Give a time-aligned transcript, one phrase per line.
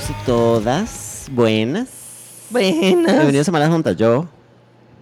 [0.00, 1.26] Todos y todas.
[1.30, 1.88] Buenas.
[2.50, 3.12] Buenas.
[3.12, 3.96] Bienvenidos a Malas Juntas.
[3.96, 4.26] Yo,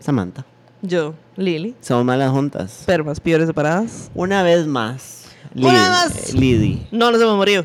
[0.00, 0.44] Samantha.
[0.82, 1.74] Yo, Lili.
[1.80, 2.82] Somos Malas Juntas.
[2.84, 4.10] Permas, peores separadas.
[4.14, 5.26] Una vez más.
[5.54, 6.30] Una Lid- vez más.
[6.30, 6.86] eh, Lidi.
[6.90, 7.64] No nos hemos morido.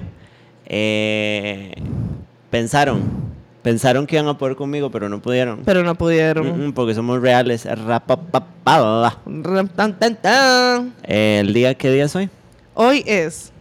[0.66, 1.74] Eh,
[2.52, 3.02] pensaron.
[3.64, 5.62] Pensaron que iban a poder conmigo, pero no pudieron.
[5.66, 6.48] Pero no pudieron.
[6.48, 7.66] Mm, mm, porque somos reales.
[7.66, 8.02] Ram,
[9.76, 10.94] tan, tan, tan.
[11.04, 12.30] Eh, ¿El día qué día es hoy?
[12.76, 13.52] Hoy es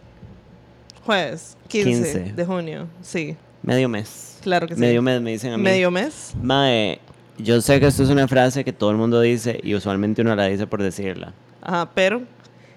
[1.07, 2.33] jueves 15, 15.
[2.35, 2.87] de junio.
[3.03, 4.39] Sí, Medio mes.
[4.43, 4.81] claro que sí.
[4.81, 5.63] Medio mes me dicen a mí.
[5.63, 6.33] Medio mes.
[6.41, 6.99] Mae,
[7.39, 10.35] yo sé que esto es una frase que todo el mundo dice y usualmente uno
[10.35, 11.33] la dice por decirla.
[11.61, 12.23] Ajá, pero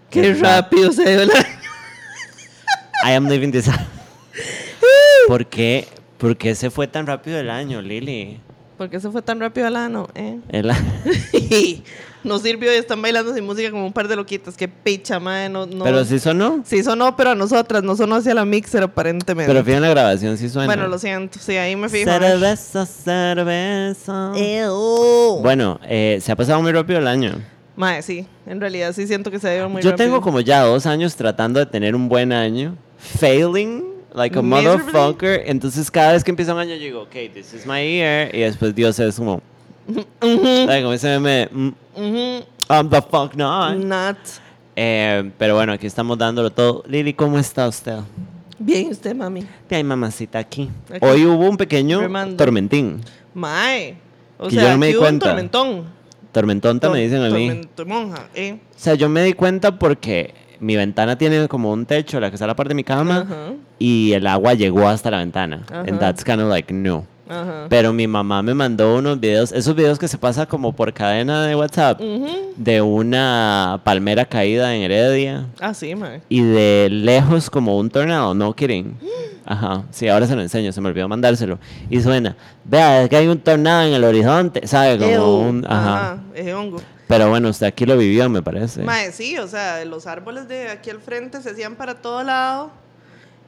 [0.09, 1.59] Qué rápido se dio el año.
[3.05, 3.70] I am living this.
[5.27, 5.87] ¿Por qué,
[6.18, 8.40] ¿Por qué se fue tan rápido el año, Lili?
[8.77, 10.07] ¿Por qué se fue tan rápido el ano?
[10.15, 10.40] Eh?
[10.49, 10.77] El a-
[12.26, 14.57] no sirvió y están bailando sin música como un par de loquitas.
[14.57, 15.49] Qué picha, madre.
[15.49, 15.84] No, no.
[15.84, 16.62] Pero sí sonó.
[16.65, 17.84] Sí sonó, pero a nosotras.
[17.84, 19.51] No sonó hacia la mixer, aparentemente.
[19.51, 20.65] Pero fíjate en la grabación, sí suena.
[20.67, 21.40] bueno, lo siento.
[21.40, 22.09] Sí, ahí me fijo.
[22.12, 24.32] Cerveza, cerveza.
[24.35, 25.40] Ew.
[25.41, 27.34] Bueno, eh, se ha pasado muy rápido el año.
[27.76, 30.05] Mae, sí, en realidad sí siento que se dio muy Yo rápido.
[30.07, 32.76] tengo como ya dos años tratando de tener un buen año.
[32.98, 35.43] Failing like a motherfucker.
[35.45, 38.34] Entonces cada vez que empieza un año yo digo, ok, this is my year.
[38.34, 39.41] Y después Dios es como,
[39.88, 40.82] ¿sabes?
[40.82, 41.50] Como ese meme,
[41.96, 43.76] mm, I'm the fuck not.
[43.78, 44.18] Not.
[44.76, 46.84] Eh, pero bueno, aquí estamos dándolo todo.
[46.88, 48.00] Lili, ¿cómo está usted?
[48.58, 49.46] Bien, usted, mami.
[49.70, 50.70] Hay mamacita aquí.
[50.90, 51.06] Aquí.
[51.06, 52.36] Hoy hubo un pequeño Remando.
[52.38, 53.02] tormentín.
[53.34, 53.98] Mae.
[54.38, 55.26] O Que sea, yo no me aquí di hubo un cuenta.
[55.28, 55.84] tormentón.
[56.32, 57.48] Tormentonta me dicen a mí.
[57.48, 58.58] Tormentomonja, eh.
[58.76, 62.36] O sea, yo me di cuenta porque mi ventana tiene como un techo, la que
[62.36, 65.63] está a la parte de mi cama, Ajá, y el agua llegó hasta la ventana.
[65.69, 65.81] Ajá.
[65.88, 67.06] And that's kind of like, no.
[67.28, 67.66] Ajá.
[67.69, 71.46] Pero mi mamá me mandó unos videos, esos videos que se pasa como por cadena
[71.46, 75.46] de WhatsApp, de una palmera caída en Heredia.
[75.59, 76.22] Ah, sí, mae.
[76.30, 78.97] Y de lejos como un tornado, no kidding.
[79.46, 81.59] Ajá, sí, ahora se lo enseño, se me olvidó mandárselo.
[81.90, 84.97] Y suena, vea, es que hay un tornado en el horizonte, ¿sabe?
[84.97, 85.96] Como un, ajá.
[85.96, 86.81] Ajá, ese hongo.
[87.07, 88.81] Pero bueno, usted aquí lo vivió, me parece.
[88.81, 92.72] Mae, sí, o sea, los árboles de aquí al frente se hacían para todo lado.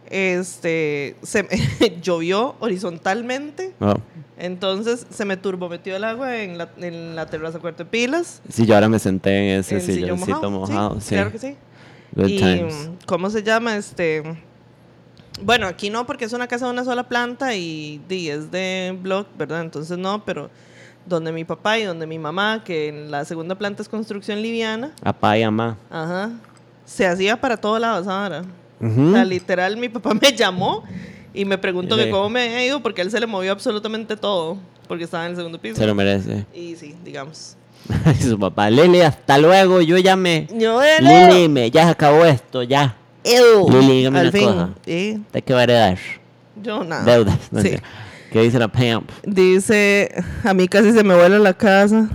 [0.10, 3.74] Este, se me- llovió horizontalmente.
[3.80, 3.94] Oh,
[4.38, 8.42] Entonces se me turbometió el agua en la, en la terraza cuarto de pilas.
[8.50, 11.00] Sí, yo ahora me senté en ese sillón silloncito mojado.
[11.02, 11.56] Sí, Claro que sí.
[12.16, 12.90] Good y, times.
[13.06, 13.76] ¿cómo se llama?
[13.78, 14.24] Este.
[15.44, 18.98] Bueno, aquí no, porque es una casa de una sola planta y, di, es de
[19.00, 19.62] block, ¿verdad?
[19.62, 20.50] Entonces no, pero
[21.06, 24.94] donde mi papá y donde mi mamá, que en la segunda planta es construcción liviana,
[25.04, 25.78] Apá y amá.
[25.92, 26.32] ajá,
[26.86, 28.04] se hacía para todo lado,
[28.80, 28.92] Sara.
[28.92, 29.10] Ujú.
[29.10, 30.84] O sea, literal, mi papá me llamó
[31.34, 33.52] y me preguntó Y le que cómo me había ido porque él se le movió
[33.52, 34.58] absolutamente todo,
[34.88, 35.76] porque estaba en el segundo piso.
[35.76, 36.46] Se lo merece.
[36.54, 37.56] Y sí, digamos.
[38.22, 40.48] Su papá, Lili, hasta luego, yo ya me...
[40.54, 42.96] Yo Lili, me, ya se acabó esto, ya.
[43.24, 44.46] Lili, dígame Al una fin.
[44.48, 44.70] cosa.
[44.86, 45.98] ¿De qué va a heredar?
[46.62, 47.04] yo nada.
[47.04, 47.38] Deudas.
[47.52, 47.76] no Sí.
[48.32, 49.10] ¿Qué dice la Pamp?
[49.26, 50.12] Dice,
[50.44, 52.10] a mí casi se me vuela la casa.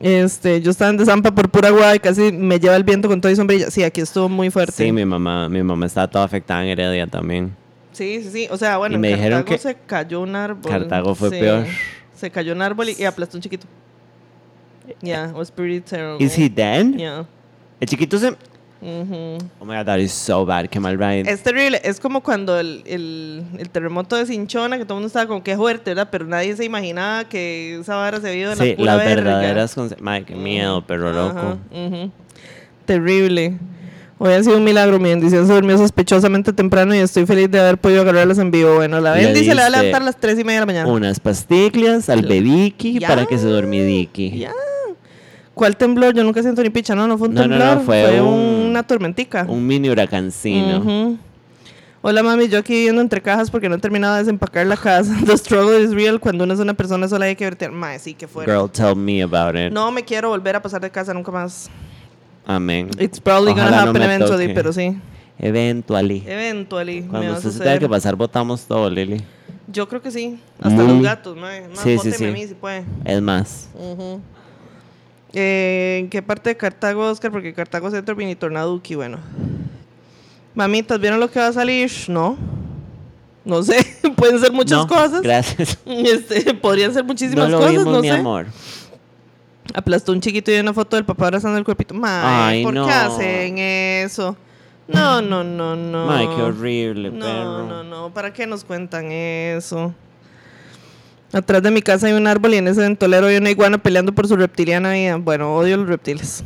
[0.00, 3.20] Este, yo estaba en Desampa por pura agua y casi me lleva el viento con
[3.20, 3.70] todo y sombrilla.
[3.70, 4.72] Sí, aquí estuvo muy fuerte.
[4.72, 7.54] Sí, mi mamá, mi mamá está toda afectada en Heredia también.
[7.92, 8.48] sí, sí, sí.
[8.50, 10.70] O sea, bueno, Y me en dijeron Cartago que se cayó un árbol.
[10.70, 11.64] Cartago fue Sí, peor.
[12.16, 13.66] Se cayó un árbol y, y aplastó un chiquito.
[15.00, 16.22] Yeah, was pretty terrible.
[16.24, 16.86] ¿Is he dead?
[16.96, 17.24] Yeah.
[17.80, 18.34] El chiquito se...
[18.84, 19.38] Ujú.
[19.60, 20.68] Oh my god, that is so bad.
[20.68, 21.22] Qué mal ride.
[21.30, 21.80] Es terrible.
[21.82, 25.42] Es como cuando el, el, el terremoto de Cinchona, que todo el mundo estaba como
[25.42, 26.08] que fuerte, ¿verdad?
[26.10, 29.76] Pero nadie se imaginaba que esa vara se vio de Sí, la pura las verdaderas...
[29.76, 31.38] conse- Madre, qué miedo, pero loco.
[31.38, 32.10] Ajá, ujú.
[32.84, 33.56] Terrible.
[34.18, 34.98] Hoy ha sido un milagro.
[35.00, 38.74] Mi bendición se durmió sospechosamente temprano y estoy feliz de haber podido agarrarlas en vivo.
[38.76, 40.66] Bueno, la Le bendice le va a levantar a las 3 y media de la
[40.66, 40.88] mañana.
[40.92, 42.26] Unas pastillas al
[43.06, 44.38] para que se dormidiki.
[44.38, 44.52] Ya.
[45.54, 46.14] ¿Cuál temblor?
[46.14, 46.94] Yo nunca siento ni picha.
[46.94, 47.76] No, no fue un No, no, temblor.
[47.76, 49.46] no, fue un- una tormentica.
[49.48, 50.78] Un mini huracancino.
[50.78, 51.18] Ujú.
[52.06, 55.14] Hola mami, yo aquí viviendo entre cajas porque no he terminado de desempacar la casa.
[55.26, 56.20] The struggle is real.
[56.20, 57.70] Cuando uno es una persona sola hay que verter.
[57.70, 58.52] Mae, sí, que fuera.
[58.52, 59.72] Girl, tell me about it.
[59.72, 61.70] No me quiero volver a pasar de casa nunca más.
[62.46, 62.90] Amén.
[62.98, 64.54] It's probably Ojalá gonna no happen me eventually, toque.
[64.54, 64.98] pero sí.
[65.38, 66.22] Eventually.
[66.26, 67.02] Eventually.
[67.02, 69.22] Cuando usted se tenga que pasar, votamos todo, Lili.
[69.66, 70.38] Yo creo que sí.
[70.60, 71.68] Hasta Muy- los gatos, mae.
[71.68, 72.26] Más, Sí, sí, sí.
[72.26, 72.84] a mí si puede.
[73.04, 73.70] Es más.
[73.74, 74.20] Ujú.
[75.34, 77.30] Eh, ¿En qué parte de Cartago, Oscar?
[77.32, 79.18] Porque Cartago Centro Mini Tornaduki, bueno.
[80.54, 81.90] Mamitas, ¿vieron lo que va a salir?
[82.08, 82.36] No.
[83.44, 83.84] No sé.
[84.16, 85.20] Pueden ser muchas No, cosas.
[85.22, 85.78] Gracias.
[85.86, 88.14] Este, podrían ser muchísimas no lo cosas, vimos, no mi sé.
[88.14, 88.46] amor.
[89.74, 91.94] Aplastó un chiquito y una foto del papá abrazando el cuerpito.
[91.94, 92.86] Mae, ¿por no.
[92.86, 94.36] qué hacen eso?
[94.86, 96.10] No, no, no, no.
[96.12, 97.66] Ay, qué horrible, No, perro.
[97.66, 98.10] no, no.
[98.14, 99.94] ¿Para qué nos cuentan eso?
[101.34, 104.12] Atrás de mi casa hay un árbol y en ese ventolero hay una iguana peleando
[104.12, 105.16] por su reptiliana vida.
[105.16, 106.44] Bueno, odio los reptiles.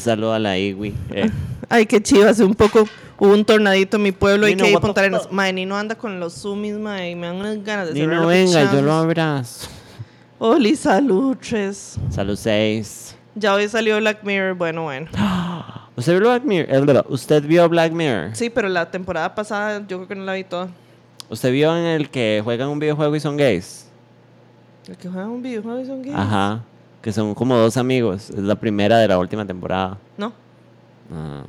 [0.00, 0.94] Saludo a la Iwi.
[1.12, 1.30] Eh,
[1.68, 2.86] Ay, qué chiva, hace un poco,
[3.18, 5.28] Hubo un tornadito en mi pueblo y Nino, que Punta Arenas.
[5.30, 8.16] Mae, Nino anda con los sumis, mae, y me dan unas ganas de Ni cerrar
[8.16, 9.68] no los venga, yo lo abrazo.
[10.38, 11.96] Oli, salutres.
[12.10, 13.16] Salud 6.
[13.36, 15.08] Ya hoy salió Black Mirror, bueno, bueno.
[15.96, 16.74] ¿Usted vio Black Mirror?
[16.74, 18.30] Eh, verdad, ¿Usted vio Black Mirror?
[18.34, 20.68] Sí, pero la temporada pasada yo creo que no la vi toda.
[21.30, 23.85] ¿Usted vio en el que juegan un videojuego y son gays?
[24.88, 26.14] El que juega un videojuego son gays.
[26.16, 26.62] Ajá.
[27.02, 28.30] Que son como dos amigos.
[28.30, 29.98] Es la primera de la última temporada.
[30.16, 30.32] No,
[31.12, 31.44] Ah.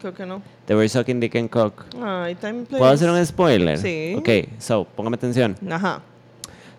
[0.00, 0.42] creo que no.
[0.66, 1.84] They were sucking dick and cock.
[2.00, 3.78] Ay, time ¿Puedo hacer un spoiler?
[3.78, 4.14] Sí.
[4.16, 5.56] Ok, so, póngame atención.
[5.70, 6.00] Ajá.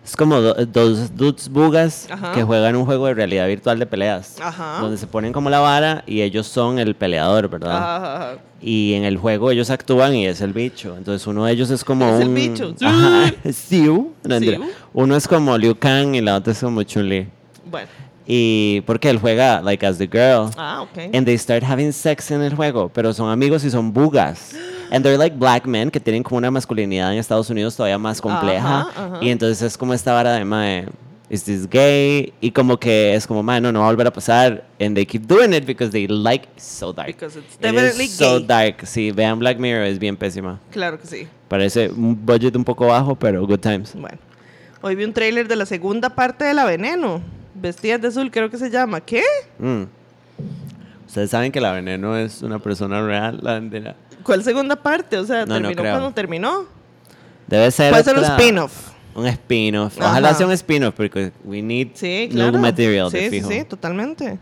[0.04, 2.32] Es como do- dos dudes bugas Ajá.
[2.32, 4.36] que juegan un juego de realidad virtual de peleas.
[4.40, 4.78] Ajá.
[4.80, 7.76] Donde se ponen como la vara y ellos son el peleador, ¿verdad?
[7.76, 8.38] Ajá.
[8.60, 10.94] Y en el juego ellos actúan y es el bicho.
[10.98, 12.34] Entonces uno de ellos es como Es el un...
[12.34, 12.74] bicho.
[12.82, 14.12] Ajá, Siu.
[14.24, 14.38] No.
[14.38, 14.62] Siu.
[14.92, 17.26] Uno es como Liu Kang y la otra es como Chun-Li.
[17.70, 17.88] Bueno.
[18.26, 20.50] Y porque él juega like as the girl.
[20.56, 21.14] Ah, ok.
[21.14, 24.54] And they start having sex en el juego, pero son amigos y son bugas.
[24.94, 28.20] And they're like black men que tienen como una masculinidad en Estados Unidos todavía más
[28.20, 28.82] compleja.
[28.82, 29.18] Ajá, ajá.
[29.20, 30.86] Y entonces es como esta vara de, mae,
[31.28, 32.32] is this gay?
[32.40, 34.62] Y como que es como, mae, no, no va a volver a pasar.
[34.78, 37.08] And they keep doing it because they like so dark.
[37.08, 38.46] Because it's It is definitely so gay.
[38.46, 38.86] dark.
[38.86, 40.60] Sí, vean Black Mirror, es bien pésima.
[40.70, 41.26] Claro que sí.
[41.48, 43.94] Parece un budget un poco bajo, pero good times.
[43.94, 44.18] Bueno.
[44.80, 47.20] Hoy vi un tráiler de la segunda parte de La Veneno.
[47.56, 49.00] Vestidas de azul, creo que se llama.
[49.00, 49.24] ¿Qué?
[49.58, 49.86] Mm.
[51.06, 53.94] Ustedes saben que la veneno es una persona real, la bandera.
[54.24, 55.18] ¿Cuál segunda parte?
[55.18, 56.64] O sea, No, terminó cuando terminó.
[57.46, 57.90] Debe ser.
[57.90, 58.72] Puede ser un spin-off.
[59.14, 59.96] Un spin-off.
[59.98, 60.38] Ojalá Ajá.
[60.38, 63.48] sea un spin-off porque we need Sí, new material sí, de sí, fijo.
[63.50, 64.38] sí, totalmente.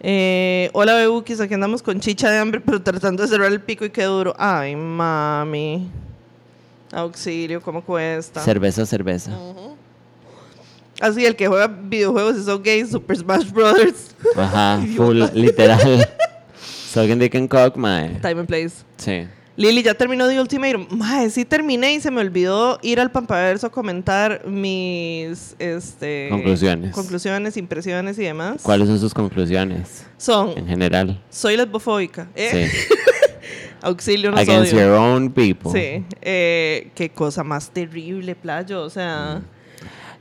[0.00, 1.40] Eh, hola, Bebukis.
[1.40, 4.34] Aquí andamos con chicha de hambre, pero tratando de cerrar el pico y qué duro.
[4.38, 5.88] Ay, mami.
[6.92, 8.40] Auxilio, ¿cómo cuesta?
[8.40, 9.32] Cerveza, cerveza.
[11.00, 14.14] Así, el que juega videojuegos son gays, Super Smash Brothers.
[14.36, 16.08] Ajá, full, literal.
[16.94, 18.20] Sucking dick and cock, mae.
[18.22, 18.84] Time and Place.
[18.98, 19.26] Sí.
[19.56, 20.86] Lili, ya terminó The Ultimatum.
[20.90, 26.92] Mae, sí terminé y se me olvidó ir al Pampaverso a comentar mis este, Conclusiones.
[26.92, 28.62] conclusiones, impresiones y demás.
[28.62, 31.20] ¿Cuáles son sus conclusiones Son, en general?
[31.30, 32.28] soy lesbofóbica.
[32.36, 32.70] ¿eh?
[32.70, 32.94] Sí.
[33.82, 34.82] Auxilio, no Against odio.
[34.86, 35.70] your own people.
[35.72, 36.04] Sí.
[36.22, 38.82] Eh, qué cosa más terrible, playo.
[38.82, 39.42] O sea,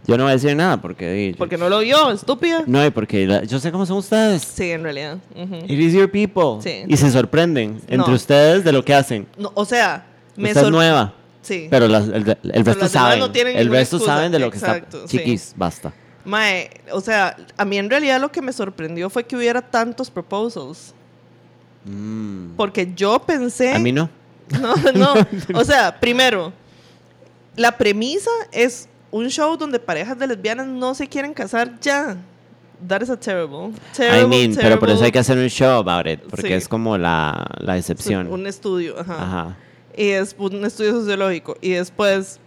[0.06, 1.34] Yo no voy a decir nada porque...
[1.38, 2.64] porque no lo vio, estúpida.
[2.68, 4.42] No, y porque la- yo sé cómo son ustedes.
[4.42, 5.18] Sí, en realidad.
[5.36, 5.56] ujú.
[5.66, 6.62] It is your people.
[6.62, 6.84] Sí.
[6.88, 8.14] Y se sorprenden entre No.
[8.14, 9.28] ustedes de lo que hacen.
[9.38, 10.06] No, o sea,
[10.36, 11.14] me Usted es sor- nueva.
[11.42, 11.68] Sí.
[11.70, 13.20] Pero las- el, el resto las demás saben.
[13.20, 14.16] no tienen el ninguna resto excusa.
[14.16, 15.10] saben de lo que Exacto, está.
[15.10, 15.18] sí.
[15.18, 15.94] Chiquis, basta.
[16.26, 20.10] Mae, o sea, a mí en realidad lo que me sorprendió fue que hubiera tantos
[20.10, 20.94] proposals.
[21.86, 22.56] Mm.
[22.56, 23.74] Porque yo pensé.
[23.74, 24.10] A mí no.
[24.62, 25.14] No, no.
[25.60, 26.54] O sea, primero,
[27.56, 32.18] la premisa es un show donde parejas de lesbianas no se quieren casar ya.
[32.88, 33.72] That is a terrible.
[33.96, 36.20] terrible I mean, pero por eso hay que terrible- hacer un show about it.
[36.30, 36.54] Porque Sí.
[36.54, 38.28] es como la, la excepción.
[38.28, 39.16] Un estudio, ajá.
[39.24, 39.58] Ajá.
[39.96, 41.56] Y es un estudio sociológico.
[41.62, 42.40] Y después,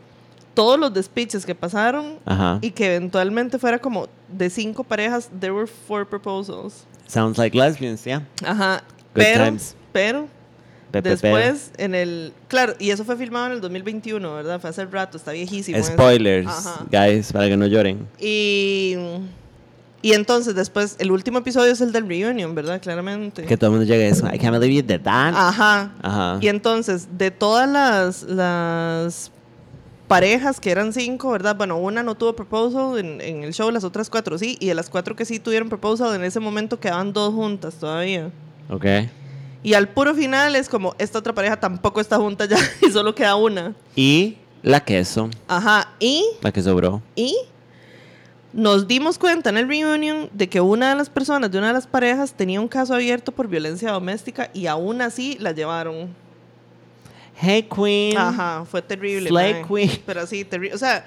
[0.55, 2.59] todos los despiches que pasaron Ajá.
[2.61, 6.85] y que eventualmente fuera como de cinco parejas, there were four proposals.
[7.07, 8.23] Sounds like lesbians, yeah.
[8.45, 8.83] Ajá.
[9.15, 9.77] Good pero, times.
[9.93, 10.27] pero,
[11.03, 12.33] Pepe después en el.
[12.49, 14.61] Claro, y eso fue filmado en el 2021, ¿verdad?
[14.61, 15.83] Fue hace rato, está viejísimo.
[15.83, 16.51] Spoilers,
[16.91, 18.07] guys, para que no lloren.
[18.21, 18.97] Y.
[20.03, 22.81] Y entonces, después, el último episodio es el del reunion, ¿verdad?
[22.81, 23.45] Claramente.
[23.45, 24.27] Que todo el mundo llegue a eso.
[24.27, 25.35] I can't believe you did that.
[25.35, 25.93] Ajá.
[26.01, 26.39] Ajá.
[26.41, 29.33] Y entonces, de todas las, las
[30.07, 31.57] parejas, que eran cinco, ¿verdad?
[31.57, 34.57] Bueno, una no tuvo proposal en, en el show, las otras cuatro sí.
[34.61, 38.31] Y de las cuatro que sí tuvieron proposal, en ese momento quedaban dos juntas todavía.
[38.69, 38.85] Ok.
[39.67, 43.17] Y al puro final es como, esta otra pareja tampoco está junta ya y solo
[43.17, 43.75] queda una.
[43.97, 45.93] Y la queso, Ajá.
[45.99, 47.03] Y, la que sobró.
[47.17, 47.37] y
[48.53, 51.73] nos dimos cuenta en el reunion de que una de las personas de una de
[51.73, 56.15] las parejas tenía un caso abierto por violencia doméstica y aún así la llevaron.
[57.35, 58.17] Hey, Queen.
[58.17, 59.31] Ajá, fue terrible.
[59.31, 59.65] Slay.
[59.65, 59.91] Queen.
[60.07, 60.77] Pero sí, terrible.
[60.77, 61.05] O sea,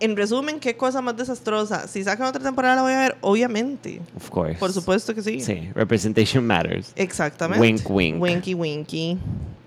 [0.00, 1.88] en resumen, qué cosa más desastrosa.
[1.88, 4.00] Si sacan otra temporada la voy a ver, obviamente.
[4.16, 4.54] Of course.
[4.58, 5.40] Por supuesto que sí.
[5.40, 6.92] Sí, representation matters.
[6.96, 7.60] Exactamente.
[7.60, 8.22] Wink, wink.
[8.22, 9.18] Winky, winky.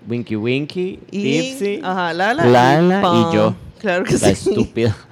[0.08, 3.54] Winky Winky, Y, Dipsy, ajá, Lala, Lala y yo.
[3.80, 4.50] Claro que la sí.
[4.50, 4.96] estúpida.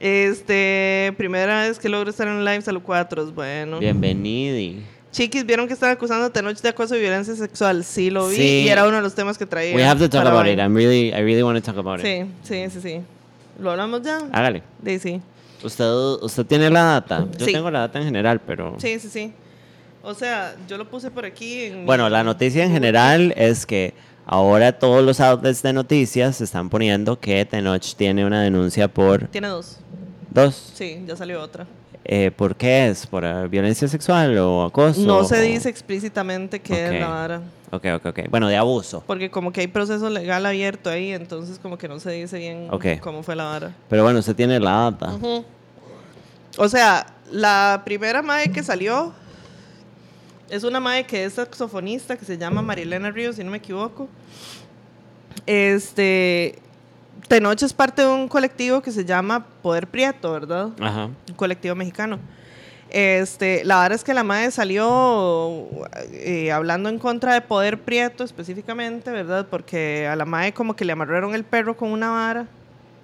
[0.00, 3.78] Este, primera vez que logro estar en un live, salud cuatro, bueno.
[3.78, 4.82] Bienvenido.
[5.12, 7.84] Chiquis, ¿vieron que están acusando a noche de acoso y violencia sexual?
[7.84, 8.62] Sí, lo vi Sí.
[8.66, 9.74] y era uno de los temas que traía.
[9.74, 10.58] We have to talk about it.
[10.58, 12.04] I'm really, I really want to talk about it.
[12.04, 13.00] Sí, sí, sí, sí.
[13.58, 14.18] ¿Lo hablamos ya?
[14.32, 14.62] Hágale.
[14.84, 15.20] Sí, sí.
[15.62, 15.84] Usted,
[16.22, 17.26] usted tiene la data.
[17.38, 17.52] Yo Sí.
[17.52, 18.74] tengo la data en general, pero.
[18.78, 19.32] Sí, sí, sí.
[20.02, 21.62] O sea, yo lo puse por aquí.
[21.64, 23.94] En Bueno, la noticia en general es que
[24.26, 29.28] ahora todos los outlets de noticias se están poniendo que Tenoch tiene una denuncia por
[29.28, 29.78] Tiene dos.
[30.34, 30.72] Dos.
[30.74, 31.66] Sí, ya salió otra.
[32.04, 33.06] Eh, ¿Por qué es?
[33.06, 35.00] ¿Por violencia sexual o acoso?
[35.00, 36.92] No se o- dice explícitamente qué Ok.
[36.94, 37.40] es la vara.
[37.70, 38.20] Ok, ok, ok.
[38.28, 39.02] Bueno, de abuso.
[39.06, 42.68] Porque como que hay proceso legal abierto ahí, entonces como que no se dice bien
[43.00, 43.72] cómo fue la vara.
[43.88, 45.16] Pero bueno, usted tiene la data.
[46.58, 49.12] O sea, la primera mae que salió
[50.50, 54.08] es una mae que es saxofonista que se llama Marilena Ríos, si no me equivoco.
[55.46, 56.58] Este.
[57.28, 60.70] Tenoch es parte de un colectivo que se llama Poder Prieto, ¿verdad?
[60.80, 61.06] Ajá.
[61.06, 62.18] un colectivo mexicano.
[62.90, 65.66] Este, la verdad es que la madre salió
[66.12, 69.48] eh, hablando en contra de Poder Prieto específicamente, ¿verdad?
[69.50, 72.46] Porque a la madre como que le amarraron el perro con una vara,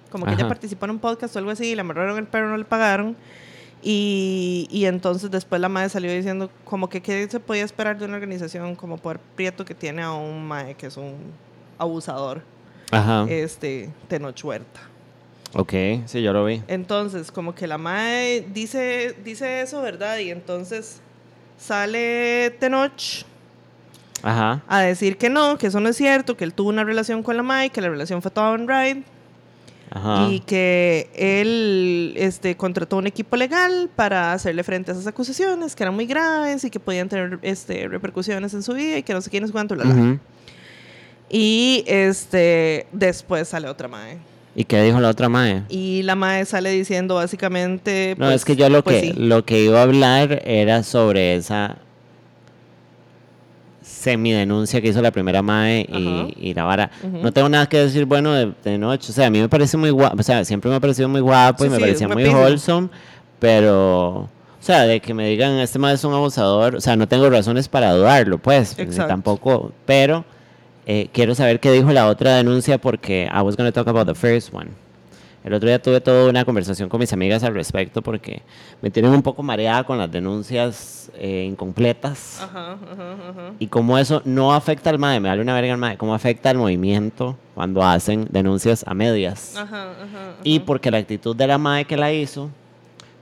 [0.09, 0.49] como que ella Ajá.
[0.49, 3.17] participó en un podcast o algo así, y le amarraron el perro, no le pagaron.
[3.83, 8.05] Y, y entonces después la madre salió diciendo como que qué se podía esperar de
[8.05, 11.15] una organización como Poder Prieto que tiene a un madre que es un
[11.79, 12.43] abusador,
[12.91, 13.25] Ajá.
[13.29, 14.81] este, Tenoch Huerta.
[15.53, 15.73] ok,
[16.05, 16.61] sí, yo lo vi.
[16.67, 20.17] Entonces, como que la mae dice, dice eso, ¿verdad?
[20.19, 21.01] Y entonces
[21.57, 23.23] sale Tenoch
[24.23, 24.61] Ajá.
[24.67, 27.37] a decir que no, que eso no es cierto, que él tuvo una relación con
[27.37, 29.03] la mae, que la relación fue toda on ride
[29.89, 30.27] Ajá.
[30.29, 35.83] y que él este, contrató un equipo legal para hacerle frente a esas acusaciones, que
[35.83, 39.21] eran muy graves y que podían tener este, repercusiones en su vida y que no
[39.21, 40.17] sé quién es cuánto, la, la.
[41.33, 44.17] Y este, después sale otra mae.
[44.53, 45.63] ¿Y qué dijo la otra mae?
[45.69, 48.15] Y la mae sale diciendo básicamente...
[48.17, 49.13] No, pues, es que yo lo pues que sí.
[49.15, 51.77] lo que iba a hablar era sobre esa
[53.81, 56.91] semidenuncia que hizo la primera mae y, y la vara.
[57.03, 59.11] No tengo nada que decir bueno de, de noche.
[59.11, 60.17] O sea, a mí me parece muy guapo.
[60.19, 62.89] O sea, siempre me ha parecido muy guapo y me sí, parecía muy wholesome.
[63.39, 66.75] Pero, o sea, de que me digan este mae es un abusador.
[66.75, 68.77] O sea, no tengo razones para dudarlo, pues.
[68.77, 69.07] Exacto.
[69.07, 69.71] Tampoco.
[69.85, 70.25] Pero
[70.85, 74.07] eh, quiero saber qué dijo la otra denuncia porque I was going to talk about
[74.07, 74.69] the first one.
[75.43, 78.43] El otro día tuve toda una conversación con mis amigas al respecto porque
[78.79, 83.53] me tienen un poco mareada con las denuncias eh, incompletas Ajá, ajá, ajá.
[83.57, 86.51] y cómo eso no afecta al MAE, me vale una verga al MAE, cómo afecta
[86.51, 89.55] al movimiento cuando hacen denuncias a medias.
[90.43, 92.51] Y porque la actitud de la MAE que la hizo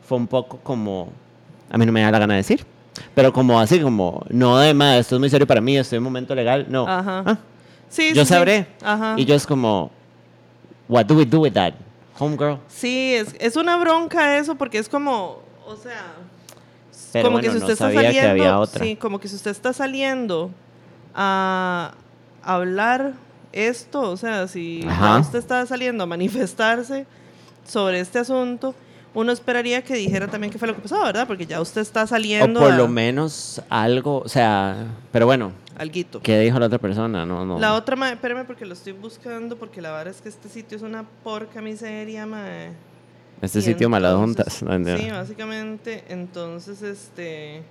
[0.06, 1.14] fue un poco como,
[1.72, 2.66] a mí no me da la gana de decir,
[3.16, 6.02] pero como así, como, no de MAE, esto es muy serio para mí, estoy en
[6.02, 6.88] un momento legal, no.
[6.88, 7.24] Ajá.
[7.26, 7.38] Ah,
[7.90, 8.34] Sí, yo sí, sí.
[8.34, 8.68] sabré.
[8.84, 9.16] Ajá.
[9.18, 9.90] Y yo es como,
[10.88, 11.74] what do we do with that?
[12.20, 12.60] Homegirl.
[12.68, 16.14] Sí, es, es una bronca eso porque es como, o sea,
[17.14, 18.84] Pero como bueno, que si no usted está sabía saliendo, que había otra.
[18.86, 20.52] sí, como que si usted está saliendo
[21.16, 21.94] a
[22.44, 23.14] hablar
[23.52, 25.20] esto, o sea, si Ajá.
[25.20, 27.08] usted está saliendo a manifestarse
[27.68, 28.76] sobre este asunto,
[29.14, 31.26] uno esperaría que dijera también qué fue lo que pasó, ¿verdad?
[31.28, 35.52] Porque ya usted está O saliendo por a- lo menos algo, o sea, pero bueno,
[35.78, 36.22] alguito.
[36.22, 37.26] ¿qué dijo la otra persona?
[37.26, 37.60] No, no.
[37.60, 40.78] La otra, mae, espérame porque lo estoy buscando, porque la verdad es que este sitio
[40.78, 42.72] es una porca miseria, mae.
[43.42, 44.62] este Y sitio entonces-.
[44.62, 44.98] ¿no?
[45.00, 47.64] Sí, básicamente, entonces, este...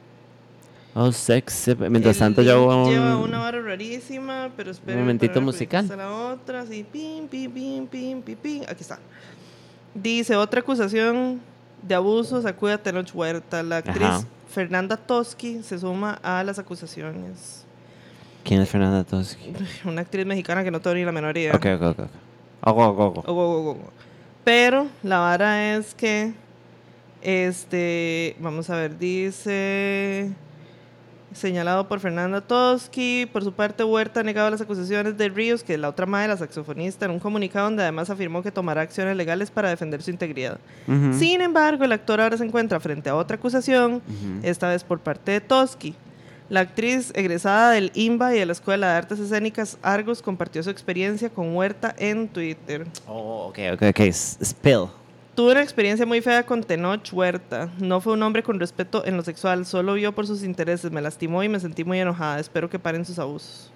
[0.95, 1.69] Oh, sex.
[1.79, 2.91] Mientras el tanto, yo un.
[2.91, 4.99] Lleva una vara rarísima, pero espera.
[4.99, 5.87] momentito musical.
[5.97, 8.63] La otra, sí, pim, pim, pim, pim, pim, pim.
[8.63, 8.99] Aquí está.
[9.95, 11.41] Dice, otra acusación
[11.83, 13.63] de abuso sacude a Tenoch Huerta.
[13.63, 14.25] La actriz Ajá.
[14.51, 17.65] Fernanda Toski se suma a las acusaciones.
[18.45, 19.53] ¿Quién es Fernanda Toski?
[19.85, 21.55] Una actriz mexicana que no tengo ni la menor idea.
[21.55, 22.09] Ok, ok, ok.
[22.63, 23.79] Ogo, ogo, ogo.
[24.45, 26.33] Pero la vara es que,
[27.21, 30.33] este, vamos a ver, dice,
[31.33, 35.75] señalado por Fernanda Toski, por su parte Huerta ha negado las acusaciones de Ríos, que
[35.75, 39.17] es la otra madre, la saxofonista, en un comunicado donde además afirmó que tomará acciones
[39.17, 40.59] legales para defender su integridad.
[41.13, 44.03] Sin embargo, el actor ahora se encuentra frente a otra acusación,
[44.43, 45.95] esta vez por parte de Toski.
[46.49, 50.71] La actriz egresada del IMBA y de la Escuela de Artes Escénicas Argos compartió su
[50.71, 52.87] experiencia con Huerta en Twitter.
[53.07, 54.13] Oh, ok, ok, ok.
[54.13, 54.89] Spill.
[55.39, 57.71] Tuve una experiencia muy fea con Tenoch Huerta.
[57.79, 61.01] No fue un hombre con respeto en lo sexual, solo vio por sus intereses, me
[61.01, 62.41] lastimó y me sentí muy enojada.
[62.41, 63.71] Espero que paren sus abusos.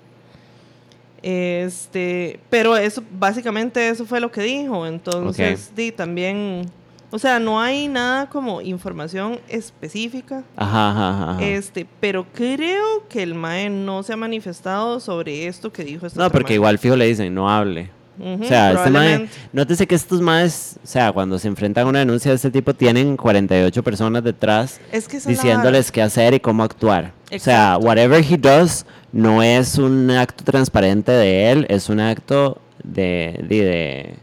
[1.22, 4.88] Este, pero eso, básicamente eso fue lo que dijo.
[4.88, 6.68] Entonces, di, también,
[7.12, 10.42] o sea, no hay nada como información específica.
[10.56, 11.44] Ajá, ajá, ajá.
[11.44, 16.24] Este, pero creo que el MAE no se ha manifestado sobre esto que dijo esta
[16.24, 18.01] No, porque igual fijo le dicen, no hable.
[18.20, 21.98] O sea, este mae, nótese que estos maes, o sea, cuando se enfrentan a una
[22.00, 26.62] denuncia de este tipo, tienen 48 personas detrás Es que diciéndoles qué hacer y cómo
[26.62, 27.12] actuar.
[27.34, 32.58] O sea, whatever he does no es un acto transparente de él, es un acto
[32.84, 34.14] de, de, de-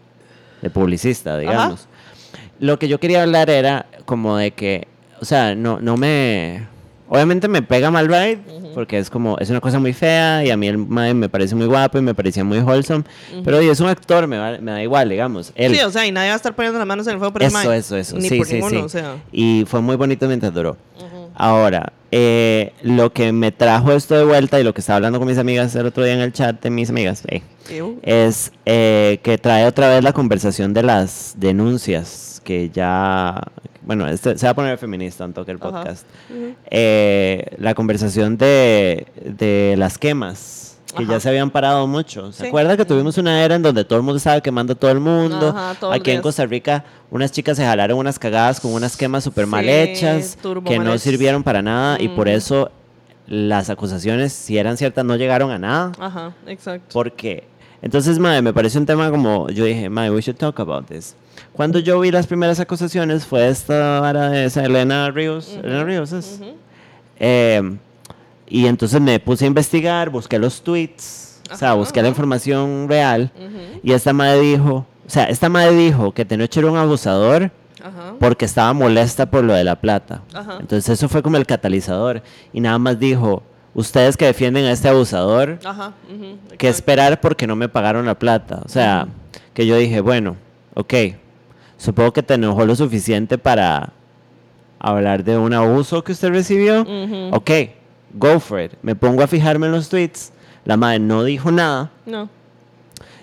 [0.62, 1.88] de publicista, digamos.
[2.60, 4.88] Lo que yo quería hablar era como de que,
[5.22, 6.68] o sea, no, no me...
[7.12, 8.38] Obviamente me pega mal ride,
[8.76, 11.56] porque es como, es una cosa muy fea y a mí el mae me parece
[11.56, 13.04] muy guapo y me parecía muy wholesome.
[13.44, 15.52] Pero oye, es un actor, me, va- me da igual, digamos.
[15.56, 17.34] Él, Sí, o sea, y nadie va a estar poniendo las manos en el fuego
[17.34, 17.78] por el eso, mae.
[17.80, 18.16] eso, eso.
[18.18, 18.86] Ni sí, por sí, ninguno, sí.
[18.86, 19.16] o sea.
[19.32, 20.78] Y fue muy bonito mientras duró.
[21.34, 25.28] Ahora, eh, lo que me trajo esto de vuelta y lo que estaba hablando con
[25.28, 27.42] mis amigas el otro día en el chat de mis amigas, eh,
[28.02, 33.42] es eh, que trae otra vez la conversación de las denuncias que ya,
[33.84, 36.06] bueno, este, se va a poner feminista en toque el podcast.
[36.72, 41.14] Eh, la conversación de, de las quemas, que Ajá.
[41.14, 42.32] ya se habían parado mucho.
[42.32, 42.48] ¿Se Sí.
[42.48, 45.00] acuerda que tuvimos una era en donde todo el mundo estaba quemando a todo el
[45.00, 45.50] mundo?
[45.50, 46.22] Ajá, todos los Aquí en.
[46.22, 50.80] Costa Rica, unas chicas se jalaron unas cagadas con unas quemas súper mal hechas, que
[50.80, 52.36] no sirvieron para nada, y por Ujú.
[52.38, 52.72] eso
[53.28, 55.92] las acusaciones, si eran ciertas, no llegaron a nada.
[56.00, 56.88] Ajá, exacto.
[56.94, 57.44] Porque,
[57.84, 61.16] entonces, madre, me parece un tema como, yo dije, madre, we should talk about this.
[61.54, 66.12] Cuando yo vi las primeras acusaciones fue esta vara de esa Elena Ríos, Elena Ríos
[66.12, 66.40] es.
[67.20, 67.78] Eh,
[68.50, 72.88] y entonces me puse a investigar, busqué los tweets, o sea, Ajá, busqué la información
[72.90, 73.32] real.
[73.84, 77.52] Y esta madre dijo, o sea, esta madre dijo que Tenoch era un abusador
[77.82, 78.14] Ajá.
[78.20, 80.22] porque estaba molesta por lo de la plata.
[80.34, 80.58] Ajá.
[80.60, 82.22] Entonces eso fue como el catalizador.
[82.54, 83.42] Y nada más dijo,
[83.74, 85.94] ustedes que defienden a este abusador, Ajá.
[86.14, 88.62] ujú, que esperar porque no me pagaron la plata.
[88.66, 89.08] O sea,
[89.54, 90.36] que yo dije, bueno,
[90.76, 90.94] ok,
[91.78, 93.94] supongo que te enojó lo suficiente para
[94.80, 96.86] hablar de un abuso que usted recibió.
[97.32, 97.52] Ok,
[98.14, 98.74] go for it.
[98.82, 100.32] Me pongo a fijarme en los tweets.
[100.66, 101.92] La madre no dijo nada.
[102.06, 102.30] No.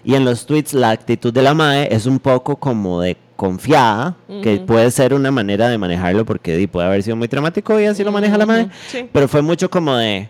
[0.04, 4.16] Y en los tweets la actitud de la madre es un poco como de confiada,
[4.42, 8.02] que puede ser una manera de manejarlo porque puede haber sido muy dramático y así
[8.02, 8.68] lo maneja la madre.
[8.88, 9.08] Sí.
[9.12, 10.28] Pero fue mucho como de,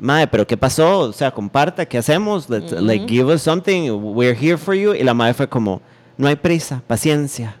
[0.00, 1.00] madre, pero ¿qué pasó?
[1.00, 2.48] O sea, comparta, ¿qué hacemos?
[2.48, 4.94] Let's, Like, give us something, we're here for you.
[4.94, 5.80] Y la madre fue como,
[6.16, 7.56] no hay prisa, paciencia.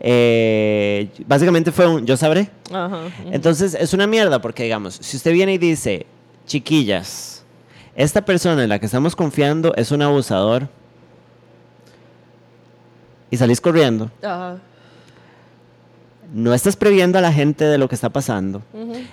[0.00, 2.50] Eh, básicamente fue un, yo sabré.
[2.72, 2.98] Ajá.
[3.30, 6.06] Entonces es una mierda porque, digamos, si usted viene y dice,
[6.46, 7.44] chiquillas,
[7.96, 10.68] esta persona en la que estamos confiando es un abusador
[13.30, 14.58] y salís corriendo, Ajá.
[16.32, 18.62] no estás previendo a la gente de lo que está pasando.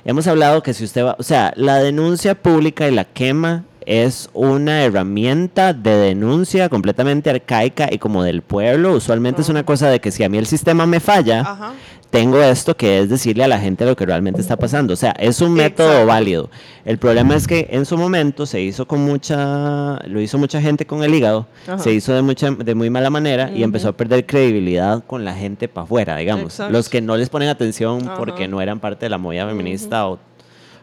[0.05, 4.29] Hemos hablado que si usted va, o sea, la denuncia pública y la quema es
[4.33, 8.93] una herramienta de denuncia completamente arcaica y como del pueblo.
[8.93, 11.73] Usualmente es una cosa de que si a mí el sistema me falla, Ajá.
[12.09, 14.93] tengo esto que es decirle a la gente lo que realmente está pasando.
[14.93, 16.07] O sea, es un método Exacto.
[16.07, 16.49] válido.
[16.85, 20.85] El problema es que en su momento se hizo con mucha, lo hizo mucha gente
[20.85, 24.25] con el hígado, se hizo de mucha, de muy mala manera y empezó a perder
[24.25, 26.53] credibilidad con la gente para afuera, digamos.
[26.53, 26.73] Exacto.
[26.73, 30.19] Los que no les ponen atención porque no eran parte de la movida feminista o,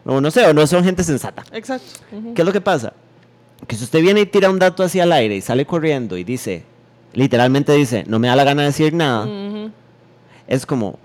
[0.08, 1.44] o no sé, o no son gente sensata.
[1.52, 2.00] Exacto.
[2.34, 2.94] ¿Qué es lo que pasa?
[3.66, 6.24] Que si usted viene y tira un dato hacia el aire y sale corriendo y
[6.24, 6.64] dice,
[7.12, 9.28] literalmente dice, no me da la gana de decir nada,
[10.46, 10.98] es como,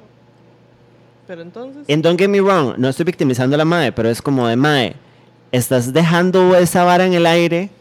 [1.28, 1.90] Pero entonces.
[1.90, 4.56] And don't get me wrong, no estoy victimizando a la madre, pero es como de
[4.56, 4.96] madre,
[5.52, 7.72] estás dejando esa vara en el aire,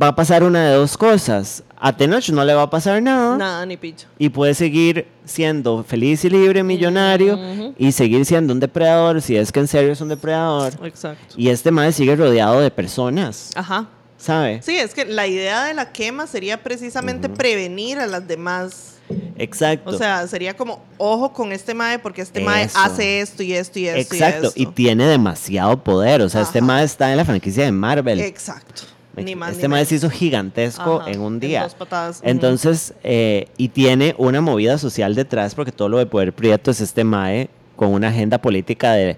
[0.00, 1.64] va a pasar una de dos cosas.
[1.82, 4.06] A Tenoch no le va a pasar nada Nada, ni picho.
[4.18, 7.38] y puede seguir siendo feliz y libre, millonario
[7.78, 10.74] y seguir siendo un depredador si es que en serio es un depredador.
[10.84, 11.34] Exacto.
[11.36, 13.88] Y este madre sigue rodeado de personas, Ajá.
[14.18, 14.60] ¿sabe?
[14.62, 18.96] Sí, es que la idea de la quema sería precisamente prevenir a las demás.
[19.36, 19.90] Exacto.
[19.90, 22.78] O sea, sería como, ojo con este mae porque este mae Eso.
[22.78, 24.74] hace esto y esto y esto Exacto, y y esto.
[24.74, 26.20] tiene demasiado poder.
[26.20, 28.20] O sea, este madre está en la franquicia de Marvel.
[28.20, 28.82] Exacto.
[29.24, 30.04] Ni más este ni mae se menos.
[30.04, 31.62] hizo gigantesco Ajá, en un en día.
[31.64, 32.20] dos patadas.
[32.24, 36.80] Entonces, eh, y tiene una movida social detrás, porque todo lo de Poder Prieto es
[36.80, 39.16] este mae con una agenda política de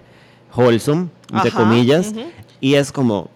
[0.55, 2.09] wholesome, entre Ajá, comillas.
[2.09, 2.23] ujú.
[2.61, 3.29] Y es como,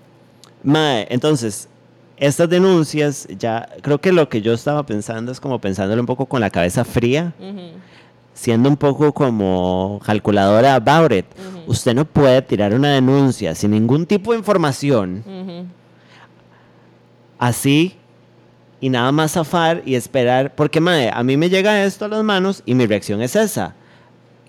[0.62, 1.68] mae, entonces,
[2.16, 6.26] estas denuncias, ya creo que lo que yo estaba pensando es como pensándolo un poco
[6.26, 7.72] con la cabeza fría Ujú.
[8.32, 11.26] siendo un poco como calculadora about it.
[11.66, 15.66] Usted no puede tirar una denuncia sin ningún tipo de información Ujú.
[17.38, 17.96] Así
[18.80, 20.54] y nada más zafar y esperar.
[20.54, 23.74] Porque, madre, a mí me llega esto a las manos y mi reacción es esa.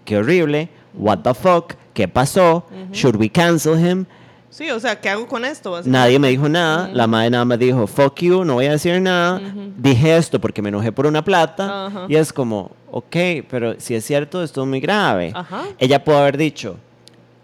[0.05, 0.69] Qué horrible.
[0.93, 1.73] What the fuck.
[1.93, 2.65] ¿Qué pasó?
[2.91, 4.05] Should we cancel him?
[4.49, 5.81] Sí, o sea, ¿qué hago con esto?
[5.85, 6.89] Nadie me dijo nada.
[6.93, 9.41] La madre nada más dijo, fuck you, no voy a decir nada.
[9.77, 12.05] Dije esto porque me enojé por una plata.
[12.07, 13.15] Y es como, ok,
[13.49, 15.33] pero si es cierto, esto es muy grave.
[15.77, 16.77] Ella pudo haber dicho,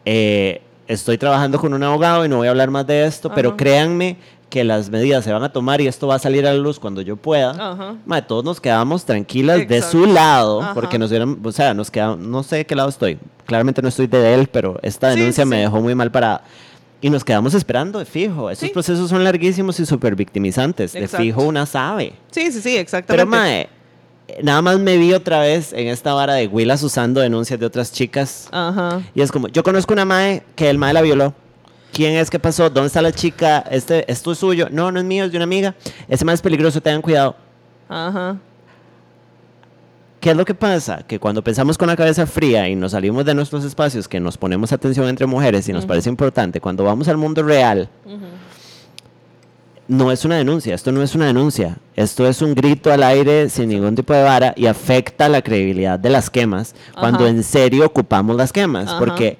[0.05, 3.55] eh, estoy trabajando con un abogado y no voy a hablar más de esto, pero
[3.57, 4.17] créanme
[4.53, 6.77] que las medidas se van a tomar y esto va a salir a la luz
[6.79, 7.49] cuando yo pueda.
[7.51, 7.95] Ajá.
[8.05, 9.97] Mae, todos nos quedamos tranquilas de Exacto.
[9.97, 10.73] su lado, Ajá.
[10.75, 13.87] porque nos hubieran, o sea, nos quedamos, no sé de qué lado estoy, claramente no
[13.87, 15.61] estoy de él, pero esta denuncia sí, me sí.
[15.63, 16.43] dejó muy mal parada.
[17.01, 18.51] Y nos quedamos esperando, de fijo.
[18.51, 18.73] Estos Sí.
[18.73, 20.93] procesos son larguísimos y súper victimizantes.
[20.93, 21.23] De Exacto.
[21.23, 22.13] fijo una sabe.
[22.29, 23.25] Sí, sí, sí, Pero, exactamente.
[23.25, 23.69] mae,
[24.43, 27.91] nada más me vi otra vez en esta vara de Willas usando denuncias de otras
[27.91, 28.49] chicas.
[28.51, 29.01] Ajá.
[29.15, 31.33] Y es como, yo conozco una mae que el mae la violó.
[31.93, 32.31] ¿Quién es?
[32.31, 32.71] ¿Qué pasó?
[32.71, 33.63] ¿Dónde está la chica?
[33.69, 34.67] Este, ¿Esto es suyo?
[34.71, 35.75] No, no es mío, es de una amiga.
[36.07, 37.35] Ese mae es peligroso, tengan cuidado.
[37.87, 38.37] Ajá.
[40.19, 41.03] ¿Qué es lo que pasa?
[41.05, 44.37] Que cuando pensamos con la cabeza fría y nos salimos de nuestros espacios, que nos
[44.37, 47.89] ponemos atención entre mujeres y nos parece importante, cuando vamos al mundo real,
[49.87, 53.49] no es una denuncia, esto no es una denuncia, esto es un grito al aire
[53.49, 57.29] sin ningún tipo de vara y afecta la credibilidad de las quemas cuando Ajá.
[57.29, 59.37] en serio ocupamos las quemas, porque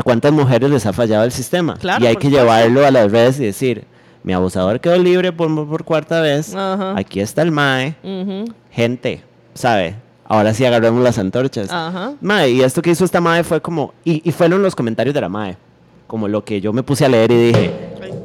[0.00, 3.10] a cuántas mujeres les ha fallado el sistema Claro, y hay que llevarlo a las
[3.12, 3.84] redes y decir,
[4.22, 6.94] mi abusador quedó libre por, por cuarta vez, Ajá.
[6.98, 8.52] aquí está el MAE, Ujú.
[8.70, 9.22] gente,
[9.54, 9.94] ¿sabe?
[10.24, 11.70] Ahora sí agarremos las antorchas.
[11.72, 12.12] Ajá.
[12.20, 15.20] Mae, y esto que hizo esta Mae fue como, y, y fueron los comentarios de
[15.20, 15.56] la Mae,
[16.06, 17.70] como lo que yo me puse a leer y dije,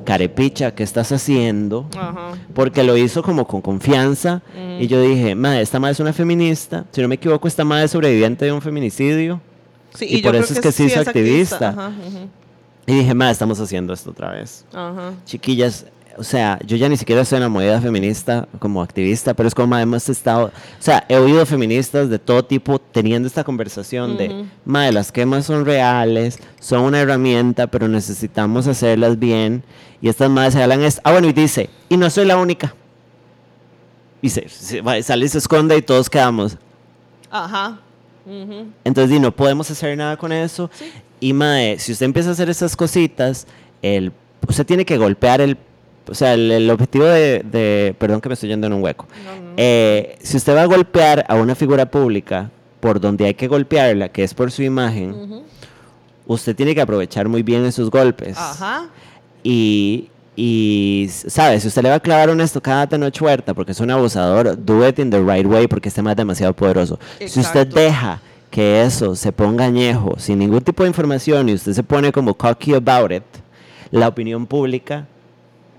[0.05, 1.87] carepicha, ¿qué estás haciendo?
[1.97, 2.33] Ajá.
[2.53, 4.41] Porque lo hizo como con confianza.
[4.79, 6.85] Y yo dije, Mae, esta Mae es una feminista.
[6.91, 9.41] Si no me equivoco, esta Mae es sobreviviente de un feminicidio.
[9.95, 11.69] Sí, Y yo por eso es que se hizo es activista.
[11.69, 12.29] Ajá, ujú.
[12.87, 14.65] Y dije, Mae, estamos haciendo esto otra vez.
[14.73, 15.13] Ajá.
[15.25, 15.85] Chiquillas,
[16.17, 19.55] o sea, yo ya ni siquiera estoy en la movida feminista como activista, pero es
[19.55, 20.51] como hemos estado, o
[20.83, 24.45] sea, he oído feministas de todo tipo teniendo esta conversación de, Ujú.
[24.65, 29.63] mae, las quemas son reales, son una herramienta, pero necesitamos hacerlas bien.
[30.01, 31.01] Y estas madres se hablan esto.
[31.03, 32.75] Ah, bueno, y dice, y no soy la única.
[34.21, 36.57] Y se, se sale y se esconde y todos quedamos.
[37.31, 37.79] Ajá.
[38.83, 40.69] Entonces, di, no podemos hacer nada con eso.
[41.19, 43.47] Y mae, si usted empieza a hacer esas cositas,
[43.81, 44.11] el,
[44.47, 45.57] usted tiene que golpear el,
[46.07, 49.07] o sea, el, el objetivo de, de- perdón que me estoy yendo en un hueco.
[49.23, 49.53] No, no.
[49.57, 54.09] Eh, si usted va a golpear a una figura pública por donde hay que golpearla,
[54.09, 55.43] que es por su imagen,
[56.27, 58.37] usted tiene que aprovechar muy bien esos golpes.
[58.37, 58.87] Ajá.
[59.43, 61.59] Y, y, ¿sabe?
[61.59, 64.57] Si usted le va a clavar una estocada a Tenoch Huerta porque es un abusador,
[64.65, 66.99] do it in the right way porque este más es demasiado poderoso.
[67.19, 67.75] Si usted Exacto.
[67.79, 68.21] deja
[68.51, 72.33] que eso se ponga añejo sin ningún tipo de información y usted se pone como
[72.33, 73.23] cocky about it,
[73.91, 75.07] la opinión pública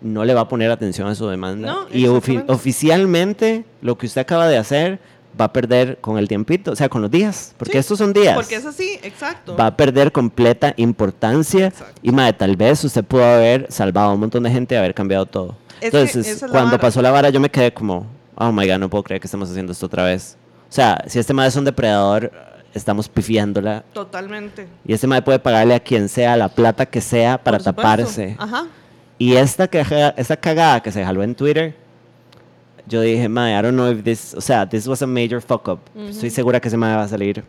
[0.01, 1.69] no le va a poner atención a su demanda.
[1.73, 4.99] No, y ofi- oficialmente lo que usted acaba de hacer
[5.39, 8.13] va a perder con el tiempito, o sea, con los días, porque Sí, estos son
[8.13, 9.57] días Porque es así, exacto.
[9.57, 12.01] va a perder completa importancia Exacto.
[12.03, 14.95] y madre, tal vez usted pudo haber salvado a un montón de gente y haber
[14.95, 15.57] cambiado todo.
[15.81, 16.79] Es que Entonces, es cuando vara.
[16.79, 19.51] pasó la vara yo me quedé como, oh my god, no puedo creer que estemos
[19.51, 20.37] haciendo esto otra vez.
[20.71, 22.33] O sea, si este madre es un depredador,
[22.75, 24.67] estamos pifiándola Totalmente.
[24.87, 28.37] y este madre puede pagarle a quien sea la plata que sea para taparse.
[28.39, 28.67] Ajá.
[29.19, 31.75] Y esta, caja- esta cagada que se jaló en Twitter,
[32.87, 35.69] yo dije, madre, I don't know if this, o sea, this was a major fuck
[35.69, 35.81] up.
[35.97, 37.45] Estoy segura que ese madre va a salir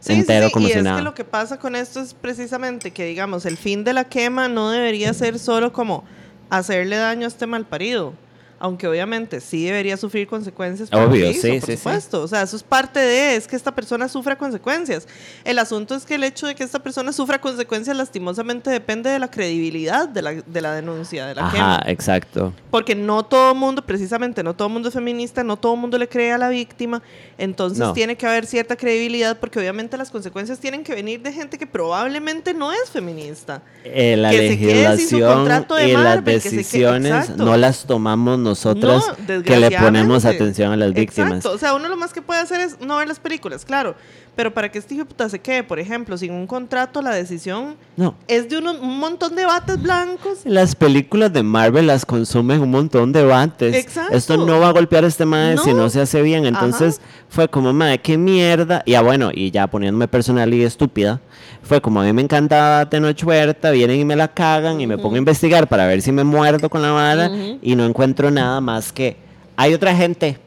[0.00, 0.96] Sí, entero sí, sí, como y si es nada.
[0.98, 4.48] que lo que pasa con esto es precisamente que, digamos, el fin de la quema
[4.48, 6.04] no debería ser solo como
[6.48, 8.14] hacerle daño a este malparido.
[8.62, 10.90] Aunque obviamente sí debería sufrir consecuencias.
[10.90, 11.76] por Obvio, hizo, sí, por sí, sí.
[11.78, 12.22] supuesto.
[12.22, 15.08] O sea, eso es parte de, es que esta persona sufra consecuencias.
[15.44, 19.18] El asunto es que el hecho de que esta persona sufra consecuencias lastimosamente depende de
[19.18, 21.82] la credibilidad de la, de la denuncia, de la Ajá, quema.
[21.86, 22.52] exacto.
[22.70, 26.32] Porque no todo mundo, precisamente, no todo mundo es feminista, no todo mundo le cree
[26.32, 27.02] a la víctima.
[27.38, 27.94] Entonces No.
[27.94, 31.66] tiene que haber cierta credibilidad porque obviamente las consecuencias tienen que venir de gente que
[31.66, 33.62] probablemente no es feminista.
[33.84, 36.48] Eh, la Que se quede sin su legislación contrato de y las Marvel, que se
[36.50, 41.28] quede- decisiones no las tomamos nosotras No, que le ponemos atención a las víctimas.
[41.32, 41.52] Exacto.
[41.52, 43.94] O sea, uno lo más que puede hacer es no ver las películas, claro.
[44.36, 47.74] Pero para que este hijo puta se quede, por ejemplo, sin un contrato, la decisión
[47.96, 48.14] No.
[48.28, 50.38] es de uno- un montón de bates blancos.
[50.44, 53.74] Las películas de Marvel las consumen un montón de bates.
[53.74, 54.14] Exacto.
[54.16, 55.78] Esto no va a golpear a este madre si No.
[55.82, 56.46] no se hace bien.
[56.46, 58.82] Entonces fue como, madre, qué mierda.
[58.86, 61.20] Y ya bueno, y ya poniéndome personal y estúpida,
[61.62, 64.96] fue como a mí me encantaba Tenoch Huerta, vienen y me la cagan y me
[64.96, 67.58] pongo a investigar para ver si me muerdo con la vara Ujú.
[67.60, 69.16] y no encuentro nada más que
[69.56, 70.38] hay otra gente.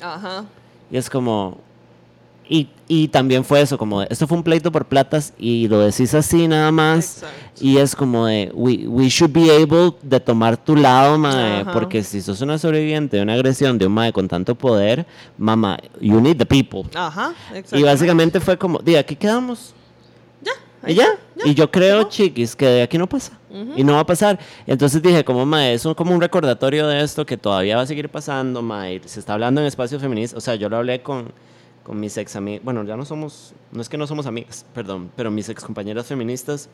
[0.00, 0.44] Ajá.
[0.90, 1.58] Y es como.
[2.48, 6.12] Y, y también fue eso, como, esto fue un pleito por platas y lo decís
[6.14, 7.18] así nada más.
[7.22, 7.64] Exacto.
[7.64, 11.72] Y es como de, we, we should be able de tomar tu lado, mae, Ajá.
[11.72, 15.06] porque si sos una sobreviviente de una agresión de un mae con tanto poder,
[15.38, 16.82] mamá, you need the people.
[16.92, 17.32] Ajá.
[17.54, 17.86] Y exacto.
[17.86, 19.72] básicamente fue como, de aquí quedamos.
[20.86, 21.06] Y ya.
[21.44, 23.32] Y yo creo, chiquis, que de aquí no pasa.
[23.76, 24.38] Y no va a pasar.
[24.66, 27.86] Entonces dije, como, mae, es un- como un recordatorio de esto que todavía va a
[27.86, 29.00] seguir pasando, mae.
[29.06, 30.38] Se está hablando en espacios feministas.
[30.38, 31.32] O sea, yo lo hablé con,
[31.82, 32.62] con mis ex amigas.
[32.64, 36.06] Bueno, ya no somos, no es que no somos amigas, perdón, pero mis ex compañeras
[36.06, 36.68] feministas.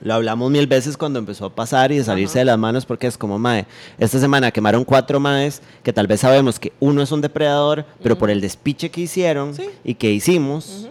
[0.00, 3.06] Lo hablamos mil veces cuando empezó a pasar y de salirse de las manos porque
[3.06, 3.64] es como, mae,
[3.98, 8.18] esta semana quemaron cuatro maes que tal vez sabemos que uno es un depredador, pero
[8.18, 9.64] por el despiche que hicieron Sí.
[9.84, 10.88] y que hicimos.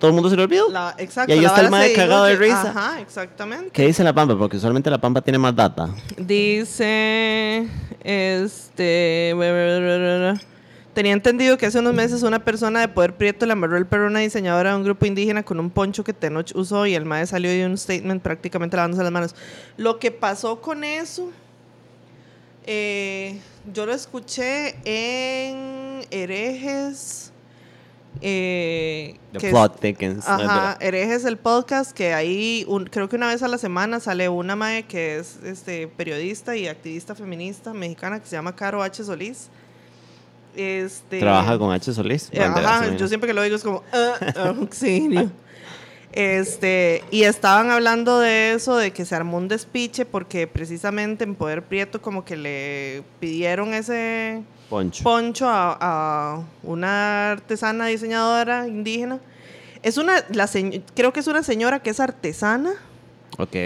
[0.00, 0.70] Todo el mundo se lo olvidó.
[0.70, 1.32] La- exacto.
[1.32, 2.70] Y ahí está el mae cagado de risa.
[2.70, 3.70] Ajá, exactamente.
[3.70, 4.36] ¿Qué dice la Pampa?
[4.36, 5.90] Porque usualmente la Pampa tiene más data.
[6.16, 7.68] Dice,
[8.02, 9.34] este,
[10.94, 14.06] Tenía entendido que hace unos meses una persona de poder prieto le amarró el perro
[14.06, 17.04] a una diseñadora de un grupo indígena con un poncho que Tenoch usó y el
[17.04, 19.34] mae salió de un statement prácticamente lavándose las manos.
[19.76, 21.30] Lo que pasó con eso,
[22.66, 23.38] eh,
[23.72, 27.29] yo lo escuché en Herejes.
[28.22, 30.28] Eh, The que es- plot thickens.
[30.28, 34.28] Ajá, Herejes el podcast que ahí un- creo que una vez a la semana sale
[34.28, 39.04] una mae que es este periodista y activista feminista mexicana que se llama Caro H
[39.04, 39.48] Solís.
[40.56, 41.92] Este Trabaja con H.
[41.92, 42.28] Solís.
[42.32, 44.14] eh, Ajá, yo siempre que lo digo es como "Ah,
[44.58, 45.30] auxilio.
[46.12, 51.34] Este, y estaban hablando de eso, de que se armó un despiche porque precisamente en
[51.36, 55.04] Poder Prieto como que le pidieron ese Poncho.
[55.04, 59.20] poncho a, a una artesana diseñadora indígena.
[59.82, 62.72] Es una, la señ- creo que es una señora que es artesana,
[63.38, 63.56] ok.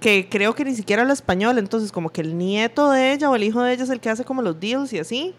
[0.00, 3.36] que creo que ni siquiera habla español, entonces como que el nieto de ella o
[3.36, 5.34] el hijo de ella es el que hace como los deals y así.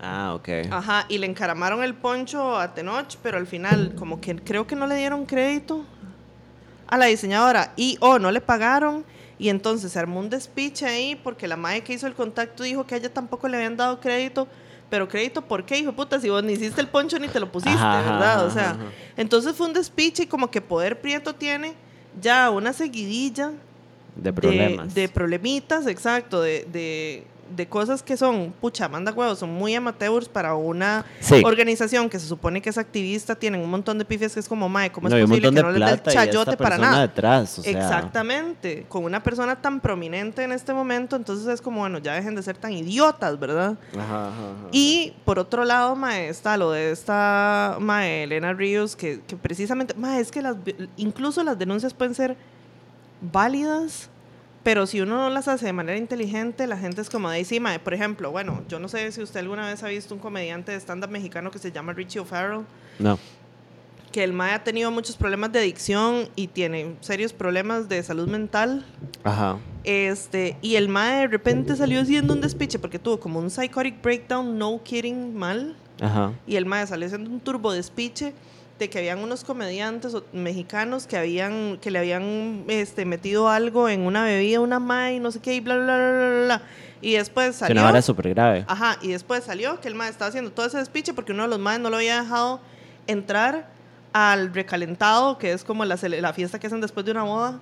[0.00, 0.48] Ah, ok.
[0.70, 4.76] Ajá, y le encaramaron el poncho a Tenoch, pero al final como que creo que
[4.76, 5.84] no le dieron crédito
[6.86, 9.04] a la diseñadora y o no le pagaron
[9.38, 12.86] y entonces se armó un despiche ahí porque la madre que hizo el contacto dijo
[12.86, 14.46] que a ella tampoco le habían dado crédito,
[14.88, 16.20] pero crédito ¿por qué, hijo de puta?
[16.20, 18.46] Si vos ni hiciste el poncho ni te lo pusiste, Ajá, ¿verdad?
[18.46, 18.84] O sea, ajá.
[19.16, 21.74] entonces fue un despiche y como que Poder Prieto tiene
[22.20, 23.52] ya una seguidilla
[24.14, 24.94] De problemas.
[24.94, 29.74] de, de problemitas, exacto, de, de, de cosas que son, pucha, manda huevos, son muy
[29.74, 31.42] amateurs para una Sí.
[31.44, 34.68] organización que se supone que es activista, tienen un montón de pifias que es como,
[34.68, 37.02] mae, ¿cómo no, es posible que no les dé el chayote para nada?
[37.02, 41.80] detrás, o sea, Exactamente, con una persona tan prominente en este momento, entonces es como,
[41.80, 43.76] bueno, ya dejen de ser tan idiotas, ¿verdad?
[43.94, 44.68] Ajá, ajá, ajá.
[44.72, 49.94] Y por otro lado, mae, está lo de esta mae, Elena Ríos, que, que precisamente,
[49.94, 50.56] mae, es que las,
[50.96, 52.36] incluso las denuncias pueden ser
[53.20, 54.10] válidas,
[54.66, 57.78] pero si uno no las hace de manera inteligente, la gente es como de mae.
[57.78, 60.80] Por ejemplo, bueno, yo no sé si usted alguna vez ha visto un comediante de
[60.80, 62.64] stand-up mexicano que se llama Richie O'Farrell,
[62.98, 63.16] No.
[64.10, 68.26] que el mae ha tenido muchos problemas de adicción y tiene serios problemas de salud
[68.26, 68.84] mental.
[69.22, 69.58] Ajá.
[69.84, 74.02] Este, y el mae de repente salió haciendo un despiche porque tuvo como un psychotic
[74.02, 75.76] breakdown, no kidding, mal.
[76.00, 76.32] Ajá.
[76.44, 78.34] Y el mae salió haciendo un turbo despiche
[78.78, 84.02] de que habían unos comediantes mexicanos que habían que le habían este, metido algo en
[84.02, 86.62] una bebida, una mae, y no sé qué, y bla, bla, bla, bla, bla.
[87.00, 87.74] Y después Que salió...
[87.74, 88.64] una vara súper grave.
[88.68, 91.48] Ajá, y después salió que el mae estaba haciendo todo ese despiche porque uno de
[91.48, 92.60] los maes no lo había dejado
[93.06, 93.68] entrar
[94.12, 97.60] al recalentado, que es como la, la fiesta que hacen después de una boda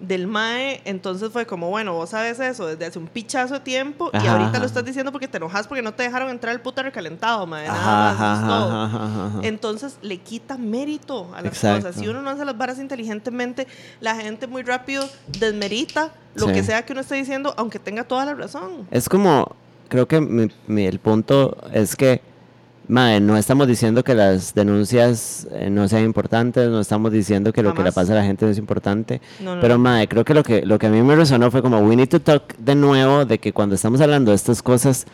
[0.00, 0.80] del mae.
[0.84, 4.50] Entonces fue como, bueno, vos sabes eso desde hace un pichazo de tiempo y ahorita
[4.50, 4.58] ajá.
[4.60, 7.66] lo estás diciendo porque te enojas porque no te dejaron entrar al puto recalentado, mae.
[7.66, 9.44] Nada más.
[9.44, 11.86] Entonces le quita mérito a las Exacto.
[11.86, 12.00] cosas.
[12.00, 13.66] Si uno no hace las varas inteligentemente,
[14.00, 15.04] la gente muy rápido
[15.38, 16.52] desmerita lo Sí.
[16.52, 18.86] que sea que uno esté diciendo, aunque tenga toda la razón.
[18.90, 19.56] Es como,
[19.88, 22.20] creo que mi- mi- el punto es que,
[22.88, 27.62] madre, no estamos diciendo que las denuncias eh, no sean importantes, no estamos diciendo que
[27.62, 29.80] lo que le pasa a la gente no es importante, No, no, pero, no.
[29.80, 32.08] madre, creo que lo que, lo que a mí me resonó fue como, we need
[32.08, 35.06] to talk de nuevo, de que cuando estamos hablando de estas cosas,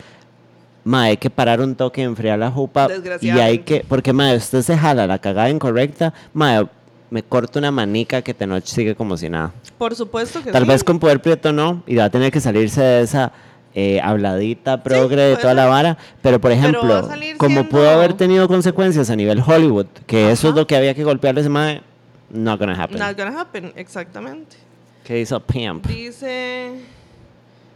[0.83, 2.87] madre, hay que parar un toque, enfriar la jupa,
[3.21, 6.67] y hay que, porque, madre, usted se jala la cagada incorrecta, madre,
[7.09, 9.51] me corto una manica que Tenoch sigue como si nada.
[9.77, 10.67] Por supuesto que Tal sí.
[10.69, 13.31] vez con poder prieto no, y va a tener que salirse de esa
[13.75, 15.97] eh, habladita progre de toda la vara.
[16.21, 17.07] Pero por ejemplo,
[17.37, 20.93] como siendo- pudo haber tenido consecuencias a nivel Hollywood, que eso es lo que había
[20.95, 21.81] que golpearle a ese mae,
[22.29, 22.97] not gonna happen.
[22.97, 24.55] Not gonna happen, exactamente.
[25.03, 25.85] ¿Qué hizo Pimp?
[25.85, 26.71] Dice.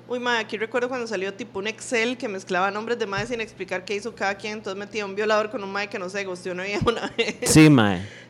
[0.08, 3.42] Uy, ma, aquí recuerdo cuando salió tipo un Excel que mezclaba nombres de madres sin
[3.42, 4.54] explicar qué hizo cada quien.
[4.54, 7.36] Entonces metía un violador con un mae que no sé, gusteó una vieja una vez.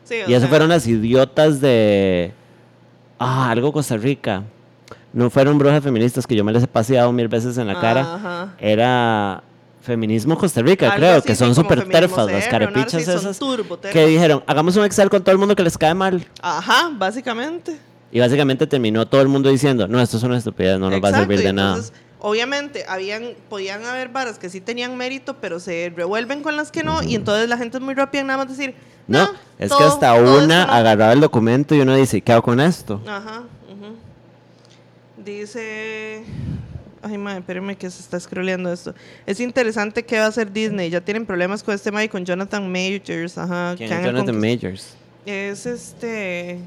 [0.04, 2.32] Sí, o y eso sea, fueron las idiotas de.
[3.18, 4.42] Ah, algo Costa Rica.
[5.12, 8.14] No fueron brujas feministas que yo me les he paseado mil veces en la cara.
[8.14, 8.54] Ajá.
[8.58, 9.42] Era
[9.82, 13.38] feminismo Costa Rica, Algo creo, así, que son súper terfas, las carepichas esas.
[13.38, 13.78] turbo.
[13.80, 16.24] Que dijeron, hagamos un Excel con todo el mundo que les cae mal.
[16.42, 17.76] Ajá, básicamente.
[18.12, 21.08] Y básicamente terminó todo el mundo diciendo, no, esto es una estupidez, no nos va
[21.08, 21.80] a servir de nada.
[22.22, 26.82] Obviamente, habían, podían haber varas que sí tenían mérito, pero se revuelven con las que
[26.84, 28.74] no, y entonces la gente es muy rápida en nada más decir,
[29.06, 30.72] No, no, es todo- que hasta una esto no".
[30.74, 33.00] agarraba el documento y uno dice, ¿qué hago con esto?
[33.08, 33.44] Ajá.
[35.30, 36.24] Dice.
[37.02, 38.94] Ay, madre, espérenme que se está scrolleando esto.
[39.24, 40.90] Es interesante qué va a hacer Disney.
[40.90, 43.38] Ya tienen problemas con este mae con Jonathan Majors.
[43.38, 43.74] Ajá.
[43.76, 44.96] ¿Quién es Jonathan Majors?
[45.24, 46.58] Es este.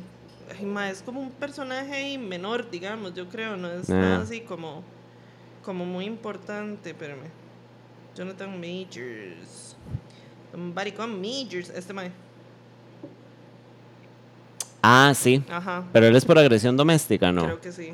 [0.57, 3.57] Ay, mae, es como un personaje menor, digamos, yo creo.
[3.57, 3.93] No es Ah.
[3.95, 4.81] nada así como.
[5.63, 6.91] Como muy importante.
[6.91, 7.27] Espérenme.
[8.15, 9.75] Jonathan Majors.
[10.51, 11.69] Somebody call Majors.
[11.69, 12.11] Este mae.
[14.81, 15.43] Ah, sí.
[15.49, 15.83] Ajá.
[15.93, 17.43] Pero él es por agresión doméstica, ¿no?
[17.45, 17.93] Creo que sí.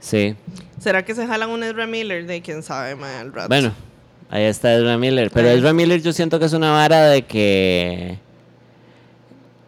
[0.00, 0.36] Sí.
[0.80, 2.26] ¿Será que se jalan un Ezra Miller?
[2.26, 3.48] De quién sabe, mae, al rato.
[3.48, 3.72] Bueno,
[4.28, 5.30] Ahí está Ezra Miller.
[5.32, 5.48] Pero.
[5.48, 8.18] Ezra Miller yo siento que es una vara de que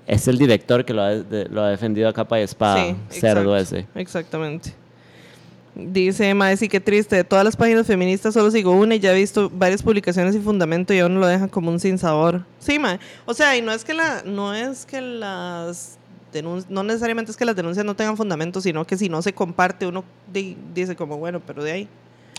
[0.06, 2.82] es el director que lo ha, de- lo ha defendido a capa y espada.
[3.10, 3.86] Sí, cerdo ese.
[3.94, 4.72] Exactamente.
[5.74, 7.14] Dice Mae, sí, qué triste.
[7.14, 10.42] De todas las páginas feministas solo sigo una y ya he visto varias publicaciones sin
[10.42, 12.44] fundamento y aún lo dejan como un sinsabor.
[12.58, 12.98] Sí, Mae.
[13.26, 15.97] O sea, y no es que la, no es que las
[16.68, 19.86] no necesariamente es que las denuncias no tengan fundamento, sino que si no se comparte,
[19.86, 21.88] uno di- dice como, bueno, pero de ahí.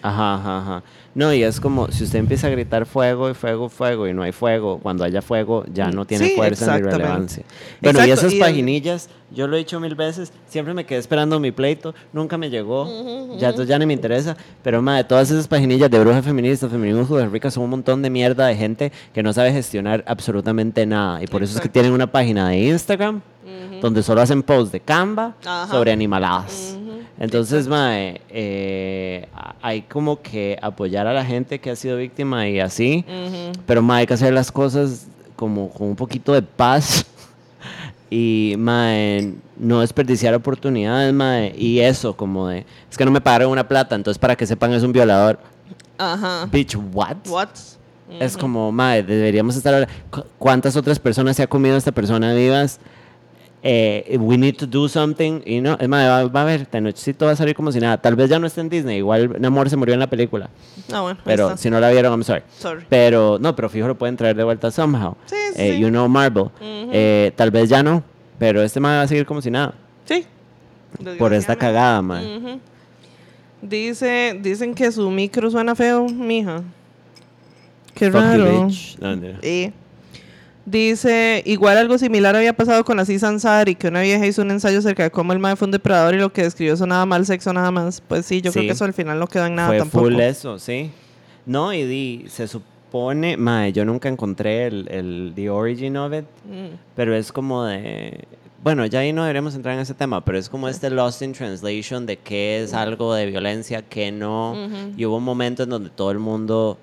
[0.02, 0.84] Ajá, ajá, ajá.
[1.14, 4.22] No, y es como si usted empieza a gritar fuego y fuego, fuego y no
[4.24, 7.44] hay fuego, cuando haya fuego ya no tiene Sí, fuerza ni relevancia.
[7.82, 10.86] Bueno, y Exacto, esas y el- paginillas, yo lo he dicho mil veces, siempre me
[10.86, 12.86] quedé esperando mi pleito, nunca me llegó,
[13.38, 17.18] ya, entonces ya ni me interesa, pero madre, todas esas paginillas de brujas feministas, feminismo
[17.18, 21.22] de ricas son un montón de mierda de gente que no sabe gestionar absolutamente nada
[21.22, 23.22] y por eso es que tienen una página de Instagram
[23.82, 25.72] donde solo hacen posts de Canva Ajá.
[25.72, 26.78] sobre animaladas.
[27.20, 29.28] Entonces, mae, eh,
[29.62, 33.04] hay como que apoyar a la gente que ha sido víctima y así,
[33.66, 37.06] pero mae, hay que hacer las cosas como con un poquito de paz
[38.10, 43.52] y mae, no desperdiciar oportunidades, mae, y eso como de, es que no me pagaron
[43.52, 45.40] una plata, entonces para que sepan es un violador.
[45.98, 46.46] Ajá.
[46.52, 47.18] Bitch, what?
[47.28, 47.50] What?
[48.20, 49.88] Es como, mae, deberíamos estar...
[50.10, 52.80] cu- ¿Cuántas otras personas se ha comido esta persona vivas?
[53.62, 55.42] Eh, we need to do something.
[55.46, 57.98] Y no, es mae, va, va a ver, Tenochcito va a salir como si nada.
[57.98, 58.98] Tal vez ya no esté en Disney.
[59.00, 60.50] Igual Namor se murió en la película.
[60.94, 61.20] Ah, bueno.
[61.26, 62.44] Pero si no la vieron, I'm sorry.
[62.58, 62.86] Sorry.
[62.90, 65.16] Pero, no, pero fijo, lo pueden traer de vuelta somehow.
[65.26, 65.80] Sí, sí, Eh, sí.
[65.82, 66.46] You know Marvel.
[66.62, 68.02] Eh, tal vez ya no.
[68.38, 69.74] Pero este mae va a seguir como si nada.
[70.06, 70.26] Sí.
[71.18, 72.38] Por esta cagada, mae.
[72.38, 72.60] Ujú.
[73.62, 76.64] Dice, dicen que su micro suena feo, mija.
[77.94, 78.66] Qué Fuck you, raro.
[78.68, 78.98] bitch.
[79.00, 79.38] No, mentira.
[79.42, 79.74] Eh.
[80.70, 84.78] Dice, igual algo similar había pasado con la Sansari, que una vieja hizo un ensayo
[84.80, 87.52] acerca de cómo el mae fue un depredador y lo que describió sonaba mal sexo
[87.54, 88.02] nada más.
[88.02, 90.06] Pues sí, yo creo que eso al final no quedó en nada Fue tampoco.
[90.06, 90.92] full eso, sí.
[91.48, 96.26] No, y di, se supone, mae, yo nunca encontré el, el the origin of it,
[96.46, 96.76] Mm.
[96.96, 98.26] pero es como de,
[98.64, 101.34] bueno, ya ahí no deberíamos entrar en ese tema, pero es como este lost in
[101.34, 104.56] translation de qué es algo de violencia, qué no,
[104.96, 106.78] y hubo un momento en donde todo el mundo,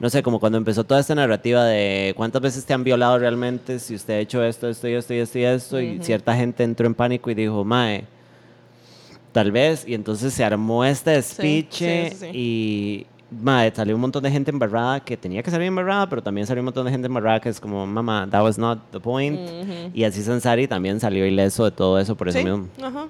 [0.00, 3.78] no sé, como cuando empezó toda esta narrativa de cuántas veces te han violado realmente,
[3.78, 6.64] si usted ha hecho esto, esto y esto y esto y esto, y cierta gente
[6.64, 8.04] entró en pánico y dijo, mae,
[9.32, 12.30] tal vez, y entonces se armó este despiche sí, sí, sí.
[12.32, 16.46] y mae, salió un montón de gente embarrada que tenía que salir embarrada, pero también
[16.46, 19.38] salió un montón de gente embarrada que es como, mamá, that was not the point.
[19.94, 23.06] Y así Sansari también salió ileso de todo eso por eso mismo, Ajá,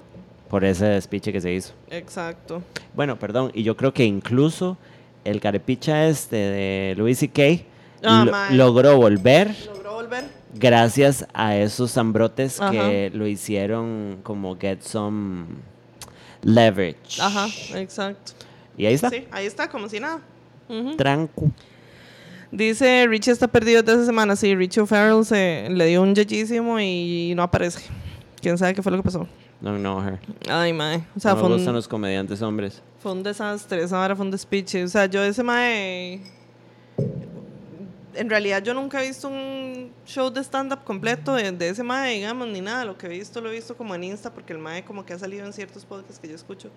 [0.49, 1.71] por ese despiche que se hizo.
[1.89, 2.61] exacto.
[2.93, 4.77] Bueno, perdón, y yo creo que incluso
[5.25, 7.41] el carepicha este de Louis C.K.
[8.03, 8.55] Ah, lo- mae.
[8.55, 10.23] logró volver ¿Logró volver?
[10.55, 15.45] gracias a esos zambrotes que lo hicieron como get some
[16.43, 17.21] leverage.
[17.21, 18.33] Ajá, exacto.
[18.77, 19.09] Y ahí está.
[19.09, 20.19] Sí, ahí está, como si nada.
[20.69, 20.95] Ujú.
[20.95, 21.51] Tranco.
[22.51, 24.39] Dice, Richie está perdido desde hace semanas.
[24.39, 27.81] Sí, Richie O'Farrell se le dio un yeyísimo y no aparece.
[28.41, 29.27] ¿Quién sabe qué fue lo que pasó?
[29.61, 30.19] No, no, her.
[30.49, 31.05] Ay, mae.
[31.15, 32.81] O sea, no me fue, gustan un, los comediantes hombres.
[32.99, 33.83] fue un desastre.
[33.83, 34.83] Esa hora fue un despiche.
[34.83, 36.21] O sea, yo ese mae...
[38.13, 42.15] En realidad yo nunca he visto un show de stand-up completo de, de ese mae,
[42.15, 42.83] digamos, ni nada.
[42.83, 45.13] Lo que he visto lo he visto como en Insta porque el mae como que
[45.13, 46.69] ha salido en ciertos podcasts que yo escucho.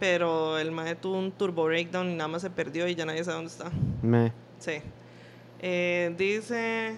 [0.00, 3.22] Pero el mae tuvo un turbo breakdown y nada más se perdió y ya nadie
[3.22, 3.70] sabe dónde está.
[4.02, 4.32] Me.
[4.58, 4.72] Sí.
[5.60, 6.96] Eh, dice,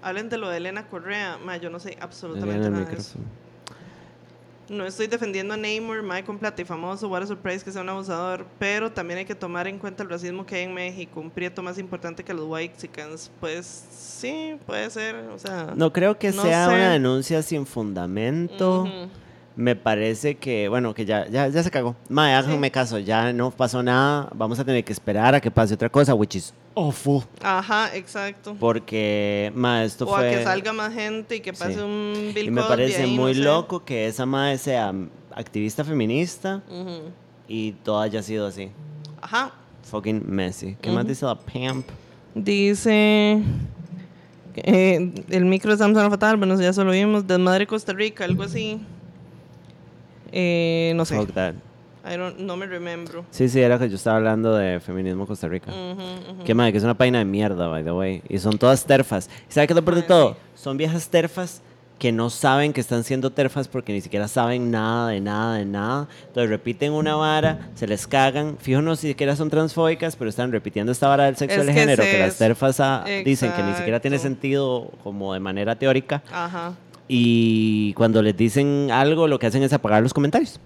[0.00, 1.38] hablen de lo de Elena Correa.
[1.44, 3.18] Ma, yo no sé absolutamente Elena, nada de eso.
[4.72, 7.82] No estoy defendiendo a Neymar, Mae con plata y famoso, what a surprise que sea
[7.82, 11.20] un abusador, pero también hay que tomar en cuenta el racismo que hay en México,
[11.20, 13.30] un prieto más importante que los Whitexicans.
[13.38, 15.74] Pues sí, puede ser, o sea...
[15.76, 16.74] No creo que No sea sé.
[16.74, 18.88] una denuncia sin fundamento.
[19.54, 21.94] Me parece que, bueno, que ya, ya, ya se cagó.
[22.08, 24.28] Mae, háganme caso, ya no pasó nada.
[24.34, 27.22] Vamos a tener que esperar a que pase otra cosa, which is awful.
[27.42, 28.56] Ajá, exacto.
[28.58, 30.26] Porque, mae, esto O fue...
[30.28, 31.80] a que salga más gente y que pase Sí.
[31.80, 33.40] un Bill Y me parece ahí, no muy sé.
[33.40, 34.94] loco que esa madre sea
[35.34, 36.62] activista feminista
[37.46, 38.70] y todo haya sido así.
[39.20, 39.52] Ajá.
[39.82, 40.76] Fucking messy.
[40.80, 41.86] ¿Qué más dice la pimp?
[42.34, 43.42] Dice.
[44.56, 47.26] eh, el micro de Samsung Fatal, bueno, ya solo vimos.
[47.26, 48.80] Desmadre Costa Rica, algo así.
[50.32, 51.16] Eh, no sé.
[51.16, 51.54] Fuck that.
[52.04, 53.24] I don't, no me remembro.
[53.30, 55.70] Sí, sí, era que yo estaba hablando de feminismo Costa Rica.
[55.70, 56.44] Ujú, ujú.
[56.44, 58.22] Qué madre, que es una página de mierda, by the way.
[58.28, 59.30] Y son todas terfas.
[59.48, 60.36] ¿Y sabe qué es lo peor de Mae, todo?
[60.56, 61.62] Son viejas terfas
[62.02, 65.64] que no saben que están siendo terfas porque ni siquiera saben nada de nada de
[65.64, 66.08] nada.
[66.26, 68.56] Entonces repiten una vara, se les cagan.
[68.58, 71.80] Fijo, no siquiera son transfóbicas, pero están repitiendo esta vara del sexo Es del que
[71.80, 75.76] género es que las terfas ah, dicen que ni siquiera tiene sentido como de manera
[75.76, 76.24] teórica.
[76.32, 76.74] Ajá.
[77.08, 80.58] Y cuando les dicen algo, lo que hacen es apagar los comentarios.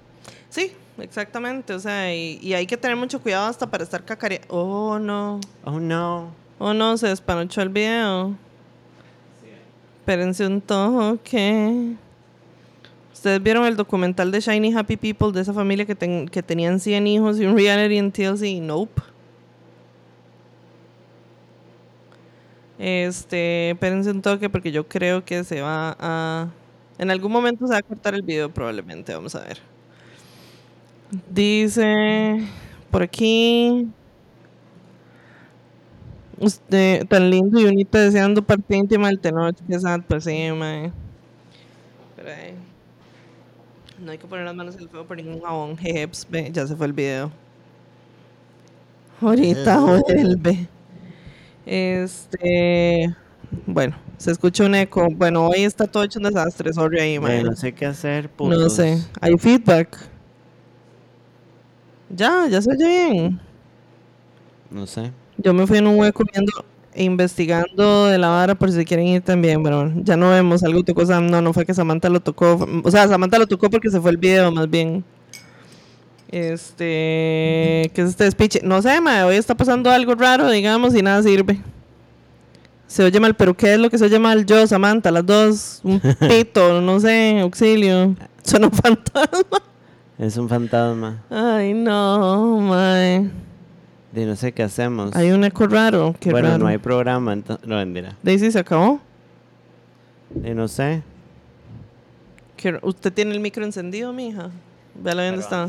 [0.49, 1.73] Sí, exactamente.
[1.75, 4.47] O sea, y, y hay que tener mucho cuidado hasta para estar cacareando.
[4.51, 5.41] Oh, no.
[5.65, 6.31] Oh no.
[6.59, 8.35] Oh, no, se despanochó el video.
[10.01, 11.95] Espérense un toque.
[13.13, 16.79] ¿Ustedes vieron el documental de Shiny Happy People de esa familia que, ten- que tenían
[16.79, 18.61] 100 hijos y un reality en TLC?
[18.63, 19.03] Nope.
[22.79, 26.49] Este, espérense un toque porque yo creo que se va a...
[26.99, 29.59] En algún momento se va a cortar el video probablemente, vamos a ver.
[31.31, 32.47] Dice
[32.91, 33.89] por aquí...
[36.39, 39.55] Usted, tan lindo y bonito deseando parte íntima del tenor.
[39.55, 40.93] Qué sad, pues sí, mae.
[42.15, 42.55] Pero, eh,
[43.99, 45.79] no hay que poner las manos en el fuego por ningún jabón.
[45.79, 47.33] Jeje, ps, ve, ya se fue el video.
[49.23, 50.69] Ahorita vuelve.
[51.67, 53.15] Este.
[53.67, 55.09] Bueno, se escucha un eco.
[55.11, 56.73] Bueno, hoy está todo hecho un desastre.
[56.73, 57.19] Sorry ahí.
[57.19, 58.99] Mae, no sé qué hacer, No sé.
[59.21, 59.99] Hay feedback.
[62.09, 63.41] Ya, ya se oye bien.
[64.71, 65.11] No sé.
[65.39, 66.53] Yo me fui en un hueco viendo
[66.95, 70.83] e investigando de la vara por si quieren ir también, pero ya no vemos algo
[70.83, 73.91] tocó Sam, no, no fue que Samantha lo tocó, o sea, Samantha lo tocó porque
[73.91, 75.05] se fue el video más bien.
[76.29, 78.61] Este, ¿qué es este despiche?
[78.63, 81.61] No sé, mae, hoy está pasando algo raro, digamos, y nada sirve.
[82.89, 84.45] Se oye mal, pero ¿qué es lo que se oye mal?
[84.47, 88.15] Yo, Samantha, las dos, un pito, no sé, auxilio.
[88.43, 89.63] Suena un fantasma.
[90.19, 91.23] Es un fantasma.
[91.31, 93.29] Ay, no, mae.
[94.13, 95.15] De no sé qué hacemos.
[95.15, 96.59] Hay un eco raro, qué bueno, raro.
[96.59, 97.67] no hay programa, entonces.
[97.69, 98.17] No, mentira.
[98.23, 99.01] Daisy se acabó.
[100.31, 101.03] De no sé.
[102.83, 104.51] ¿Usted tiene el micro encendido, mija?
[104.95, 105.69] Véalo dónde está.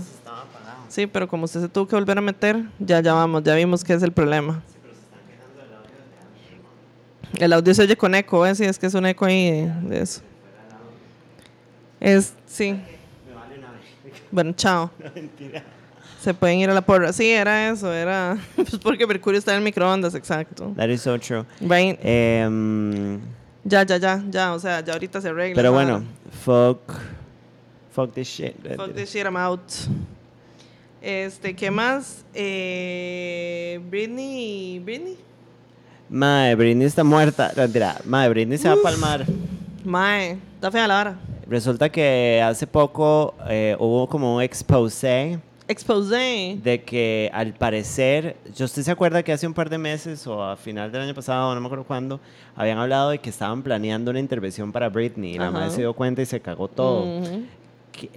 [0.89, 3.83] Sí, pero como usted se tuvo que volver a meter, ya, ya vamos, ya vimos
[3.83, 4.61] que es el problema.
[7.39, 8.55] El audio se oye con eco, ¿eh?
[8.55, 10.21] Sí, es que es un eco ahí de, de eso.
[11.99, 12.79] Es, sí.
[14.31, 14.89] Bueno, chao.
[16.21, 17.13] Se pueden ir a la porra.
[17.13, 18.37] Sí, era eso, era...
[18.55, 20.73] Pues porque Mercurio está en el microondas, exacto.
[20.75, 21.45] That is so true.
[21.61, 21.97] Right.
[22.01, 23.19] Em,
[23.63, 25.55] Ya, ya, ya, ya, o sea, ya ahorita se arregla.
[25.55, 26.03] pero bueno,
[26.43, 26.79] fuck.
[27.91, 28.55] Fuck this shit.
[28.75, 29.61] Fuck this shit, I'm out.
[31.01, 32.25] Este, ¿qué más?
[32.33, 34.79] Eh, Britney.
[34.79, 35.17] ¿Britney?
[36.09, 37.51] Mae, Britney está muerta.
[37.55, 37.97] No, mentira.
[38.05, 39.25] Mae, Britney se va a palmar.
[39.83, 41.19] Mae, está fea la vara.
[41.47, 45.39] Resulta que hace poco eh, hubo como un expose
[45.69, 46.57] Expose.
[46.61, 50.43] de que al parecer, yo usted se acuerda que hace un par de meses o
[50.43, 52.19] a final del año pasado, no me acuerdo cuándo,
[52.55, 55.51] habían hablado de que estaban planeando una intervención para Britney y la Ajá.
[55.51, 57.03] madre se dio cuenta y se cagó todo.
[57.03, 57.43] Que,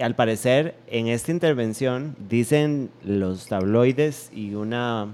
[0.01, 5.09] al parecer, en esta intervención dicen los tabloides y una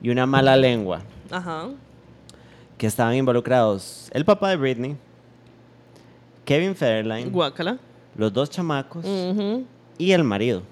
[0.00, 1.68] y una mala lengua Ajá.
[2.76, 4.96] que estaban involucrados el papá de Britney,
[6.44, 7.78] Kevin Federline, Guácala.
[8.16, 9.04] los dos chamacos
[9.98, 10.62] y el marido.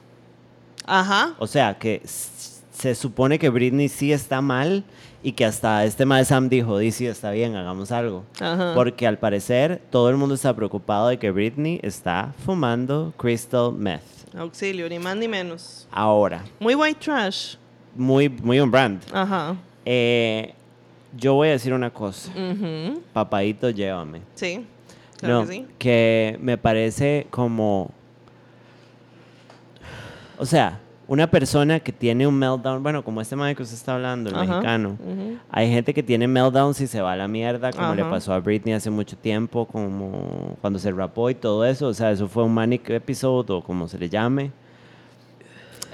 [0.87, 1.35] Ajá.
[1.39, 4.85] O sea, que se supone que Britney sí está mal
[5.27, 8.23] y que hasta este mae Sam dijo, di sí, está bien, hagamos algo.
[8.39, 8.75] Ajá.
[8.77, 14.05] Porque al parecer todo el mundo está preocupado de que Britney está fumando crystal meth.
[14.39, 15.89] Auxilio, ni más ni menos.
[15.91, 17.57] Ahora, Muy white trash.
[17.97, 19.03] muy, muy on brand.
[19.13, 19.57] Ajá.
[19.85, 20.55] Eh,
[21.17, 22.31] yo voy a decir una cosa.
[23.13, 24.21] Papadito, llévame.
[24.37, 24.65] Sí.
[25.19, 25.67] Claro no, que sí.
[25.77, 27.91] que me parece como...
[30.39, 30.79] O sea,
[31.09, 34.37] una persona que tiene un meltdown, bueno, como este man que usted está hablando, el
[34.37, 34.47] Ajá.
[34.47, 34.97] mexicano.
[35.51, 38.41] Hay gente que tiene meltdowns y se va a la mierda, como le pasó a
[38.41, 41.87] Britney hace mucho tiempo, como cuando se rapó y todo eso.
[41.89, 44.51] O sea, eso fue un manic episode o como se le llame.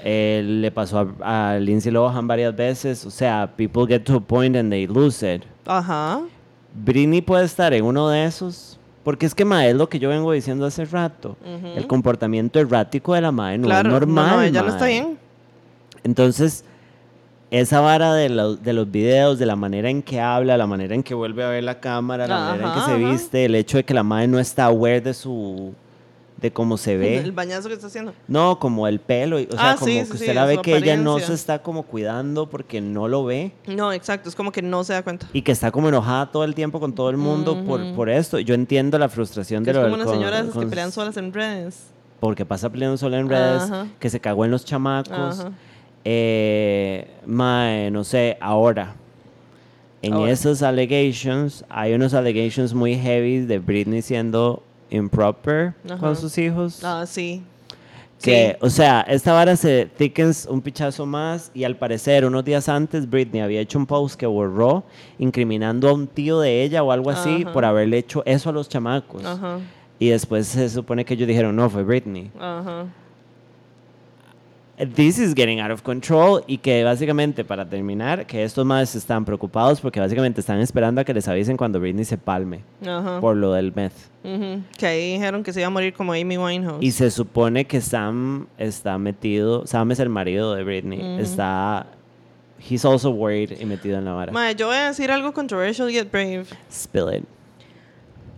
[0.03, 3.05] Eh, le pasó a, a Lindsay Lohan varias veces.
[3.05, 5.43] O sea, people get to a point and they lose it.
[5.65, 6.21] Ajá.
[6.73, 8.79] Britney puede estar en uno de esos.
[9.03, 11.35] Porque es que, ma, es lo que yo vengo diciendo hace rato.
[11.75, 13.89] El comportamiento errático de la madre no claro.
[13.89, 14.27] es normal.
[14.29, 14.73] No, no, ella no mae.
[14.75, 15.17] está bien.
[16.03, 16.63] Entonces,
[17.51, 20.95] esa vara de, lo- de los videos, de la manera en que habla, la manera
[20.95, 23.11] en que vuelve a ver la cámara, la manera en que se ajá.
[23.11, 25.73] viste, el hecho de que la madre no está aware de su
[26.43, 27.17] de cómo se ve.
[27.19, 28.13] El bañazo que está haciendo.
[28.27, 30.75] No, como el pelo, o sea, Ah, como sí, que usted sí, la ve que
[30.77, 34.27] ella no se está como cuidando porque no lo ve No, exacto.
[34.29, 35.25] Es como que no se da cuenta.
[35.33, 38.37] y que está como enojada todo el tiempo con todo el mundo por, por esto.
[38.39, 40.59] Yo entiendo la frustración Que de es lo como del una con- señora de esas
[40.61, 41.87] que pelean solas en redes.
[42.19, 43.87] porque pasa peleando sola en redes, Ajá.
[43.99, 45.39] que se cagó en los chamacos.
[45.39, 45.51] Ajá.
[46.03, 48.95] Eh, mae, no sé, ahora.
[50.01, 50.31] En Ahora.
[50.31, 54.61] esos allegations, hay unos allegations muy heavy de Britney siendo
[54.95, 55.97] improper Ajá.
[55.97, 56.83] con sus hijos.
[56.83, 57.43] Ah, sí.
[58.21, 58.65] Que, Sí.
[58.65, 63.09] o sea, esta vara se thickens un pichazo más y al parecer unos días antes
[63.09, 64.85] Britney había hecho un post que borró
[65.19, 67.51] incriminando a un tío de ella o algo así Ajá.
[67.51, 69.25] por haberle hecho eso a los chamacos.
[69.25, 69.59] Ajá.
[69.99, 72.31] Y después se supone que ellos dijeron, no, fue Britney.
[72.39, 72.85] Ajá.
[74.85, 79.25] This is getting out of control y que básicamente, para terminar, que estos más están
[79.25, 83.19] preocupados porque básicamente están esperando a que les avisen cuando Britney se palme Ajá.
[83.19, 83.93] por lo del meth.
[84.23, 84.61] Ujú.
[84.77, 86.81] Que ahí dijeron que se iba a morir como Amy Winehouse.
[86.83, 91.85] Y se supone que Sam está metido, Sam es el marido de Britney, está,
[92.59, 94.31] he's also worried y metido en la vara.
[94.31, 96.45] Mae, yo voy a decir algo controversial yet brave.
[96.71, 97.23] Spill it.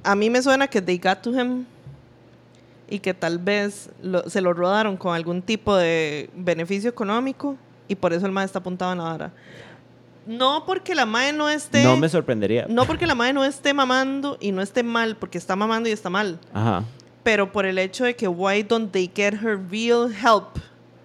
[0.04, 1.66] A mí me suena que they got to him
[2.90, 7.58] y que tal vez lo- se lo rodaron con algún tipo de beneficio económico
[7.88, 9.32] y por eso el mae está apuntado en la vara.
[10.28, 11.84] No porque la mae no esté...
[11.84, 12.66] No me sorprendería.
[12.68, 15.92] no porque la mae no esté mamando y no esté mal, porque está mamando y
[15.92, 16.84] está mal, Ajá.
[17.24, 20.58] pero por el hecho de que why don't they get her real help?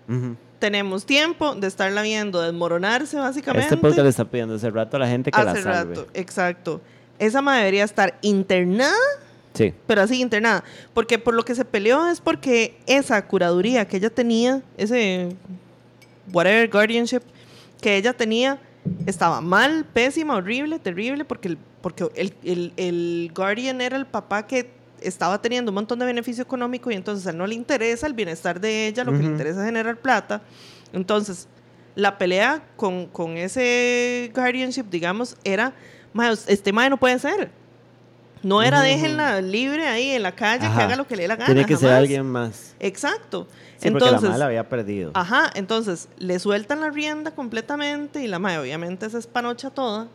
[0.09, 0.37] Ujú.
[0.59, 3.65] Tenemos tiempo de estarla viendo desmoronarse básicamente.
[3.67, 5.95] Este podcast le está pidiendo hace rato a la gente que la hace salve.
[5.97, 6.81] rato, exacto.
[7.19, 8.93] Esa mae debería estar internada
[9.55, 9.75] Sí.
[9.87, 10.63] pero así internada.
[10.95, 15.35] Porque por lo que se peleó es porque esa curaduría que ella tenía, ese
[16.33, 17.23] whatever guardianship
[17.81, 18.59] que ella tenía,
[19.07, 24.47] estaba mal, pésima, horrible, terrible, porque el, porque el, el, el guardian era el papá
[24.47, 24.71] que
[25.01, 28.13] estaba teniendo un montón de beneficio económico y entonces a él no le interesa el
[28.13, 30.43] bienestar de ella, lo que le interesa es generar plata.
[30.93, 31.49] Entonces,
[31.95, 35.73] la pelea con, con ese guardianship, digamos, era,
[36.13, 37.51] "Mae, este mae no puede ser.
[38.43, 41.37] No era déjenla libre ahí en la calle, que haga lo que le dé la
[41.37, 41.47] gana.
[41.47, 42.75] Tiene que ser alguien más.
[42.81, 43.47] Exacto.
[43.79, 45.11] Sí, porque entonces, la mala había perdido.
[45.15, 50.09] ajá, entonces le sueltan la rienda completamente y la madre obviamente se espanocha toda.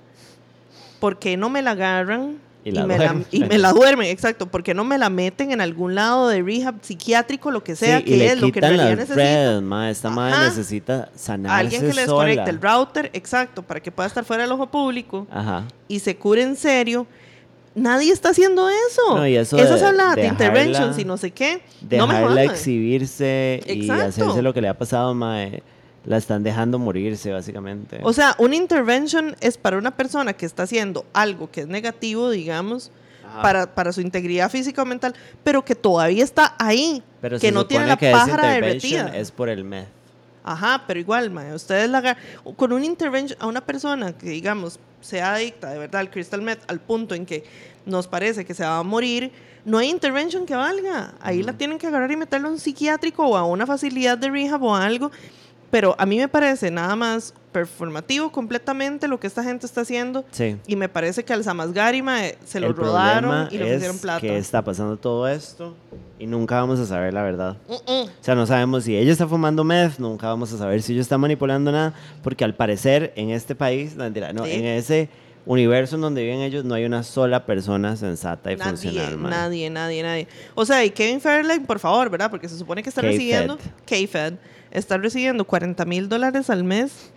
[1.00, 2.40] ¿Por qué no me la agarran?
[2.64, 3.26] Y la me duermen.
[3.32, 4.48] y me la duermen, exacto.
[4.48, 8.00] ¿Por qué no me la meten en algún lado de rehab psiquiátrico, lo que sea,
[8.00, 9.16] sí, que le es lo que en realidad necesita?
[9.16, 9.92] redes, ma.
[9.92, 14.26] Esta madre necesita sanarse Alguien que le desconecte el router, exacto, para que pueda estar
[14.26, 15.66] fuera del ojo público Ajá.
[15.88, 17.06] y se cure en serio.
[17.76, 19.18] Nadie está haciendo eso.
[19.18, 21.62] No, y eso de- habladas de, dejarla- interventions y no sé qué.
[21.92, 25.62] no me Dejarla exhibirse y hacerse lo que le ha pasado, mae,
[26.06, 28.00] la están dejando morirse, básicamente.
[28.04, 32.30] O sea, una intervention es para una persona que está haciendo algo que es negativo,
[32.30, 32.92] digamos,
[33.42, 35.14] para, para su integridad física o mental,
[35.44, 39.08] pero que todavía está ahí, Pero que se no tiene la que pájara derretida.
[39.18, 39.88] es por el meth.
[40.44, 42.16] Ajá, pero igual, mae, ustedes la
[42.56, 46.64] con una intervention a una persona que, digamos, sea adicta de verdad al crystal meth
[46.68, 47.44] al punto en que
[47.86, 49.32] nos parece que se va a morir,
[49.64, 51.14] no hay intervention que valga.
[51.22, 54.30] Ahí la tienen que agarrar y meterlo a un psiquiátrico o a una facilidad de
[54.30, 55.12] rehab o a algo.
[55.72, 60.26] Pero a mí me parece nada más performativo completamente lo que esta gente está haciendo.
[60.32, 60.58] Sí.
[60.68, 64.00] Y me parece que al Samazgari mae, se lo el rodaron y le es pusieron
[64.00, 64.20] plata.
[64.20, 65.74] que está pasando todo esto
[66.20, 67.56] y nunca vamos a saber la verdad.
[67.70, 67.72] Mm.
[67.92, 71.02] O sea, no sabemos si ella está fumando meth, nunca vamos a saber si ella
[71.02, 71.94] está manipulando nada,
[72.24, 74.06] porque al parecer en este país, no,
[74.44, 74.52] Sí.
[74.52, 75.08] en ese
[75.46, 79.18] universo en donde viven ellos no hay una sola persona sensata y Nadie, funcional.
[79.18, 79.32] mae.
[79.32, 80.28] nadie, nadie, nadie.
[80.56, 82.30] O sea, y Kevin Fairline, por favor, ¿verdad?
[82.30, 84.34] Porque se supone que está recibiendo, K-Fed,
[84.78, 87.12] está recibiendo 40 mil dólares al mes.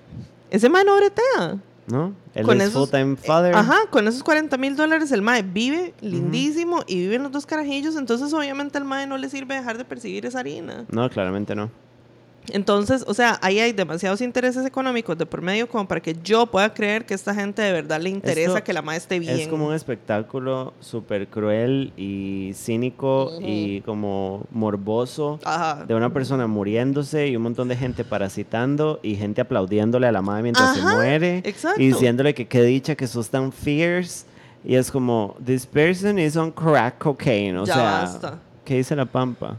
[0.50, 1.58] Ese mae no bretea.
[1.88, 2.14] ¿No?
[2.34, 3.54] Él Con es esos- full-time father.
[3.54, 7.96] Ajá, con esos 40 mil dólares el mae vive lindísimo y viven los dos carajillos,
[7.96, 10.84] entonces obviamente al mae no le sirve dejar de percibir esa harina.
[10.90, 11.70] No, claramente no.
[12.52, 16.46] Entonces, o sea, ahí hay demasiados intereses económicos de por medio como para que yo
[16.46, 19.38] pueda creer que esta gente de verdad le interesa Esto que la mae esté bien.
[19.38, 25.84] Es como un espectáculo súper cruel y cínico y como morboso Ajá.
[25.86, 30.22] de una persona muriéndose y un montón de gente parasitando y gente aplaudiéndole a la
[30.22, 31.80] madre mientras se Ajá, muere exacto.
[31.80, 34.26] y diciéndole que qué dicha que sos tan fierce
[34.64, 38.38] y es como this person is on crack cocaine o Ya sea basta.
[38.64, 39.56] ¿qué dice la pampa?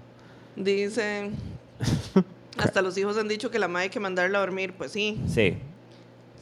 [0.56, 1.32] Dice,
[2.64, 4.74] hasta los hijos han dicho que la madre hay que mandarla a dormir.
[4.78, 5.58] Pues sí, Sí,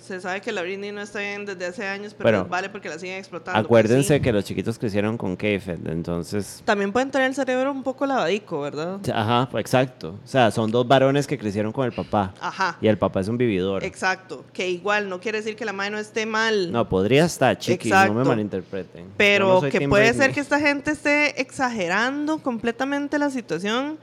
[0.07, 2.87] se sabe que la Britney no está bien desde hace años, pero, les vale porque
[2.87, 3.57] la siguen explotando.
[3.57, 4.21] pues acuérdense sí.
[4.21, 8.61] que los chiquitos crecieron con K-Fed, entonces También pueden tener el cerebro un poco lavadico,
[8.61, 8.99] ¿verdad?
[9.13, 10.17] Ajá, exacto.
[10.23, 12.33] O sea, son dos varones que crecieron con el papá.
[12.39, 13.83] Ajá, Y el papá es un vividor.
[13.83, 14.45] exacto.
[14.53, 16.71] Que igual no quiere decir que la madre no esté mal.
[16.71, 19.07] No, podría estar, chiquis, no me malinterpreten.
[19.07, 20.25] Yo Pero no soy que Team puede Britney.
[20.27, 23.97] ser que esta gente esté exagerando completamente la situación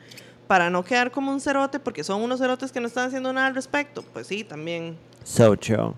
[0.46, 3.46] para no quedar como un cerote, porque son unos cerotes que no están haciendo nada
[3.46, 4.02] al respecto.
[4.12, 4.96] Pues sí, también.
[5.24, 5.92] So true.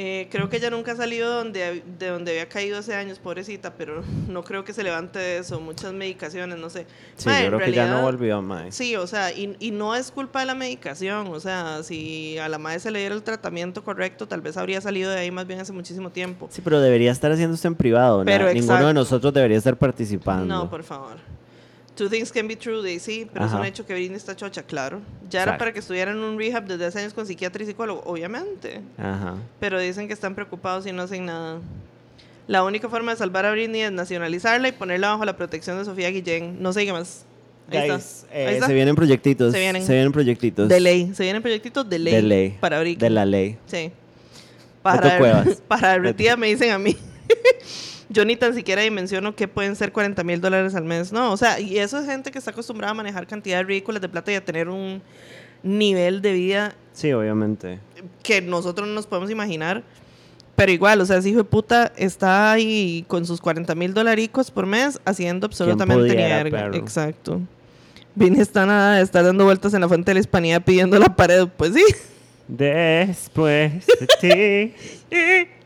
[0.00, 3.74] Eh, creo que ella nunca ha salido donde, de donde había caído hace años, pobrecita,
[3.74, 5.58] pero no creo que se levante de eso.
[5.60, 6.86] Muchas medicaciones, no sé.
[7.16, 8.72] Sí, Mae, yo creo que ya no realidad- volvió más.
[8.76, 11.26] Sí, o sea, y, y no es culpa de la medicación.
[11.26, 14.80] O sea, si a la madre se le diera el tratamiento correcto, tal vez habría
[14.80, 16.46] salido de ahí más bien hace muchísimo tiempo.
[16.52, 18.22] Sí, pero debería estar haciendo esto en privado.
[18.24, 20.46] Pero na- Ninguno de nosotros debería estar participando.
[20.46, 21.16] No, por favor.
[21.98, 23.60] Two things can be true, they sí, pero es Ajá.
[23.60, 25.00] un hecho que Britney está chocha, claro.
[25.28, 28.04] Ya era para que estuviera en un rehab desde hace años con psiquiatra y psicólogo,
[28.06, 28.82] obviamente.
[28.96, 29.34] Ajá.
[29.58, 31.58] Pero dicen que están preocupados y no hacen nada.
[32.46, 35.84] La única forma de salvar a Britney es nacionalizarla y ponerla bajo la protección de
[35.84, 36.62] Sofía Guillén.
[36.62, 37.24] No sé qué más.
[37.68, 37.94] Ahí está.
[37.94, 38.66] Guys, eh, Ahí está.
[38.68, 39.52] se vienen proyectitos.
[39.52, 40.12] Se vienen.
[40.12, 40.68] proyectitos.
[40.68, 41.10] De ley.
[41.14, 42.14] Se vienen proyectitos de ley.
[42.14, 42.56] De ley.
[42.60, 43.06] Para ahorita.
[43.06, 43.58] De la ley.
[43.66, 43.90] Sí.
[44.82, 46.96] Para, para derretida me dicen a mí.
[48.10, 51.12] Yo ni tan siquiera dimensiono que pueden ser 40 mil dólares al mes.
[51.12, 54.08] No, o sea, y eso es gente que está acostumbrada a manejar cantidades ridículas de
[54.08, 55.02] plata y a tener un
[55.62, 57.80] nivel de vida Sí, obviamente.
[58.22, 59.82] que nosotros no nos podemos imaginar.
[60.56, 64.50] Pero igual, o sea, ese hijo de puta está ahí con sus 40 mil dolaricos
[64.50, 66.74] por mes haciendo absolutamente perro?
[66.74, 67.40] Exacto.
[68.16, 71.14] Vini está nada de estar dando vueltas en la fuente de la hispanidad pidiendo la
[71.14, 71.46] pared.
[71.56, 71.84] Pues sí.
[72.48, 74.74] Después de
[75.10, 75.48] ti.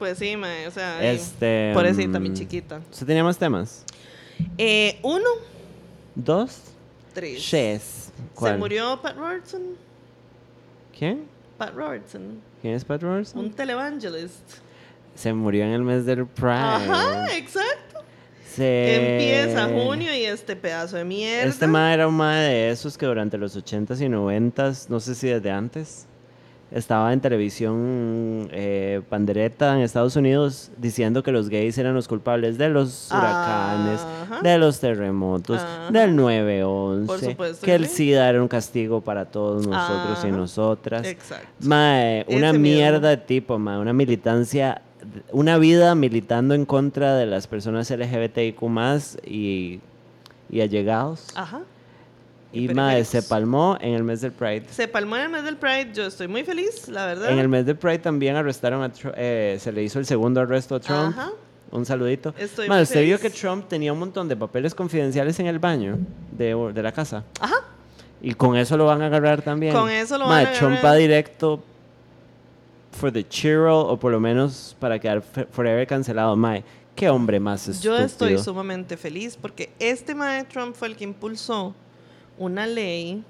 [0.00, 1.72] Pues sí, mae, o sea, este.
[1.74, 2.80] pobrecita, mi mm, chiquita.
[2.90, 3.84] ¿Usted tenía más temas?
[4.56, 5.28] Eh, uno,
[6.14, 6.62] ¿Dos?
[7.12, 7.38] tres.
[7.38, 8.10] Shes.
[8.40, 9.60] Se murió Pat Robertson.
[10.98, 11.26] ¿Quién?
[11.58, 13.44] Pat Robertson, ¿Quién es Pat Robertson?
[13.44, 14.60] un televangelist.
[15.14, 16.54] Se murió en el mes del Pride.
[16.54, 18.02] Ajá, exacto.
[18.54, 19.12] Se...
[19.12, 21.50] Empieza junio y este pedazo de mierda.
[21.50, 25.14] Este ma era un ma de esos que durante los 80s y 90s, no sé
[25.14, 26.06] si desde antes,
[26.72, 32.58] estaba en televisión eh, pandereta en Estados Unidos diciendo que los gays eran los culpables
[32.58, 34.40] de los huracanes, Ajá.
[34.42, 35.90] de los terremotos, Ajá.
[35.90, 37.86] del Por 9-11, supuesto que el.
[37.88, 40.36] SIDA era un castigo para todos nosotros y Ajá.
[40.36, 41.06] nosotras.
[41.06, 41.48] Exacto.
[41.60, 44.82] Mae, una Ese mierda de tipo, mae, una militancia,
[45.32, 48.62] una vida militando en contra de las personas LGBTIQ
[49.26, 49.80] y,
[50.50, 51.26] y allegados.
[51.34, 51.62] Ajá.
[52.52, 54.64] Y Y se palmó en el mes del Pride.
[54.70, 55.90] Se palmó en el mes del Pride.
[55.94, 57.30] Yo estoy muy feliz, la verdad.
[57.30, 60.74] En el mes del Pride también arrestaron a Trump, se le hizo el segundo arresto
[60.74, 61.16] a Trump.
[61.16, 61.30] Ajá.
[61.70, 62.34] Un saludito.
[62.36, 65.60] Estoy Mae, muy ¿usted vio que Trump tenía un montón de papeles confidenciales en el
[65.60, 65.98] baño
[66.32, 67.22] de, de la casa?
[67.40, 67.58] Ajá.
[68.20, 69.72] Y con eso lo van a agarrar también.
[69.72, 70.92] Con eso lo van a Trump agarrar.
[70.92, 71.62] va directo
[72.92, 76.34] for the churro o por lo menos para quedar forever cancelado.
[76.36, 76.64] Mae,
[76.96, 77.98] qué hombre más estúpido.
[77.98, 81.74] Yo estoy sumamente feliz porque este mae Trump fue el que impulsó
[82.40, 83.22] una ley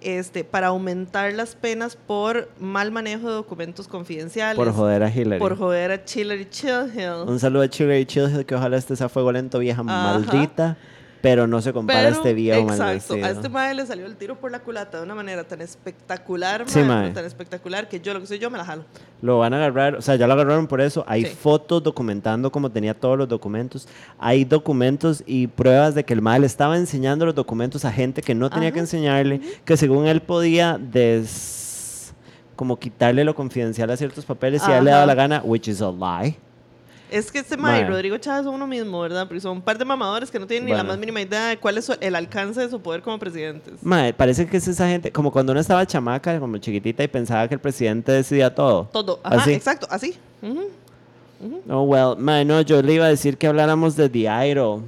[0.00, 4.56] este, para aumentar las penas por mal manejo de documentos confidenciales.
[4.56, 5.38] por joder a Hillary.
[5.38, 7.26] por joder a Hillary Chilhill.
[7.26, 10.18] Un saludo a Hillary Chilhill, que ojalá estés a fuego lento, vieja Ajá.
[10.18, 10.76] maldita.
[11.24, 14.14] Pero no se compara a Pero, este viejo exacto, a este mae le salió el
[14.16, 17.10] tiro por la culata de una manera tan espectacular, Sí, mae, mae.
[17.12, 18.84] tan espectacular que yo lo que soy yo me la jalo.
[19.22, 21.02] Lo van a agarrar, o sea, ya lo agarraron por eso.
[21.08, 21.34] Hay Sí.
[21.34, 23.88] fotos documentando como tenía todos los documentos.
[24.18, 28.34] Hay documentos y pruebas de que el mal estaba enseñando los documentos a gente que
[28.34, 28.74] no tenía Ajá.
[28.74, 32.12] que enseñarle, que según él podía des
[32.54, 35.68] como quitarle lo confidencial a ciertos papeles si a él le daba la gana, which
[35.68, 36.36] is a lie.
[37.16, 37.84] Es que este mae y.
[37.84, 39.26] Rodrigo Chávez son uno mismo, ¿verdad?
[39.28, 41.56] Porque son un par de mamadores que no tienen ni la más mínima idea de
[41.58, 43.74] cuál es su- el alcance de su poder como presidentes.
[43.82, 47.46] Mae, parece que es esa gente, como cuando uno estaba chamaca, como chiquitita y pensaba
[47.46, 48.88] que el presidente decidía todo.
[48.92, 49.20] Todo.
[49.22, 49.52] Ajá, Así.
[49.52, 50.16] exacto, así.
[50.42, 50.70] Ujú.
[51.68, 54.82] Oh, well, mae, no, yo le iba a decir que habláramos de The Idol.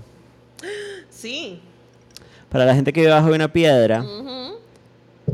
[1.10, 1.60] Sí.
[2.48, 4.45] Para la gente que vive bajo una piedra, Ujú.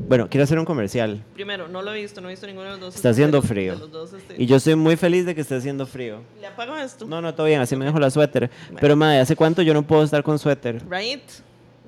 [0.09, 1.23] Bueno, quiero hacer un comercial.
[1.35, 2.95] Primero, no lo he visto, no he visto ninguno de los dos.
[2.97, 3.77] Está haciendo frío.
[3.77, 4.35] dos, este.
[4.43, 6.19] Y yo estoy muy feliz de que esté haciendo frío.
[6.41, 7.07] ¿Le apago esto?
[7.07, 8.51] No, no, todo bien, así me dejo la suéter.
[8.81, 10.83] Pero, madre, ¿hace cuánto yo no puedo estar con suéter?
[10.91, 11.23] Right?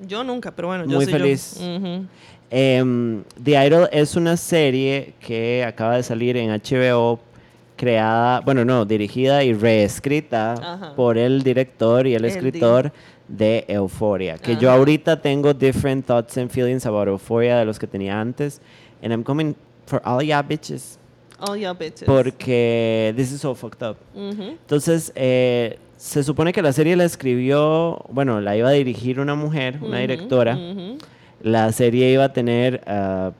[0.07, 1.19] Yo nunca, pero bueno, yo Muy soy yo.
[1.19, 1.57] feliz.
[1.61, 2.07] Ujú.
[2.51, 7.19] Em, The Idol es una serie que acaba de salir en HBO,
[7.77, 10.95] creada, bueno, no, dirigida y reescrita Ajá.
[10.95, 12.93] por el director y el El escritor
[13.29, 14.39] de Euphoria.
[14.39, 18.61] Que yo ahorita tengo different thoughts and feelings about Euphoria de los que tenía antes.
[19.03, 19.55] And I'm coming
[19.87, 20.99] for all ya bitches.
[21.41, 22.07] Oh, yeah, bitches.
[22.07, 23.97] Porque this is so fucked up.
[24.15, 29.35] Entonces, eh, se supone que la serie la escribió, bueno, la iba a dirigir una
[29.35, 30.59] mujer, una directora.
[31.43, 33.33] La serie iba a tener ah,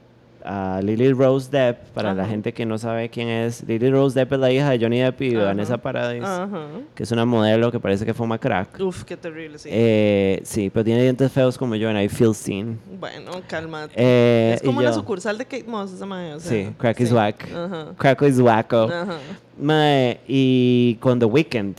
[0.45, 3.67] a Lily Rose Depp, para la gente que no sabe quién es.
[3.67, 5.45] Lily Rose Depp es la hija de Johnny Depp y Ajá.
[5.47, 6.49] Vanessa Paradis, Ajá.
[6.95, 8.79] que es una modelo que parece que fuma crack.
[8.81, 9.69] Uf, qué terrible, sí.
[9.73, 12.79] Eh, sí, pero tiene dientes feos como yo, and I feel seen.
[13.01, 13.95] bueno, cálmate.
[13.97, 16.35] Eh, es como una yo- sucursal de Kate Moss, esa madre.
[16.35, 17.49] o sea, Sí, crack is whack.
[17.97, 18.83] Crack is wacko.
[18.85, 19.17] Ajá.
[19.59, 21.77] Mae, y con The Weeknd,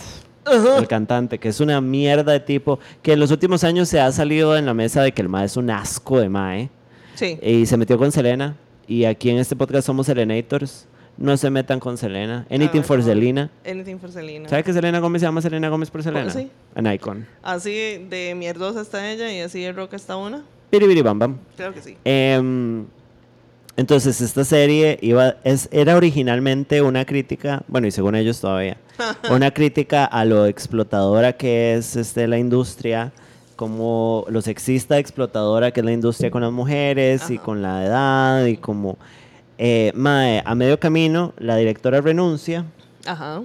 [0.77, 4.11] el cantante, que es una mierda de tipo, que en los últimos años se ha
[4.11, 6.69] salido en la mesa de que el Mae es un asco de Mae.
[7.15, 7.39] Sí.
[7.41, 8.55] Y se metió con Selena.
[8.87, 10.87] Y aquí en este podcast somos Selenators.
[11.17, 12.45] No se metan con Selena.
[12.49, 13.03] Anything ver, for favor.
[13.03, 13.49] Selena.
[13.65, 14.49] Anything for Selena.
[14.49, 16.29] ¿Sabe que Selena Gómez se llama Selena Gómez por Selena?
[16.29, 16.49] sí.
[16.75, 17.25] An icon.
[17.41, 17.71] Así
[18.09, 20.43] de mierdosa está ella y así de roca está una.
[20.69, 21.37] Piribiri bam bam.
[21.55, 21.97] Claro que sí.
[22.03, 22.85] Em,
[23.77, 28.77] entonces, esta serie iba, es, era originalmente una crítica, bueno, y según ellos todavía,
[29.29, 33.11] una crítica a lo explotadora que es este, la industria,
[33.55, 37.43] como lo sexista explotadora que es la industria con las mujeres y Ajá.
[37.43, 38.97] con la edad, y como.
[39.57, 42.65] eh, mae, a medio camino, la directora renuncia.
[43.05, 43.41] Ajá.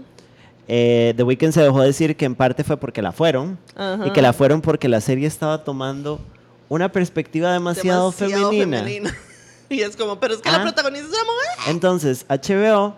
[0.68, 4.06] Eh, The Weeknd se dejó decir que en parte fue porque la fueron Ajá.
[4.06, 6.20] y que la fueron porque la serie estaba tomando
[6.68, 8.78] una perspectiva demasiado, femenina.
[8.78, 9.16] femenina.
[9.68, 10.62] Y es como, pero es que la Ah.
[10.62, 11.70] protagonista es una mujer.
[11.74, 12.96] Entonces, HBO.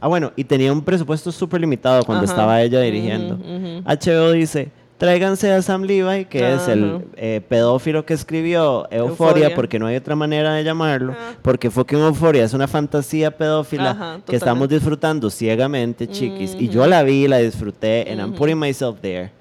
[0.00, 2.32] Ah, bueno, y tenía un presupuesto súper limitado cuando Ajá.
[2.32, 3.34] estaba ella dirigiendo.
[3.34, 3.82] Ujú, ujú.
[3.84, 4.70] HBO dice:
[5.02, 7.00] tráiganse a Sam Levi, que es el Ajá.
[7.16, 11.12] eh, pedófilo que escribió Euforia, porque no hay otra manera de llamarlo.
[11.18, 11.32] Ah.
[11.42, 16.54] Porque fucking Euphoria es una fantasía pedófila Ajá, que estamos disfrutando ciegamente, chiquis.
[16.56, 19.32] Y yo la vi, la disfruté, and I'm putting myself there.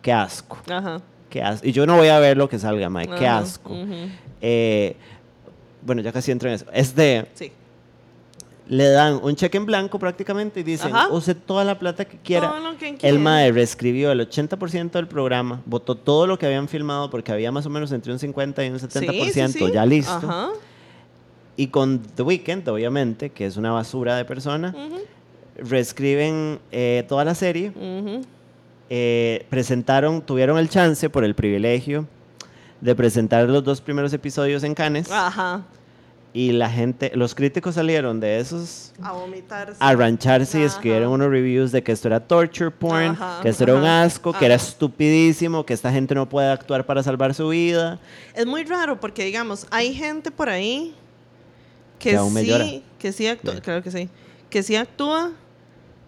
[0.00, 0.56] Qué asco.
[0.70, 1.02] Ajá.
[1.28, 1.66] Qué asco.
[1.66, 3.12] Y yo no voy a ver lo que salga, Mike.
[3.18, 3.76] Qué Ajá, asco.
[4.40, 4.96] Eh,
[5.82, 6.64] bueno, ya casi entro en eso.
[6.72, 7.52] Es de Sí.
[8.68, 11.08] Le dan un cheque en blanco prácticamente y dicen, Ajá.
[11.10, 12.48] use toda la plata que quiera.
[12.50, 13.18] Todo lo que El.
[13.18, 17.66] MAE reescribió el 80% del programa, votó todo lo que habían filmado porque había más
[17.66, 19.72] o menos entre un 50 y un 70% Sí, sí, sí.
[19.72, 20.12] ya listo.
[20.14, 20.48] Ajá.
[21.56, 24.98] Y con The Weeknd, obviamente, que es una basura de persona, Ujú,
[25.68, 28.22] reescriben eh, toda la serie, ujú.
[28.90, 32.06] eh, presentaron, tuvieron el chance por el privilegio
[32.80, 35.62] de presentar los dos primeros episodios en Cannes Ajá.
[36.36, 39.76] Y la gente, los críticos salieron de esos A vomitarse.
[39.78, 40.74] a rancharse y Ajá.
[40.74, 44.02] escribieron unos reviews de que esto era torture porn, Ajá, que esto era un ajá,
[44.02, 44.64] asco, que era ajá.
[44.66, 48.00] estupidísimo, que esta gente no puede actuar para salvar su vida.
[48.34, 50.92] Es muy raro porque, digamos, hay gente por ahí
[52.00, 52.66] que, Que aún me sí, llora.
[52.98, 54.08] que sí actúa, claro que sí,
[54.50, 55.30] que sí actúa,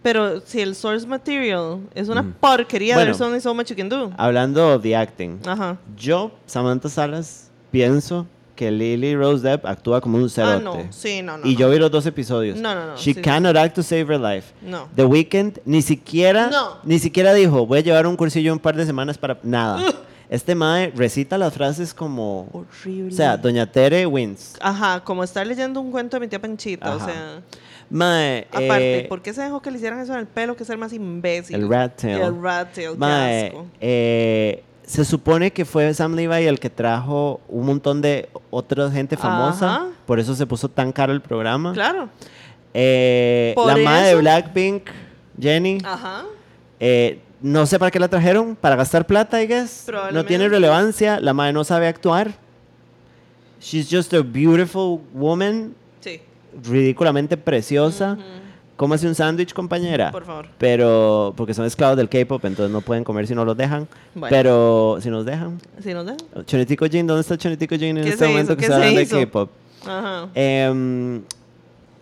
[0.03, 2.33] pero si el source material es una Ujú.
[2.41, 3.13] porquería, Bueno.
[3.13, 4.13] there's only so much you can do.
[4.19, 5.79] Hablando de acting, Ajá.
[5.97, 10.65] yo, Samantha Salas, pienso que Lily Rose Depp actúa como un Ah, cerote.
[10.65, 11.47] no, sí, no, no.
[11.47, 11.59] y no.
[11.61, 12.59] yo vi los dos episodios.
[12.59, 13.21] No, no, no, She sí, sí.
[13.23, 14.53] cannot act to save her life.
[14.63, 14.89] No.
[14.97, 16.79] The Weeknd ni siquiera, No.
[16.83, 19.81] ni siquiera dijo, voy a llevar un cursillo un par de semanas para nada.
[20.29, 23.13] Este mae recita las frases como, Horrible.
[23.13, 24.55] o sea, Doña Tere wins.
[24.61, 27.07] Ajá, como estar leyendo un cuento de mi tía Panchita, o Ajá.
[27.07, 27.41] sea.
[27.89, 30.57] Mae, Aparte, eh, ¿por qué se dejó que le hicieran eso en el pelo?
[30.57, 31.55] Que ser más imbécil.
[31.55, 32.21] El rat tail.
[32.21, 33.67] El rat tail, qué Mae, asco.
[33.81, 39.17] eh, se supone que fue Sam Levi el que trajo un montón de otra gente
[39.17, 39.75] famosa.
[39.77, 39.87] Ajá.
[40.07, 41.73] Por eso se puso tan caro el programa.
[41.73, 42.09] Claro.
[42.73, 44.83] Eh, la madre de Blackpink,
[45.41, 46.25] Jenny, Ajá.
[46.79, 48.55] eh, no sé para qué la trajeron.
[48.57, 49.87] Para gastar plata, I guess.
[50.13, 51.21] No tiene relevancia.
[51.21, 52.33] La madre no sabe actuar.
[53.61, 56.21] She's just a beautiful woman, Sí.
[56.63, 58.17] ridículamente preciosa.
[58.77, 60.13] Cómase un sándwich, compañera.
[60.13, 60.49] Por favor.
[60.59, 63.89] Pero, porque son esclavos del K-pop, entonces no pueden comer si no los dejan.
[64.15, 64.29] Bueno.
[64.29, 65.59] Pero, si nos dejan.
[65.83, 66.45] ¿Sí nos dejan?
[66.45, 68.57] Chonitico Jin, ¿dónde está Chonitico Jin en ¿Qué este momento hizo?
[68.57, 69.07] que ¿Qué está hablando de?
[69.27, 69.51] K-pop?
[69.87, 70.29] Ajá.
[70.35, 71.23] Em,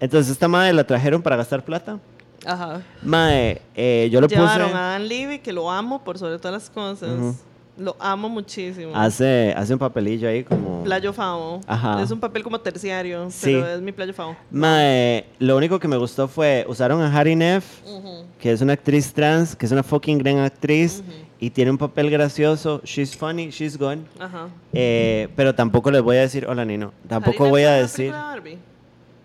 [0.00, 1.98] entonces, esta madre la trajeron para gastar plata.
[2.44, 2.82] Ajá.
[3.02, 4.40] Mae, eh, yo lo puse.
[4.40, 7.10] Llevaron a Dan Levy, que lo amo por sobre todas las cosas.
[7.10, 7.36] Ujú.
[7.76, 8.92] Lo amo muchísimo.
[8.94, 10.84] Hace, hace un papelillo ahí como.
[10.84, 11.60] Playo Famo.
[11.66, 12.00] Ajá.
[12.02, 13.46] Es un papel como terciario, Sí.
[13.54, 14.36] pero es mi Playo Famo.
[14.52, 16.64] Mae, lo único que me gustó fue.
[16.68, 18.26] Usaron a Harry Neff, Ujú.
[18.38, 21.02] que es una actriz trans, que es una fucking gran actriz.
[21.40, 22.80] Y tiene un papel gracioso.
[22.84, 23.98] She's funny, she's good.
[24.20, 24.48] Ajá.
[24.72, 26.92] Eh, pero tampoco les voy a decir, hola Nino.
[27.08, 28.06] Tampoco voy a la decir.
[28.06, 28.58] de Barbie.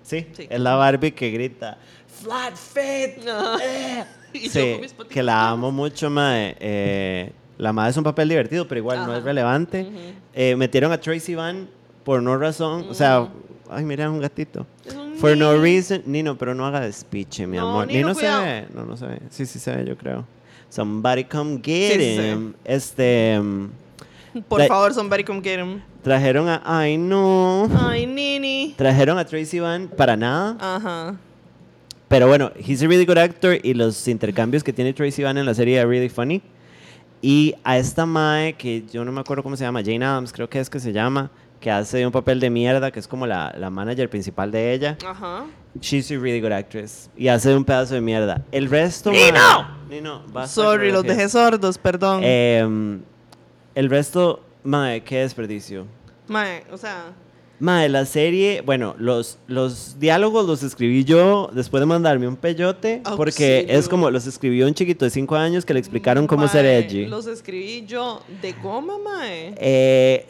[0.02, 0.48] Sí, Sí.
[0.50, 1.78] es la Barbie que grita.
[2.08, 3.24] Flat fit.
[3.64, 4.04] Eh".
[4.50, 4.80] Sí,
[5.10, 6.56] que la amo mucho, mae.
[6.60, 9.88] Eh, la madre es un papel divertido, pero igual no es relevante.
[10.34, 11.68] Eh, metieron a Tracy Van
[12.04, 12.86] por no razón.
[12.90, 13.28] O sea,
[13.70, 14.66] ay, mira, un gatito.
[14.86, 16.02] Es un For no reason.
[16.06, 17.88] Nino, pero no haga despiche, mi No, amor.
[17.88, 18.66] Nino, Nino se ve.
[18.74, 19.20] No, no se ve.
[19.30, 20.26] Sí, sí se ve, yo creo.
[20.70, 22.54] Somebody come get Sí, sí him.
[22.64, 23.40] Este.
[23.40, 23.68] mm,
[24.48, 25.82] Por favor, somebody come get him.
[26.04, 26.62] trajeron a.
[26.64, 27.70] Ay, no.
[27.78, 28.74] Ay, Nini.
[28.78, 30.56] Trajeron a Tracy Van para nada.
[30.60, 31.16] Ajá.
[32.08, 35.46] Pero bueno, he's a really good actor y los intercambios que tiene Tracy Van en
[35.46, 36.42] la serie are really funny.
[37.22, 40.50] Y a esta Mae, que yo no me acuerdo cómo se llama, Jane Adams creo
[40.50, 43.54] que es que se llama, que hace un papel de mierda, que es como la,
[43.58, 44.98] la manager principal de ella.
[45.06, 45.46] Ajá.
[45.82, 47.10] She's a really good actress.
[47.18, 48.42] Y hace un pedazo de mierda.
[48.52, 49.12] El resto...
[49.12, 49.68] ¡Nino!
[49.90, 52.22] Nino, basta Sorry, los que- dejé sordos, perdón.
[52.24, 53.02] Em,
[53.76, 55.86] el resto, Mae, qué desperdicio.
[56.28, 57.08] Mae, o sea,
[57.60, 63.02] Mae, la serie, bueno, los, los diálogos los escribí yo después de mandarme un peyote,
[63.18, 63.80] porque Auxilio.
[63.80, 67.06] es como los escribió un chiquito de 5 años que le explicaron cómo ser edgy.
[67.08, 69.54] Los escribí yo de goma, mae.
[69.58, 70.26] Eh,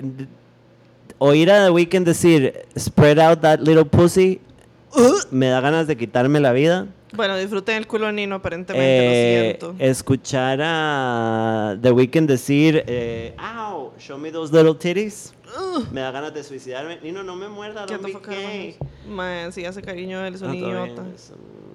[1.19, 4.41] oír a The Weeknd decir, spread out that little pussy,
[5.29, 6.87] me da ganas de quitarme la vida.
[7.15, 9.83] Bueno, disfruté el culo Nino, aparentemente, Eh, lo siento.
[9.83, 16.11] escuchar a The Weeknd decir, eh, ow, show me those little titties, Ugh, me da
[16.11, 16.99] ganas de suicidarme.
[17.01, 18.77] Nino, no me muerda, get don't be.
[19.07, 21.03] Mae, sí hace cariño, él es un idiota.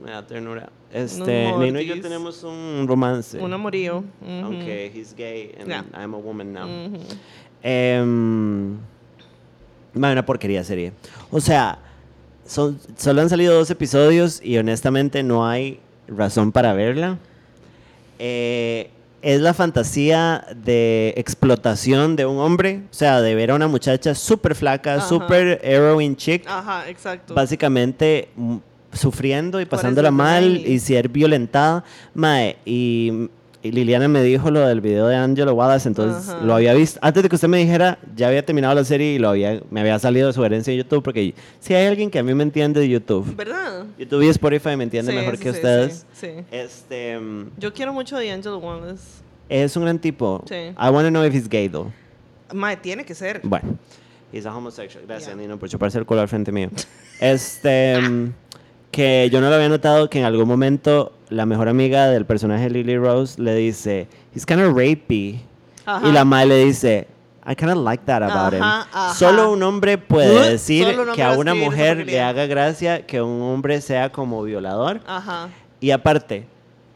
[0.04, 0.70] me da ternura.
[0.92, 3.38] Este, Nino y yo tenemos un romance.
[3.38, 4.04] Un amorío.
[4.22, 5.84] Aunque he's gay and Yeah.
[5.94, 6.68] I'm a woman now.
[7.62, 8.78] Em,
[9.94, 10.92] mae, una porquería serie.
[11.30, 11.78] O sea,
[12.46, 17.18] son, solo han salido dos episodios y honestamente no hay razón para verla.
[18.18, 18.90] Eh,
[19.24, 24.14] es la fantasía de explotación de un hombre, o sea, de ver a una muchacha
[24.14, 27.32] súper flaca, súper heroin chick, Ajá, exacto.
[27.32, 28.56] básicamente mm,
[28.92, 31.84] sufriendo y pasándola mal y ser violentada.
[32.12, 33.30] Mae, y,
[33.64, 36.44] y Liliana me dijo lo del video de Angelo Wallace, entonces Ajá.
[36.44, 37.00] lo había visto.
[37.02, 39.80] Antes de que usted me dijera, ya había terminado la serie y lo había, me
[39.80, 42.78] había salido de sugerencia en YouTube, porque si hay alguien que a mí me entiende
[42.80, 43.86] de YouTube, ¿Verdad?
[43.98, 46.06] YouTube y Spotify me entiende Sí, mejor sí, que sí, ustedes.
[46.12, 46.44] Sí, sí.
[46.52, 49.02] Este mm, Yo quiero mucho de Angel Wallace.
[49.48, 50.44] es un gran tipo.
[50.46, 50.54] Sí.
[50.54, 51.90] I want to know if he's gay though.
[52.52, 53.40] Mae, tiene que ser.
[53.42, 53.78] Bueno,
[54.30, 55.04] he's a homosexual.
[55.06, 55.40] Gracias, Yeah.
[55.42, 56.68] Nino, por chuparse el culo al frente mío.
[57.18, 58.32] Este, mm,
[58.95, 62.70] que yo no lo había notado que en algún momento la mejor amiga del personaje
[62.70, 65.40] Lily Rose le dice, he's kind of rapey.
[65.84, 66.09] Ajá.
[66.09, 67.09] Y la madre le dice,
[67.45, 68.62] I kind of like that about Ajá, him.
[68.62, 69.14] ajá.
[69.14, 73.42] Solo un hombre puede decir hombre que a una mujer le haga gracia que un
[73.42, 75.01] hombre sea como violador.
[75.80, 76.47] Y aparte,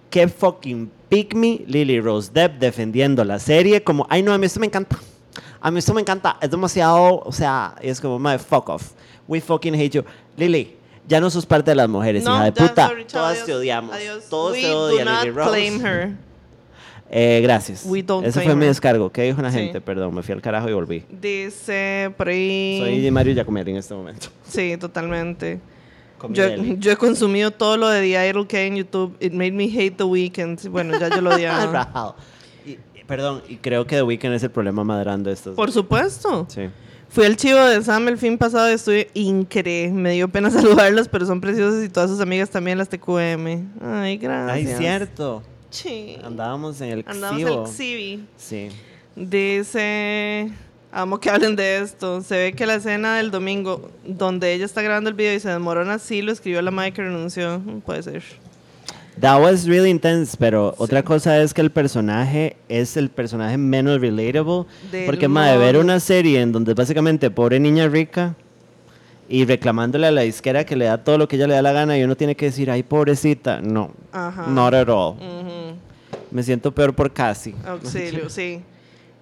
[0.08, 4.46] qué fucking pick me Lily Rose Depp defendiendo la serie como, ay no, a mí
[4.46, 4.96] esto me encanta.
[5.60, 6.36] A mí esto me encanta.
[6.40, 8.92] Es demasiado, o sea, es como, my fuck off.
[9.26, 10.04] We fucking hate you.
[10.36, 10.77] Lily,
[11.08, 12.88] ya no sos parte de las mujeres, No, hija de puta.
[12.88, 13.94] sorry, chao, Todas adiós, te odiamos.
[13.94, 14.24] adiós.
[14.28, 15.50] Todos We te odian, Lily Rose.
[15.50, 16.10] claim her.
[17.10, 17.84] Eh, gracias.
[17.86, 19.10] We don't Ese fue mi descargo.
[19.10, 19.58] ¿Qué dijo la Sí.
[19.58, 19.80] gente?
[19.80, 21.04] Perdón, me fui al carajo y volví.
[21.08, 22.78] Dice por ahí.
[22.80, 24.28] Soy Mario Giacomelli en este momento.
[24.46, 25.58] Sí, totalmente.
[26.30, 26.44] Yo,
[26.92, 29.16] he consumido todo lo de The Idol que hay en YouTube.
[29.20, 30.68] It made me hate The Weeknd.
[30.68, 32.14] Bueno, ya yo lo odiaba.
[32.66, 35.54] Y- perdón, y creo que The Weeknd es el problema más grande de estos.
[35.56, 36.44] Por supuesto.
[36.50, 36.68] Sí.
[37.10, 39.92] Fui al chivo de Sam el fin pasado y estuve increíble.
[39.92, 43.46] Me dio pena saludarlas, pero son preciosas y todas sus amigas también las TQM.
[43.82, 44.50] Ay, gracias.
[44.50, 45.42] Ay, cierto.
[45.70, 46.16] Sí.
[46.22, 47.64] Andábamos en el Andamos Xivo.
[47.64, 48.24] el Xivi.
[48.36, 48.68] Sí.
[49.16, 50.50] Dice,
[50.92, 52.20] amo que hablen de esto.
[52.20, 55.48] Se ve que la escena del domingo, donde ella está grabando el video y se
[55.48, 57.60] desmorona, sí lo escribió la madre que renunció.
[57.84, 58.22] Puede ser.
[59.20, 64.00] That was really intense, pero otra cosa es que el personaje es el personaje menos
[64.00, 64.64] relatable.
[64.92, 65.92] Del porque, madre, ver mundo.
[65.92, 68.34] una serie en donde básicamente pobre niña rica
[69.28, 71.72] y reclamándole a la disquera que le da todo lo que ella le da la
[71.72, 73.60] gana y uno tiene que decir, ay, pobrecita.
[73.60, 74.46] No, Ajá.
[74.48, 75.16] not at all.
[76.30, 77.54] Me siento peor por casi.
[77.66, 78.60] Auxilio, sí.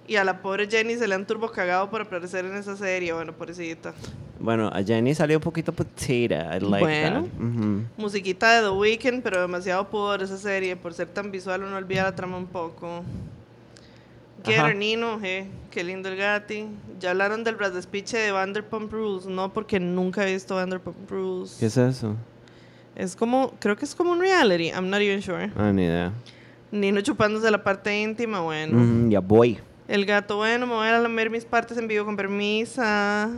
[0.07, 3.11] Y a la pobre Jenny se le han turbo cagado por aparecer en esa serie.
[3.11, 3.93] Bueno, pobrecita.
[4.39, 6.55] Bueno, a Jenny salió un poquito petita.
[6.55, 7.23] I like Bueno.
[7.23, 7.41] that.
[7.43, 7.83] Ujú.
[7.97, 10.75] Musiquita de The Weeknd, pero demasiado pudor esa serie.
[10.77, 13.03] Por ser tan visual, uno olvida la trama un poco.
[14.45, 16.67] Get Nino, eh, qué lindo el gati.
[17.01, 21.57] Ya hablaron del Brad Speech de Vanderpump Rules, no porque nunca he visto Vanderpump Rules.
[21.59, 22.15] ¿Qué es eso?
[22.95, 25.51] Es como, creo que es como un reality, I'm not even sure.
[25.57, 26.13] Ah, ni idea.
[26.71, 28.77] Nino chupándose la parte íntima, bueno.
[28.77, 29.57] Ujú, Ya voy.
[29.87, 33.29] El gato, bueno, me voy a lamer mis partes en vivo con permisa.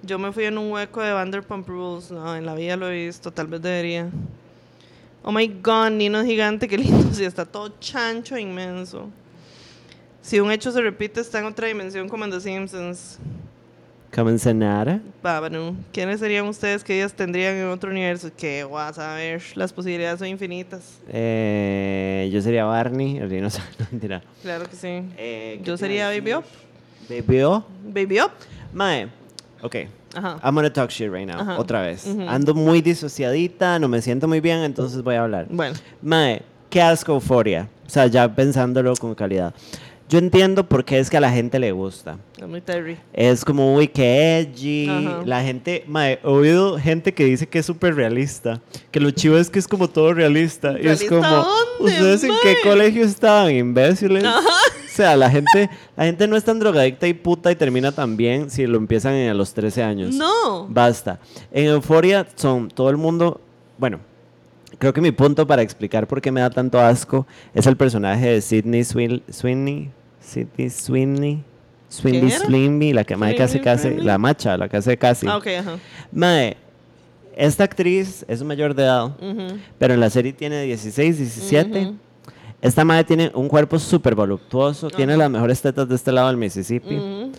[0.00, 2.12] Yo me fui en un hueco de Vanderpump Rules.
[2.12, 4.08] No, en la vida lo he visto, tal vez debería.
[5.24, 7.08] Oh my god, Nino gigante, qué lindo.
[7.12, 9.08] Si está todo chancho, e inmenso.
[10.20, 13.18] Si un hecho se repite, está en otra dimensión como en The Simpsons.
[14.14, 15.00] Comencenara.
[15.22, 15.74] Babanu.
[15.90, 18.30] ¿Quiénes serían ustedes que ellas tendrían en otro universo?
[18.36, 20.98] Que vas a ver, las posibilidades son infinitas.
[21.08, 23.72] Eh, yo sería Barney, el dinosaurio.
[23.78, 24.22] No, mentira.
[24.42, 24.88] Claro que sí.
[25.16, 27.24] Eh, ¿qué Yo sería Baby decir?
[27.26, 27.64] Baby O.
[27.86, 28.30] Baby Up.
[28.74, 29.08] Mae,
[29.62, 29.76] ok.
[30.14, 30.38] Ajá.
[30.44, 31.40] I'm gonna talk shit right now.
[31.40, 31.58] Ajá.
[31.58, 32.06] Otra vez.
[32.06, 32.28] Ujú.
[32.28, 35.46] Ando muy disociadita, no me siento muy bien, entonces voy a hablar.
[35.48, 35.74] Bueno.
[36.02, 37.66] Mae, qué asco euforia.
[37.86, 39.54] O sea, ya pensándolo con calidad.
[40.12, 42.18] Yo entiendo por qué es que a la gente le gusta.
[42.38, 42.98] Es muy Terry.
[43.14, 44.86] Es como, uy, qué edgy.
[44.86, 45.22] Ajá.
[45.24, 48.60] La gente, mae, he oído gente que dice que es súper realista.
[48.90, 50.72] Que lo chivo es que es como todo realista.
[50.72, 52.62] Y es ¿Realista como, dónde, ¿ustedes en qué mae?
[52.62, 53.54] colegio estaban?
[53.54, 54.22] Imbéciles.
[54.22, 58.14] O sea, la gente, la gente no es tan drogadicta y puta y termina tan
[58.18, 60.14] bien si lo empiezan a los 13 años.
[60.14, 60.66] No.
[60.68, 61.20] Basta.
[61.50, 63.40] En Euforia son todo el mundo.
[63.78, 63.98] Bueno,
[64.78, 68.26] creo que mi punto para explicar por qué me da tanto asco es el personaje
[68.26, 69.90] de Sidney Swin- Sweeney.
[70.22, 71.42] Sweeney.
[71.88, 72.38] Sweeney era?
[72.46, 73.58] Sweeney, la que Sweeney, casi,
[73.88, 74.04] Sweeney.
[74.04, 75.26] la macha, la que hace casi.
[75.26, 75.78] Ah, ok, ajá.
[76.10, 76.56] Mae,
[77.36, 79.14] esta actriz es mayor de edad,
[79.78, 81.80] pero en la serie tiene 16, 17.
[81.86, 81.96] Ujú.
[82.62, 86.36] Esta madre tiene un cuerpo súper voluptuoso, tiene las mejores tetas de este lado del
[86.36, 87.32] Mississippi.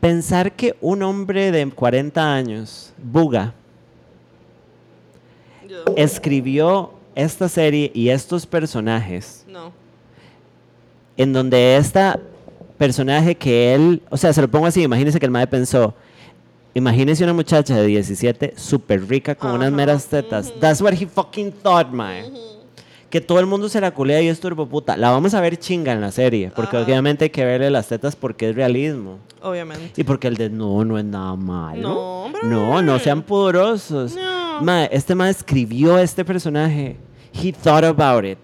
[0.00, 3.54] Pensar que un hombre de 40 años, Buga,
[5.96, 9.72] escribió esta serie y estos personajes, No.
[11.16, 12.18] En donde esta
[12.78, 15.94] personaje que él, o sea, se lo pongo así, imagínese que el madre pensó,
[16.74, 20.48] imagínese una muchacha de 17, súper rica, con unas Ajá, meras tetas.
[20.50, 20.60] ujú.
[20.60, 22.24] That's what he fucking thought, mae.
[23.08, 24.96] Que todo el mundo se la culea y es turboputa.
[24.96, 28.14] La vamos a ver chinga en la serie, porque obviamente hay que verle las tetas
[28.16, 29.18] porque es realismo.
[29.40, 29.92] Obviamente.
[29.98, 31.88] Y porque el desnudo no es nada malo.
[31.88, 32.40] No, hombre.
[32.44, 34.16] No, no sean pudorosos.
[34.16, 34.60] No.
[34.60, 36.96] Mae, este mae escribió este personaje.
[37.32, 38.38] He thought about it.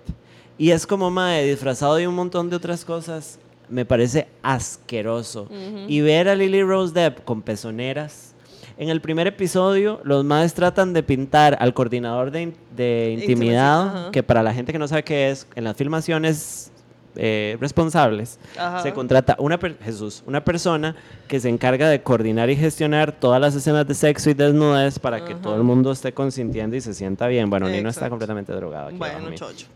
[0.62, 5.48] Y es como, mae, disfrazado de un montón de otras cosas, me parece asqueroso.
[5.88, 8.34] Y ver a Lily Rose Depp con pezoneras.
[8.78, 13.32] En el primer episodio, los madres tratan de pintar al coordinador de, in- de Intimacy,
[13.32, 16.70] intimidad, que para la gente que no sabe qué es, en las filmaciones
[17.16, 18.82] eh, responsables, Ajá.
[18.84, 20.94] se contrata una Jesús, una persona
[21.26, 25.24] que se encarga de coordinar y gestionar todas las escenas de sexo y desnudez para
[25.24, 27.50] que todo el mundo esté consintiendo y se sienta bien.
[27.50, 28.10] Bueno, Nino está Exacto.
[28.10, 28.88] completamente drogado.
[28.88, 29.66] aquí Bueno, chocho.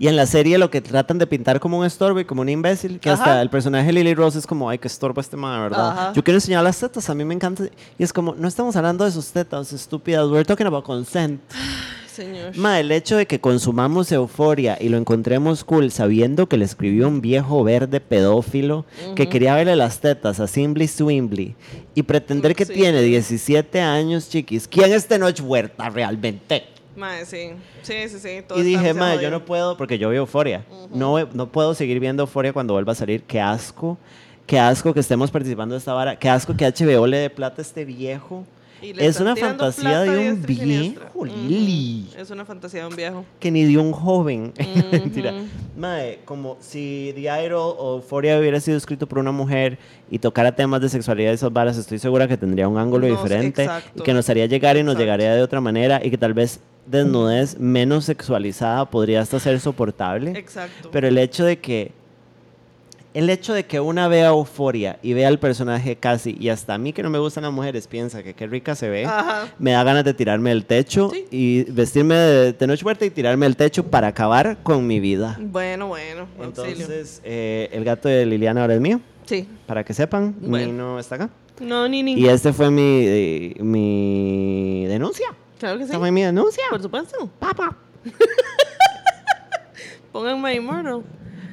[0.00, 2.48] Y en la serie lo que tratan de pintar como un estorbo y como un
[2.48, 3.22] imbécil, que Ajá.
[3.22, 5.90] hasta el personaje de Lily Rose es como, ay, que estorbo este man, ¿verdad?
[5.90, 6.12] Ajá.
[6.14, 7.64] Yo quiero enseñar las tetas, a mí me encanta.
[7.98, 11.38] Y es como, no estamos hablando de sus tetas, estúpidas, we're talking about consent.
[12.10, 12.56] Señor.
[12.56, 17.06] Ma, el hecho de que consumamos euforia y lo encontremos cool sabiendo que le escribió
[17.06, 18.84] un viejo verde pedófilo
[19.14, 21.54] que quería verle las tetas a Simbly Swimbly
[21.94, 22.72] y pretender que Sí.
[22.72, 24.66] tiene 17 años, chiquis.
[24.66, 26.64] ¿Quién es Tenoch Huerta realmente?
[27.00, 27.50] Mae, sí.
[27.82, 28.42] Sí, sí, sí.
[28.46, 30.64] todo Y dije, demasiado ma, yo no puedo, porque yo veo euforia.
[30.94, 33.22] no, ve- no puedo seguir viendo euforia cuando vuelva a salir.
[33.22, 33.98] Qué asco.
[34.46, 36.16] Qué asco que estemos participando de esta vara.
[36.18, 38.44] Qué asco que HBO le dé plata a este viejo.
[38.82, 41.04] Es una fantasía de un siniestra.
[41.12, 41.24] viejo.
[41.26, 42.08] Lili.
[42.16, 43.24] Es una fantasía de un viejo.
[43.38, 44.54] Que ni de un joven.
[44.90, 45.32] Mentira.
[45.34, 45.44] Ujú.
[45.76, 49.78] Mae, como si The Idol o Euphoria hubiera sido escrito por una mujer
[50.10, 53.14] y tocara temas de sexualidad y esas varas, estoy segura que tendría un ángulo No,
[53.14, 54.00] diferente exacto.
[54.00, 55.02] y que nos haría llegar y nos Exacto.
[55.04, 60.32] llegaría de otra manera y que tal vez desnudez menos sexualizada podría hasta ser soportable.
[60.38, 60.90] Exacto.
[60.92, 61.92] Pero el hecho de que
[63.12, 66.78] el hecho de que una vea Euforia y vea al personaje casi y hasta a
[66.78, 69.48] mí que no me gustan las mujeres piensa que qué rica se ve, Ajá.
[69.58, 71.24] me da ganas de tirarme del techo Sí.
[71.32, 75.36] y vestirme de Tenoch Huerta y tirarme del techo para acabar con mi vida.
[75.40, 76.26] Bueno, bueno.
[76.40, 79.48] Entonces, eh, el gato de Liliana ahora es mío, Sí.
[79.66, 80.66] para que sepan, Bueno.
[80.68, 81.30] Nino está acá.
[81.60, 82.14] No, ni ni.
[82.14, 85.26] Y este fue mi, eh, mi denuncia.
[85.60, 85.90] Claro que sí.
[85.90, 86.64] Esta fue mi denuncia.
[86.70, 87.28] Por supuesto.
[87.38, 87.76] Papá.
[90.12, 91.04] Pongan My Immortal.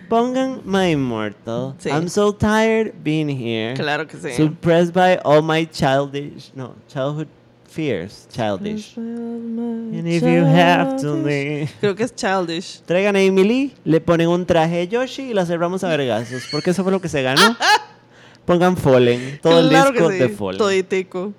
[0.09, 1.75] Pongan My Immortal.
[1.77, 1.89] Sí.
[1.89, 3.75] I'm so tired being here.
[3.75, 4.31] Claro que sí.
[4.33, 7.27] Suppressed by all my childish, no, childhood
[7.67, 8.29] fears.
[8.31, 8.95] Childish.
[8.95, 11.69] And if you have to leave.
[11.81, 12.81] Creo que es Childish.
[12.85, 16.47] Traigan a Emily, le ponen un traje de Yoshi y la cerramos a vergazos.
[16.49, 17.57] Porque eso fue lo que se ganó.
[18.45, 20.57] Pongan Fallen, todo Claro el disco que sí, de Fallen.
[20.57, 21.33] Toditico.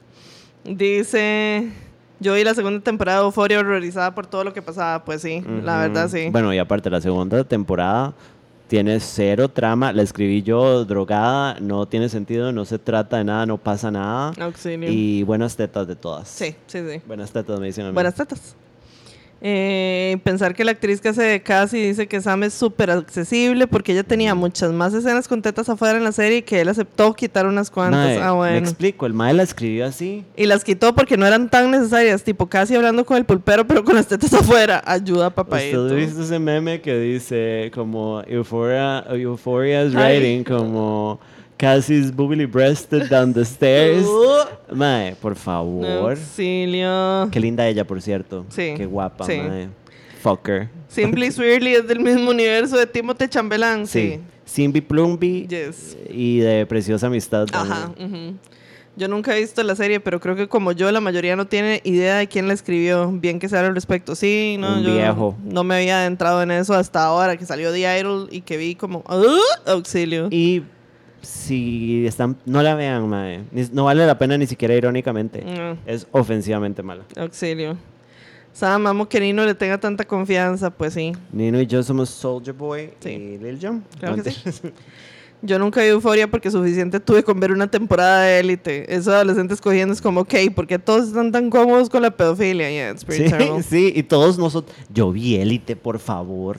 [0.65, 1.88] Dice.
[2.21, 5.05] Yo vi la segunda temporada de Euphoria horrorizada por todo lo que pasaba.
[5.05, 6.29] Pues sí, la verdad sí.
[6.31, 8.13] Bueno, y aparte, la segunda temporada
[8.67, 9.93] tiene cero trama.
[9.93, 14.33] La escribí yo drogada, no tiene sentido, no se trata de nada, no pasa nada.
[14.41, 14.91] Auxilio.
[14.91, 16.29] Y buenas tetas de todas.
[16.29, 17.01] Sí, sí, sí.
[17.07, 17.95] Buenas tetas, me dicen a mí.
[17.95, 18.57] Buenas tetas.
[19.41, 23.69] Eh, pensar que la actriz que hace de Cassie dice que Sam es súper accesible
[23.69, 26.69] porque ella tenía muchas más escenas con tetas afuera en la serie y que él
[26.69, 28.17] aceptó quitar unas cuantas.
[28.17, 28.57] Mae, ah, Me bueno.
[28.59, 30.25] explico, el mae la escribió así.
[30.37, 33.85] Y las quitó porque no eran tan necesarias, tipo casi hablando con el pulpero pero
[33.85, 34.83] con las tetas afuera.
[34.85, 35.85] Ayuda, papayito.
[35.85, 40.19] ¿Usted viste ese meme que dice como Euphoria, Euphoria is Ay.
[40.19, 41.21] writing como
[41.59, 44.07] Cassie's boobily breasted down the stairs?
[44.71, 46.13] Uh, Mae, por favor.
[46.13, 47.29] auxilio.
[47.31, 48.45] Qué linda ella, por cierto.
[48.51, 49.37] Sí, Qué guapa, sí.
[49.39, 49.69] mae.
[50.23, 50.69] Fucker.
[50.89, 54.21] Simply Swirly es del mismo universo de Timothée Chambelán, sí.
[54.45, 55.97] Simbi Plumby Yes.
[56.11, 57.47] y de Preciosa Amistad.
[57.53, 57.93] Ajá.
[58.97, 61.81] Yo nunca he visto la serie, pero creo que como yo, la mayoría no tiene
[61.85, 63.11] idea de quién la escribió.
[63.13, 64.15] Bien que sea al respecto.
[64.17, 65.37] Sí, no, Un yo viejo.
[65.45, 68.75] no me había adentrado en eso hasta ahora que salió The Idol y que vi
[68.75, 69.23] como "Ah",
[69.67, 70.29] auxilio.
[70.31, 70.63] Y
[71.23, 73.41] si están, no la vean, mae.
[73.73, 75.43] No vale la pena ni siquiera irónicamente.
[75.45, 77.05] No, Es ofensivamente mala.
[77.17, 77.77] auxilio.
[78.53, 81.13] Sam, amo que Nino le tenga tanta confianza, pues sí.
[81.33, 83.11] Nino y yo somos Soldier Boy Sí.
[83.11, 83.85] y Lil Jon.
[84.01, 84.43] Claro No, que sí.
[85.41, 88.93] Yo nunca vi Euforia porque suficiente tuve con ver una temporada de élite.
[88.93, 92.69] Esos adolescentes cogiendo es como, ok, ¿por qué todos están tan cómodos con la pedofilia?
[92.69, 93.63] Yeah, Sí, terrible.
[93.69, 94.77] sí, y todos nosotros.
[94.93, 96.57] Yo vi Élite, por favor.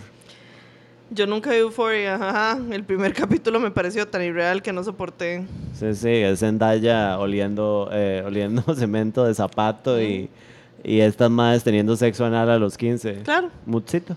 [1.12, 2.60] Yo nunca vi Euphoria, ajá.
[2.72, 5.44] El primer capítulo me pareció tan irreal que no soporté.
[5.78, 10.30] Sí, sí, es Zendaya oliendo, eh, oliendo cemento de zapato y,
[10.84, 13.22] y estas madres teniendo sexo anal a los 15.
[13.24, 13.50] Claro.
[13.66, 14.16] Mutsito.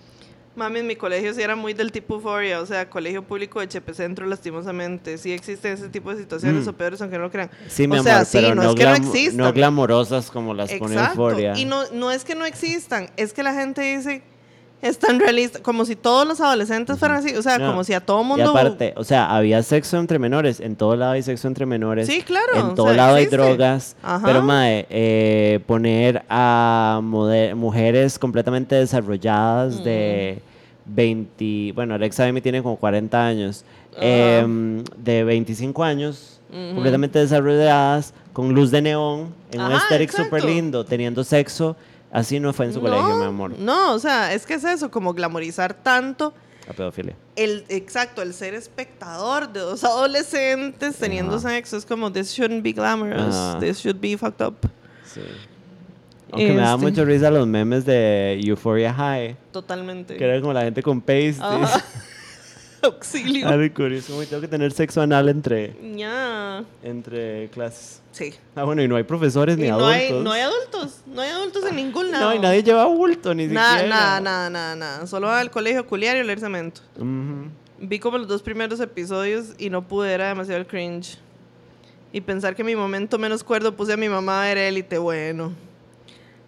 [0.54, 3.68] Mami, en mi colegio sí era muy del tipo Euphoria, o sea, colegio público de
[3.68, 5.16] Chepe Centro, lastimosamente.
[5.16, 6.68] Sí existen ese tipo de situaciones Mm.
[6.68, 7.48] o peores, aunque no lo crean.
[7.68, 9.36] Sí, mi o amor, sea, sí, pero no, no, es que no existan.
[9.38, 11.22] no glamorosas como las pone Exacto.
[11.22, 11.54] Euphoria.
[11.58, 14.22] Y no, no es que no existan, es que la gente dice,
[14.82, 17.68] es tan realista, como si todos los adolescentes fueran así, o sea, No.
[17.70, 18.50] como si a todo Y mundo...
[18.50, 20.60] aparte, o sea, había sexo entre menores.
[20.60, 22.06] En todo lado hay sexo entre menores.
[22.08, 23.36] Sí, claro, En o todo sea, lado existe.
[23.36, 23.96] hay drogas.
[24.02, 24.26] Ajá.
[24.26, 29.84] Pero, mae, eh, poner a mujeres completamente desarrolladas Mm.
[29.84, 30.42] de
[30.84, 31.72] 20.
[31.74, 33.64] Bueno, Alexa Amy tiene como 40 años.
[34.00, 36.40] Em, de 25 años,
[36.74, 41.76] completamente desarrolladas, con luz de neón, en un aesthetic súper lindo, teniendo sexo
[42.12, 43.58] Así no fue en su colegio, mi amor.
[43.58, 46.34] No, o sea, es que es eso, como glamorizar tanto
[46.68, 47.16] La pedofilia.
[47.36, 51.48] el exacto, el ser espectador de dos adolescentes teniendo Ajá.
[51.50, 53.58] sexo es como this shouldn't be glamorous, Ajá.
[53.60, 54.56] this should be fucked up.
[55.06, 55.20] Sí.
[56.32, 56.86] Aunque me da Este.
[56.86, 60.16] mucho risa los memes de Euphoria High, Totalmente.
[60.16, 61.38] que era como la gente con pasties.
[62.82, 63.48] Auxilio.
[63.48, 65.74] Ay, curioso, tengo que tener sexo anal entre,
[66.82, 68.00] entre clases.
[68.12, 68.34] Sí.
[68.54, 69.94] Ah, bueno, y no hay profesores ni Y no adultos.
[69.94, 72.30] hay, no hay adultos, no hay adultos en ningún lado.
[72.30, 73.96] No, y nadie lleva bulto, ni Nada, siquiera.
[73.96, 75.06] nada, nada, nada, nada.
[75.06, 76.80] Solo al colegio culiar y oler cemento.
[77.78, 81.18] Vi como los dos primeros episodios y no pude, era demasiado el cringe.
[82.12, 85.52] Y pensar que mi momento menos cuerdo puse a mi mamá a ver élite, bueno.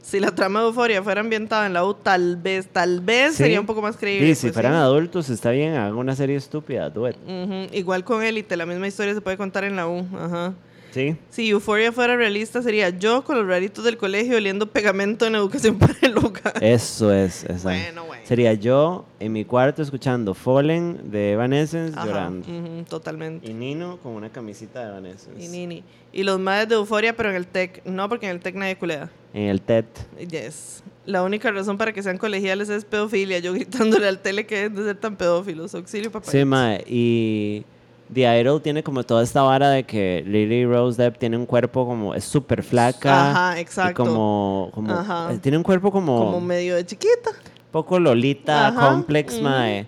[0.04, 3.38] Si la trama de Euforia fuera ambientada en la U, tal vez, tal vez Sí.
[3.44, 4.28] sería un poco más creíble.
[4.28, 4.78] Sí, si pues, fueran sí.
[4.78, 7.16] adultos, está bien, hagan una serie estúpida, do it.
[7.26, 10.06] Ujú, Igual con élite, la misma historia se puede contar en la U.
[10.14, 10.52] Ajá.
[10.94, 11.16] Sí.
[11.28, 15.76] Si Euphoria fuera realista, sería yo con los raritos del colegio oliendo pegamento en educación
[15.80, 16.62] para el hogar.
[16.62, 17.68] Eso es, exacto.
[17.68, 18.22] Bueno, bueno.
[18.24, 22.46] Sería yo en mi cuarto escuchando Fallen de Evanescence Ajá, llorando.
[22.88, 23.50] totalmente.
[23.50, 25.44] Y Nino con una camisita de Evanescence.
[25.44, 25.82] Y Nini.
[26.12, 27.84] Y los madres de Euforia, pero en el TEC.
[27.84, 29.10] No, porque en el TEC nadie culea.
[29.32, 29.86] En el TED.
[30.30, 30.84] Yes.
[31.06, 33.40] La única razón para que sean colegiales es pedofilia.
[33.40, 35.74] Yo gritándole al tele que es de ser tan pedófilos.
[35.74, 36.30] Auxilio, papá.
[36.30, 36.84] Sí, mae.
[36.86, 37.64] Y
[38.12, 41.86] The Idol tiene como toda esta vara de que Lily Rose Depp tiene un cuerpo
[41.86, 42.14] como.
[42.14, 43.30] Es súper flaca.
[43.30, 44.04] Ajá, Y exacto.
[44.04, 44.70] como.
[44.74, 45.32] como Ajá.
[45.32, 46.16] eh, Tiene un cuerpo como.
[46.18, 47.30] Como medio de chiquita.
[47.70, 49.42] poco Lolita, Ajá, complex, ujú.
[49.44, 49.86] mae.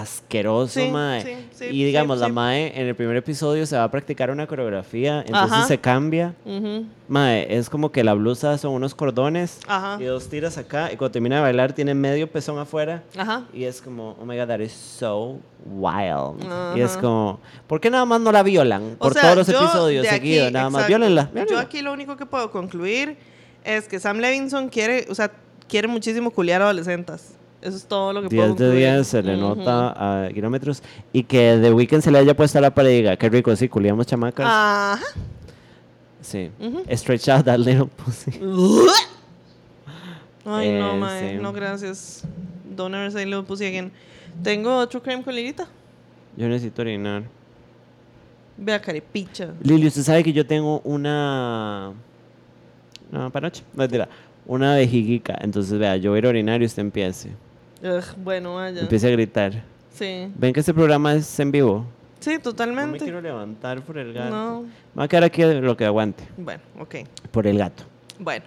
[0.00, 1.22] Asqueroso, Sí, mae.
[1.22, 4.46] sí, sí, y digamos, la mae en el primer episodio se va a practicar una
[4.46, 5.66] coreografía, entonces Ajá.
[5.66, 6.34] se cambia.
[6.44, 6.86] Ujú.
[7.08, 9.96] Mae, es como que la blusa son unos cordones Ajá.
[10.00, 10.92] y dos tiras acá.
[10.92, 13.02] Y cuando termina de bailar, tiene medio pezón afuera.
[13.16, 13.44] Ajá.
[13.52, 16.44] Y es como, oh my god, that is so wild.
[16.76, 18.94] Y es como, ¿por qué nada más no la violan?
[18.98, 20.82] O Por sea, todos los episodios seguidos, nada más.
[20.82, 20.98] exacto.
[21.06, 21.30] Violenla.
[21.48, 23.16] Yo aquí lo único que puedo concluir
[23.64, 25.30] es que Sam Levinson quiere, o sea,
[25.68, 27.34] quiere muchísimo culiar adolescentes.
[27.60, 28.86] Eso es todo lo que puedo 10 de concluir.
[28.94, 30.82] 10 se le nota a kilómetros.
[31.12, 33.54] Y que The Weeknd se le haya puesto a la pared y diga, qué rico,
[33.56, 34.46] sí, culiamos chamacas.
[34.48, 35.00] Ajá.
[36.20, 36.50] Sí.
[36.60, 36.82] Ujú.
[36.96, 38.30] Stretch out that little pussy.
[40.44, 41.32] Ay, no, Eh, mae.
[41.36, 41.42] sí.
[41.42, 42.24] No, gracias.
[42.76, 43.90] Don't ever say little pussy again.
[44.42, 45.66] Tengo otro creme con lirita.
[46.36, 47.24] Yo necesito orinar.
[48.56, 49.48] Vea, carepicha.
[49.62, 51.92] Lili, usted sabe que yo tengo una.
[53.10, 53.62] No, panoche.
[53.72, 54.08] No, mentira.
[54.46, 55.36] Una vejiguica.
[55.40, 57.30] Entonces, vea, yo voy a ir a orinar y usted empiece.
[57.82, 58.80] Ugh, bueno, vaya.
[58.80, 59.62] Empiece a gritar.
[59.94, 60.28] Sí.
[60.36, 61.84] ¿Ven que este programa es en vivo?
[62.20, 62.98] Sí, No me totalmente.
[62.98, 64.30] quiero levantar por el gato.
[64.34, 64.62] No.
[64.62, 66.24] Me voy a quedar aquí lo que aguante.
[66.36, 66.96] Bueno, ok.
[67.30, 67.84] Por el gato.
[68.18, 68.44] Bueno.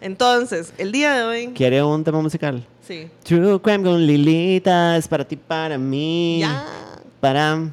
[0.00, 1.46] Entonces, el día de hoy.
[1.54, 2.64] ¿Quiere un tema musical?
[2.86, 3.08] Sí.
[3.24, 4.96] True Crime con Lilita.
[4.96, 6.38] Es para ti, para mí.
[6.40, 6.64] Ya.
[7.20, 7.70] Para.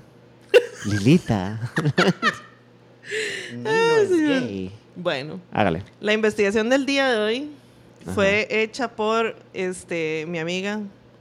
[0.85, 1.59] Lilita.
[3.53, 4.71] Nino es gay.
[4.95, 5.83] Bueno, Hágale.
[6.01, 7.51] la investigación del día de hoy
[8.13, 10.79] fue hecha por este mi amiga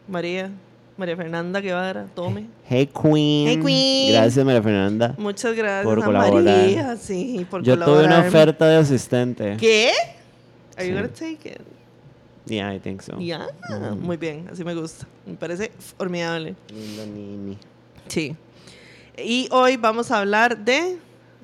[0.09, 0.51] María,
[0.97, 2.07] María Fernanda Guevara.
[2.15, 2.47] Tome.
[2.69, 3.49] Hey Queen.
[3.49, 4.13] Hey, Queen.
[4.13, 5.15] Gracias María Fernanda.
[5.19, 6.43] Muchas gracias Por a colaborar.
[6.45, 9.57] María, sí, por Yo tuve una oferta de asistente.
[9.59, 9.91] ¿Qué?
[10.77, 10.91] Are Sí.
[10.91, 11.61] you gonna take it?
[12.47, 13.19] Yeah, I think so.
[13.21, 13.47] Ya,
[14.01, 15.07] muy bien, así me gusta.
[15.27, 16.55] Me parece formidable.
[16.73, 17.59] Linda Nini.
[18.07, 18.35] Sí.
[19.23, 20.97] Y hoy vamos a hablar de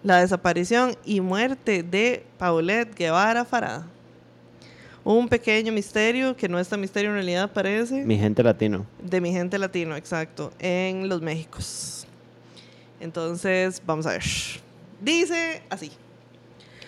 [0.03, 3.85] la desaparición y muerte de Paulette Guevara Farah.
[5.05, 8.87] Un pequeño misterio, que no es tan misterio en realidad parece, Mi gente latino.
[9.03, 12.07] de mi gente latino, exacto, en los Méxicos.
[13.01, 14.23] Entonces, vamos a ver.
[15.03, 15.93] Dice así.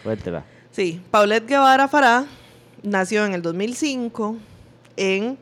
[0.02, 0.44] Cuéntela.
[0.70, 2.24] Sí, Paulette Guevara Farah
[2.82, 4.36] nació en el 2005
[4.96, 5.36] en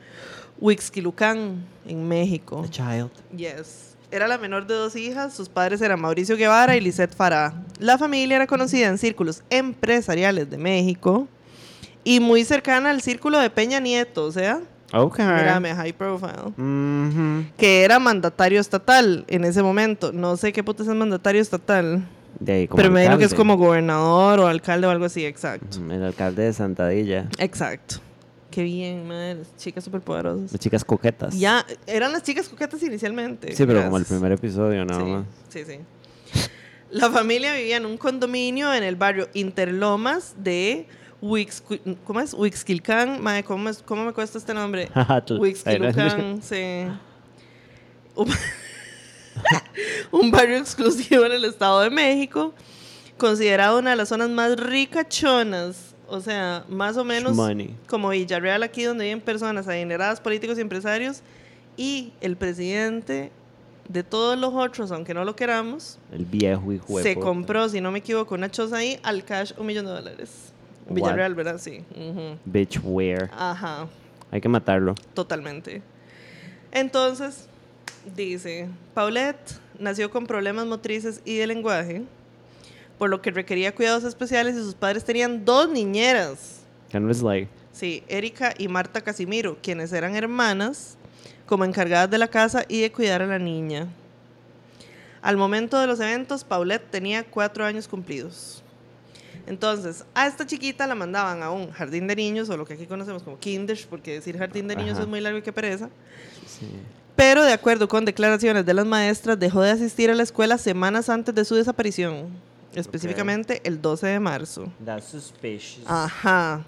[0.61, 2.63] Huixquilucan, en México.
[2.65, 3.11] A child.
[3.37, 3.95] Yes.
[4.11, 5.35] Era la menor de dos hijas.
[5.35, 7.55] Sus padres eran Mauricio Guevara y Lisette Farah.
[7.79, 11.29] La familia era conocida en círculos empresariales de México
[12.05, 14.61] y muy cercana al círculo de Peña Nieto, o sea,
[14.93, 15.19] Ok.
[15.19, 16.53] mírame, high profile.
[17.57, 20.13] Que era mandatario estatal en ese momento.
[20.13, 22.07] No sé qué puto es el mandatario estatal.
[22.39, 25.25] De ahí, como pero me imagino que es como gobernador o alcalde o algo así,
[25.25, 25.79] exacto.
[25.79, 27.29] Ujú, El alcalde de Santadilla.
[27.39, 27.97] Exacto.
[28.51, 29.39] Qué bien, madre.
[29.57, 30.53] Chicas súper poderosas.
[30.53, 31.37] Las chicas coquetas.
[31.37, 33.55] Ya, eran las chicas coquetas inicialmente.
[33.57, 35.25] Sí, pero como el primer episodio, nada sí, más.
[35.49, 35.79] Sí, sí.
[36.91, 40.87] La familia vivía en un condominio en el barrio Interlomas de
[41.25, 42.35] Huixqui- ¿cómo es?
[42.35, 43.23] Huixquilcán.
[43.23, 44.91] Mae, ¿cómo, es- ¿Cómo me cuesta este nombre?
[45.27, 46.87] Tú- Huixquilucán, sí.
[48.15, 48.29] Un,
[50.13, 52.53] un barrio exclusivo en el Estado de México,
[53.19, 57.75] considerado una de las zonas más ricachonas, o sea, más o menos Money.
[57.89, 61.23] como Villarreal aquí donde viven personas adineradas, políticos y empresarios,
[61.77, 63.33] y el presidente
[63.89, 67.81] de todos los otros, aunque no lo queramos, El viejo hijo de se compró, si
[67.81, 70.53] no me equivoco, una choza ahí al cash un millón de dólares.
[70.89, 71.59] Villarreal, ¿verdad?
[71.59, 71.83] Sí.
[72.45, 73.29] Bitch, where?
[73.33, 73.87] Ajá,
[74.31, 74.95] Hay que matarlo.
[75.15, 75.83] totalmente.
[76.73, 77.49] Entonces,
[78.17, 82.03] dice, Paulette nació con problemas motrices y de lenguaje,
[82.99, 86.61] por lo que requería cuidados especiales y sus padres tenían dos niñeras.
[86.91, 90.97] Kind of like, Sí, Erika y Marta Casimiro, quienes eran hermanas,
[91.47, 93.87] como encargadas de la casa y de cuidar a la niña.
[95.23, 98.63] Al momento de los eventos, Paulette tenía cuatro años cumplidos.
[99.47, 102.87] Entonces, a esta chiquita la mandaban a un jardín de niños, o lo que aquí
[102.87, 105.03] conocemos como kinder, porque decir jardín de niños Ajá.
[105.03, 105.89] es muy largo y que pereza.
[106.47, 106.69] sí.
[107.17, 111.09] Pero, de acuerdo con declaraciones de las maestras, dejó de asistir a la escuela semanas
[111.09, 112.27] antes de su desaparición,
[112.75, 114.73] específicamente el 12 de marzo.
[114.85, 115.85] That's suspicious.
[115.87, 116.65] Ajá.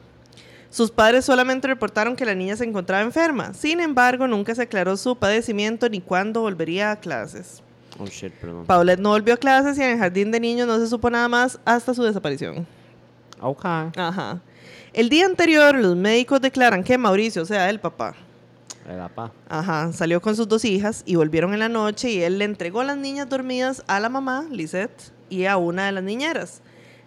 [0.70, 3.54] Sus padres solamente reportaron que la niña se encontraba enferma.
[3.54, 7.62] Sin embargo, nunca se aclaró su padecimiento ni cuándo volvería a clases.
[7.98, 8.66] Oh shit, perdón.
[8.66, 11.28] Paulette no volvió a clases y en el jardín de niños no se supo nada
[11.28, 12.66] más hasta su desaparición.
[13.40, 13.64] Ok.
[13.64, 14.40] Ajá.
[14.92, 18.14] El día anterior, los médicos declaran que Mauricio, o sea, el papá,
[18.88, 19.32] El papá.
[19.48, 22.82] ajá, salió con sus dos hijas y volvieron en la noche y él le entregó
[22.82, 26.60] las niñas dormidas a la mamá, Lisette, y a una de las niñeras.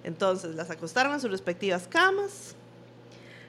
[0.03, 2.55] Entonces las acostaron en sus respectivas camas.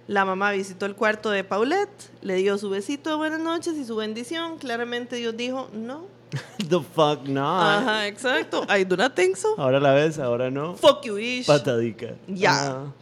[0.07, 3.85] La mamá visitó el cuarto de Paulette, le dio su besito de buenas noches y
[3.85, 4.59] su bendición.
[4.59, 6.07] Claramente Dios dijo, no.
[6.69, 7.61] The fuck no.
[7.61, 8.65] Ajá, exacto.
[8.69, 9.55] I do not think so.
[9.59, 10.75] Ahora la ves, ahora no.
[10.77, 11.47] Fuck you, ish.
[11.47, 12.15] Patadica.
[12.29, 12.53] Ya.
[12.53, 12.93] Ah.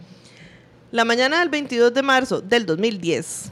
[0.91, 3.51] La mañana del 22 de marzo del 2010,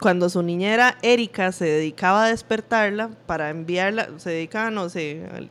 [0.00, 5.50] cuando su niñera Erika se dedicaba a despertarla para enviarla, se dedicaba, no sé, al-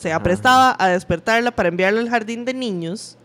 [0.00, 3.16] se aprestaba a despertarla para enviarla al jardín de niños,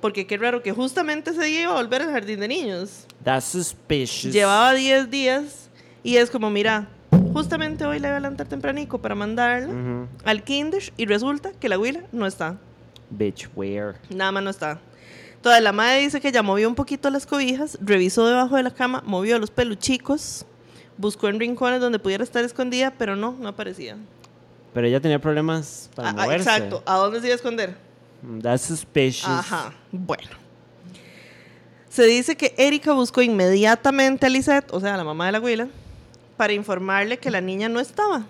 [0.00, 3.04] porque qué raro que justamente ese día iba a volver al jardín de niños.
[3.22, 4.32] That's suspicious.
[4.34, 5.68] Llevaba 10 días
[6.02, 6.88] y es como, mira,
[7.32, 10.08] justamente hoy la voy a levantar tempranico para mandarla Ujú.
[10.24, 12.56] al kinder y resulta que la huila no está.
[13.10, 13.94] Bitch, where?
[14.10, 14.78] Nada más no está.
[15.36, 18.70] Entonces la madre dice que ya movió un poquito las cobijas, revisó debajo de la
[18.72, 20.44] cama, movió los peluchicos,
[20.96, 23.96] buscó en rincones donde pudiera estar escondida, pero no, no aparecía.
[24.74, 26.50] Pero ella tenía problemas para Ah, ah, moverse.
[26.50, 26.82] exacto.
[26.84, 27.76] ¿A dónde se iba a esconder?
[28.22, 29.26] Mm, That's suspicious.
[29.28, 29.72] Ajá.
[29.92, 30.28] Bueno.
[31.88, 35.38] Se dice que Erika buscó inmediatamente a Lisette, o sea, a la mamá de la
[35.38, 35.68] abuela,
[36.38, 38.24] para informarle que la niña no estaba.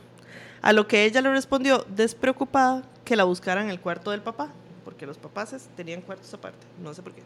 [0.60, 4.48] A lo que ella le respondió, despreocupada, que la buscara en el cuarto del papá,
[4.84, 7.22] porque los papás tenían cuartos aparte, no sé por qué.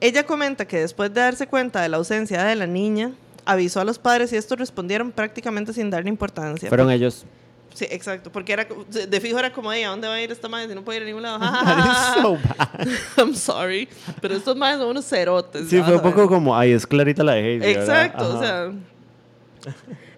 [0.00, 3.12] Ella comenta que después de darse cuenta de la ausencia de la niña,
[3.44, 6.68] avisó a los padres y estos respondieron prácticamente sin darle importancia.
[6.68, 7.26] Fueron ellos.
[7.74, 10.68] Sí, exacto, porque era, de fijo era como, ¿a dónde va a ir esta madre
[10.68, 11.38] si no puede ir a ningún lado?
[11.40, 12.88] That is so bad.
[13.18, 13.88] I'm sorry,
[14.22, 15.68] pero estos madres son unos cerotes.
[15.68, 17.72] Sí, fue un poco como, ay, es Clarita la de.
[17.72, 18.72] Exacto, o sea.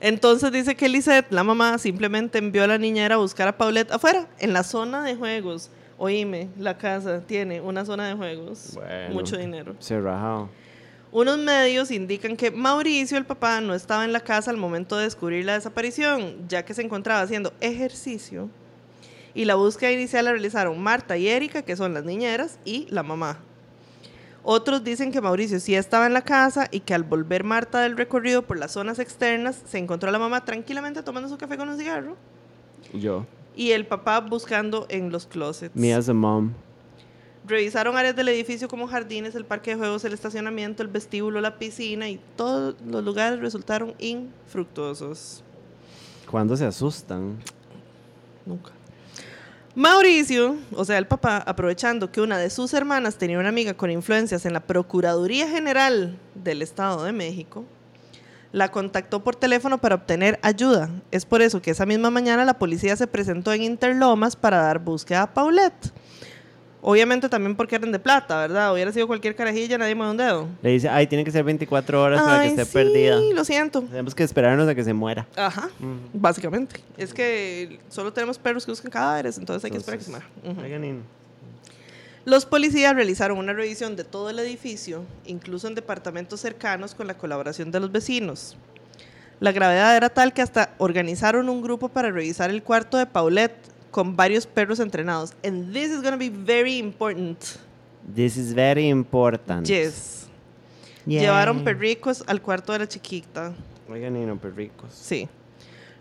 [0.00, 3.92] Entonces dice que Lisette, la mamá, simplemente envió a la niñera a buscar a Paulette
[3.92, 5.70] afuera, en la zona de juegos.
[5.96, 8.72] Oíme, la casa tiene una zona de juegos.
[8.74, 9.14] Bueno.
[9.14, 9.74] Mucho dinero.
[9.80, 10.48] Se rajado.
[11.10, 15.04] Unos medios indican que Mauricio, el papá, no estaba en la casa al momento de
[15.04, 18.50] descubrir la desaparición, ya que se encontraba haciendo ejercicio.
[19.34, 23.02] Y la búsqueda inicial la realizaron Marta y Erika, que son las niñeras, y la
[23.02, 23.38] mamá.
[24.50, 27.98] Otros dicen que Mauricio sí estaba en la casa y que al volver Marta del
[27.98, 31.68] recorrido por las zonas externas, se encontró a la mamá tranquilamente tomando su café con
[31.68, 32.16] un cigarro
[32.94, 33.26] Yo.
[33.54, 35.76] y el papá buscando en los closets.
[35.76, 36.54] Me as a mom.
[37.46, 41.58] Revisaron áreas del edificio como jardines, el parque de juegos, el estacionamiento, el vestíbulo, la
[41.58, 45.44] piscina y todos los lugares resultaron infructuosos.
[46.26, 47.36] ¿Cuándo se asustan?
[48.46, 48.77] Nunca.
[49.74, 53.90] Mauricio, o sea, el papá, aprovechando que una de sus hermanas tenía una amiga con
[53.90, 57.64] influencias en la Procuraduría General del Estado de México,
[58.50, 60.90] la contactó por teléfono para obtener ayuda.
[61.10, 64.78] Es por eso que esa misma mañana la policía se presentó en Interlomas para dar
[64.78, 65.92] búsqueda a Paulette.
[66.80, 68.72] Obviamente también porque eran de plata, ¿verdad?
[68.72, 70.48] Hubiera sido cualquier carajilla, nadie mueve un dedo.
[70.62, 73.18] Le dice, ay, tiene que ser 24 horas para que esté sí, perdida.
[73.34, 73.82] lo siento.
[73.82, 75.26] Tenemos que esperarnos a que se muera.
[75.36, 75.70] Ajá,
[76.12, 76.80] básicamente.
[76.96, 80.26] Es que solo tenemos perros que buscan cadáveres, entonces hay que esperar que se muera.
[82.24, 87.14] Los policías realizaron una revisión de todo el edificio, incluso en departamentos cercanos con la
[87.14, 88.56] colaboración de los vecinos.
[89.40, 93.56] La gravedad era tal que hasta organizaron un grupo para revisar el cuarto de Paulette
[93.90, 95.34] con varios perros entrenados.
[95.44, 97.58] And this is going to be very important.
[98.14, 99.66] This is very important.
[99.66, 100.26] Yes.
[101.06, 101.20] Yay.
[101.20, 103.52] Llevaron perricos al cuarto de la chiquita.
[103.90, 104.92] Oigan, y no, perricos.
[104.92, 105.28] Sí.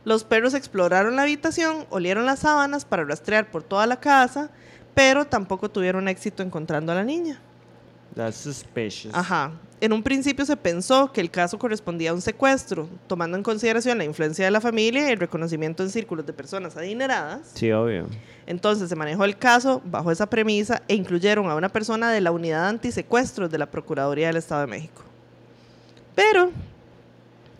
[0.03, 4.49] Los perros exploraron la habitación, olieron las sábanas para rastrear por toda la casa,
[4.93, 7.41] pero tampoco tuvieron éxito encontrando a la niña.
[8.17, 9.13] That's suspicious.
[9.13, 9.51] Ajá.
[9.79, 13.99] En un principio se pensó que el caso correspondía a un secuestro, tomando en consideración
[13.99, 17.51] la influencia de la familia y el reconocimiento en círculos de personas adineradas.
[17.53, 18.07] Sí, obvio.
[18.47, 22.31] Entonces se manejó el caso bajo esa premisa e incluyeron a una persona de la
[22.31, 25.03] unidad antisecuestros de la Procuraduría del Estado de México.
[26.15, 26.49] Pero,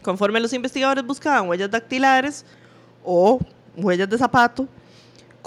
[0.01, 2.43] conforme los investigadores buscaban huellas dactilares
[3.05, 3.39] o
[3.75, 4.67] huellas de zapato,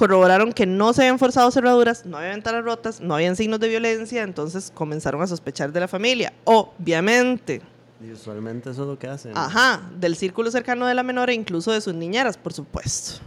[0.00, 3.68] corroboraron que no se habían forzado cerraduras, no había ventanas rotas, no habían signos de
[3.68, 6.32] violencia, entonces comenzaron a sospechar de la familia.
[6.44, 7.60] Obviamente.
[8.02, 9.36] Y usualmente eso es lo que hacen.
[9.36, 13.20] Ajá, del círculo cercano de la menor e incluso de sus niñeras, por supuesto.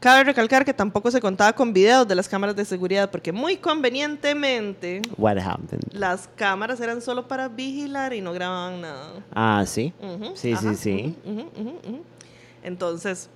[0.00, 3.56] Cabe recalcar que tampoco se contaba con videos de las cámaras de seguridad porque muy
[3.56, 5.82] convenientemente What happened?
[5.92, 9.12] las cámaras eran solo para vigilar y no grababan nada.
[9.34, 9.94] Ah, sí.
[10.34, 12.02] Sí, ajá, sí, sí.
[12.62, 13.30] Entonces,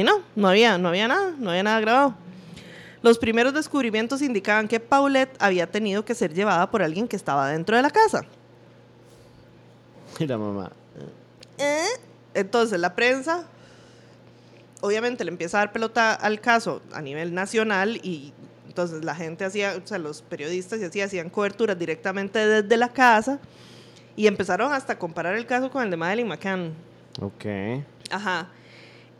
[0.00, 2.14] y no, no había, no había nada, no había nada grabado.
[3.02, 7.48] Los primeros descubrimientos indicaban que Paulette había tenido que ser llevada por alguien que estaba
[7.48, 8.24] dentro de la casa.
[10.18, 10.72] Y la mamá.
[11.58, 11.86] ¿Eh?
[12.32, 13.46] Entonces, la prensa,
[14.80, 18.32] obviamente, le empieza a dar pelota al caso a nivel nacional y
[18.66, 22.88] entonces la gente hacía, o sea, los periodistas y así hacían coberturas directamente desde la
[22.88, 23.38] casa
[24.16, 26.72] y empezaron hasta a comparar el caso con el de Madeleine McCann.
[27.20, 27.44] Ok.
[28.10, 28.48] Ajá.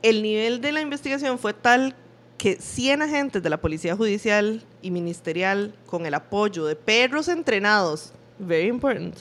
[0.04, 1.94] El nivel de la investigación fue tal
[2.36, 8.12] que 100 agentes de la Policía Judicial y Ministerial, con el apoyo de perros entrenados,
[8.38, 9.16] very important,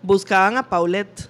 [0.00, 1.28] buscaban a Paulette.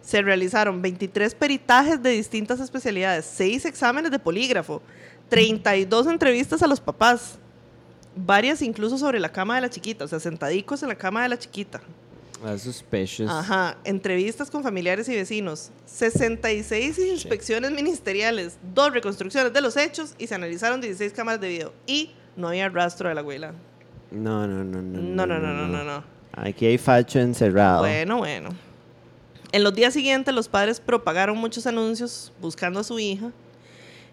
[0.00, 4.80] Se realizaron 23 peritajes de distintas especialidades, 6 exámenes de polígrafo,
[5.28, 7.36] 32 entrevistas a los papás,
[8.14, 11.30] varias incluso sobre la cama de la chiquita, o sea, sentadicos en la cama de
[11.30, 11.80] la chiquita.
[12.42, 13.28] That's suspicious.
[13.30, 20.26] Ajá, entrevistas con familiares y vecinos, 66 inspecciones ministeriales, dos reconstrucciones de los hechos y
[20.26, 23.52] se analizaron 16 cámaras de video y no había rastro de la abuela.
[24.10, 24.98] No, no, no, no.
[25.00, 26.04] No, no, no, no, no, no.
[26.32, 27.80] Aquí hay facho encerrado.
[27.80, 28.50] Bueno, bueno.
[29.50, 33.32] En los días siguientes los padres propagaron muchos anuncios buscando a su hija.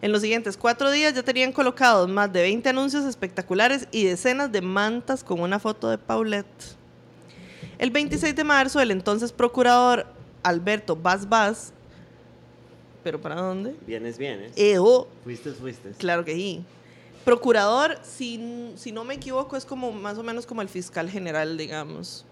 [0.02, 4.52] En los siguientes cuatro días ya tenían colocados más de 20 anuncios espectaculares y decenas
[4.52, 6.76] de mantas con una foto de Paulette.
[7.78, 10.06] El 26 de marzo, el entonces procurador
[10.44, 11.74] Alberto Vaz Vaz,
[13.04, 13.76] ¿pero para dónde?
[13.86, 14.54] Vienes, vienes.
[14.56, 15.92] EO, Fuiste, fuiste.
[15.92, 16.64] claro que sí.
[17.24, 21.58] Procurador, si, si no me equivoco, es como más o menos como el fiscal general,
[21.58, 22.24] digamos,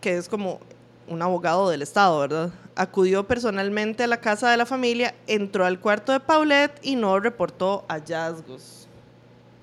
[0.00, 0.60] que es como
[1.08, 2.50] un abogado del Estado, ¿verdad?
[2.76, 7.18] Acudió personalmente a la casa de la familia, entró al cuarto de Paulette y no
[7.20, 8.86] reportó hallazgos.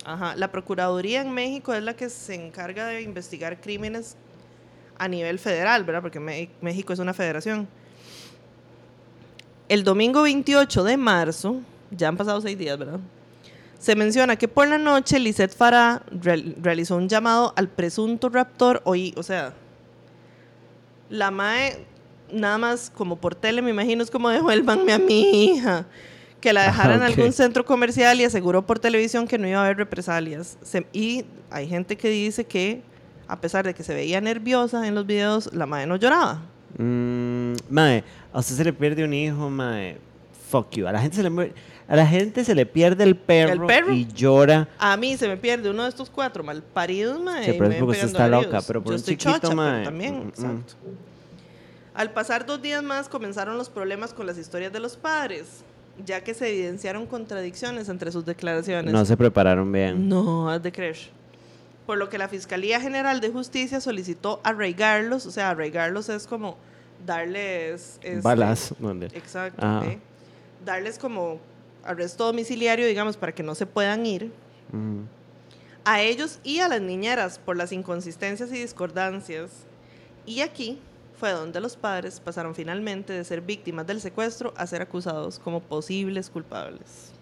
[0.03, 0.35] Ajá.
[0.35, 4.15] La Procuraduría en México es la que se encarga de investigar crímenes
[4.99, 6.01] a nivel federal, ¿verdad?
[6.01, 6.19] Porque
[6.61, 7.67] México es una federación.
[9.69, 11.57] El domingo 28 de marzo,
[11.91, 12.99] ya han pasado seis días, ¿verdad?
[13.79, 18.81] Se menciona que por la noche Lisette Farah real- realizó un llamado al presunto raptor,
[18.85, 19.53] oí, o sea,
[21.09, 21.85] la MAE,
[22.31, 25.85] nada más como por tele, me imagino, es como devuélvanme a mi hija.
[26.41, 27.11] Que la dejara en Ah, ok.
[27.17, 30.57] algún centro comercial y aseguró por televisión que no iba a haber represalias.
[30.61, 32.81] Se- y hay gente que dice que,
[33.27, 36.41] a pesar de que se veía nerviosa en los videos, la MAE no lloraba.
[36.77, 39.97] Mm, mae, a usted se le pierde un hijo, mae.
[40.49, 40.87] Fuck you.
[40.87, 41.53] A la gente se le muere-
[41.89, 43.93] a la gente se le pierde el perro, ¿El perro?
[43.93, 44.67] y llora.
[44.77, 47.45] A mí se me pierde uno de estos cuatro malparidos, mae.
[47.45, 49.71] Sí, pero es porque usted está loca, pero por Yo un estoy chiquito, chocha, mae.
[49.79, 50.29] pero también, Mm, mm, mm.
[50.29, 50.73] exacto.
[51.93, 55.63] Al pasar dos días más comenzaron los problemas con las historias de los padres,
[56.05, 58.93] ya que se evidenciaron contradicciones entre sus declaraciones.
[58.93, 60.07] No se prepararon bien.
[60.07, 60.97] No, has de creer.
[61.87, 66.57] Por lo que la Fiscalía General de Justicia solicitó arraigarlos, o sea, arraigarlos es como
[67.05, 67.97] darles...
[68.03, 68.75] este, Balas.
[68.77, 69.07] ¿dónde?
[69.07, 69.65] Exacto.
[69.65, 69.97] ¿ok?
[70.65, 71.39] Darles como
[71.83, 74.31] arresto domiciliario, digamos, para que no se puedan ir
[74.71, 75.03] Mm.
[75.85, 79.49] a ellos y a las niñeras por las inconsistencias y discordancias.
[80.25, 80.81] Y aquí
[81.17, 85.61] fue donde los padres pasaron finalmente de ser víctimas del secuestro a ser acusados como
[85.61, 87.13] posibles culpables.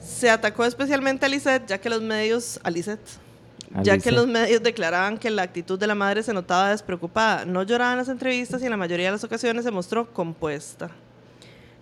[0.00, 3.00] Se atacó especialmente a Lisette, ya que los medios, a Lisette,
[3.74, 7.44] A ya que los medios declaraban que la actitud de la madre se notaba despreocupada.
[7.44, 10.90] No lloraba en las entrevistas y en la mayoría de las ocasiones se mostró compuesta.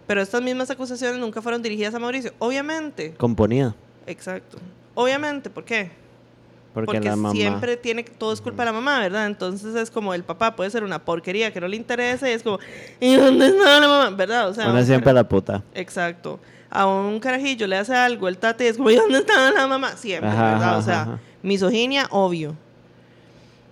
[0.07, 2.33] Pero estas mismas acusaciones nunca fueron dirigidas a Mauricio.
[2.39, 3.75] Obviamente, Componida.
[4.07, 4.59] Exacto.
[4.95, 5.91] Obviamente, ¿por qué?
[6.75, 7.33] Porque, la mamá.
[7.33, 9.27] siempre tiene todo es culpa de la mamá, ¿verdad?
[9.27, 12.43] Entonces es como el papá puede ser una porquería que no le interesa y es
[12.43, 12.59] como,
[13.01, 14.11] ¿y dónde está la mamá?
[14.17, 14.49] ¿Verdad?
[14.49, 15.63] O sea, Una siempre la puta.
[15.75, 16.39] Exacto.
[16.71, 19.97] A un carajillo le hace algo, el tate es como, ¿y dónde está la mamá?
[19.97, 20.69] Siempre, Ajá, ¿verdad?
[20.69, 21.19] ajá, o sea, ajá.
[21.43, 22.55] misoginia, obvio.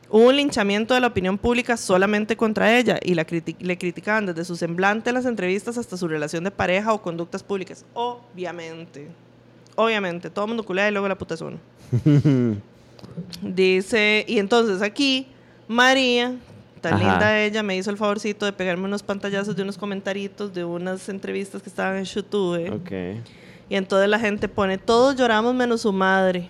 [0.08, 4.24] Hubo un linchamiento de la opinión pública solamente contra ella y la criti- le criticaban
[4.24, 7.84] desde su semblante en las entrevistas hasta su relación de pareja o conductas públicas.
[7.92, 9.08] Obviamente.
[9.74, 11.58] Obviamente, todo el mundo culea y luego la puta es uno.
[13.42, 15.26] Dice, y entonces aquí,
[15.68, 16.34] María,
[16.88, 17.10] tan Ajá.
[17.10, 21.08] linda ella, me hizo el favorcito de pegarme unos pantallazos de unos comentaritos de unas
[21.08, 22.72] entrevistas que estaban en YouTube.
[22.72, 23.22] Ok.
[23.68, 26.48] Y entonces la gente pone, todos lloramos menos su madre.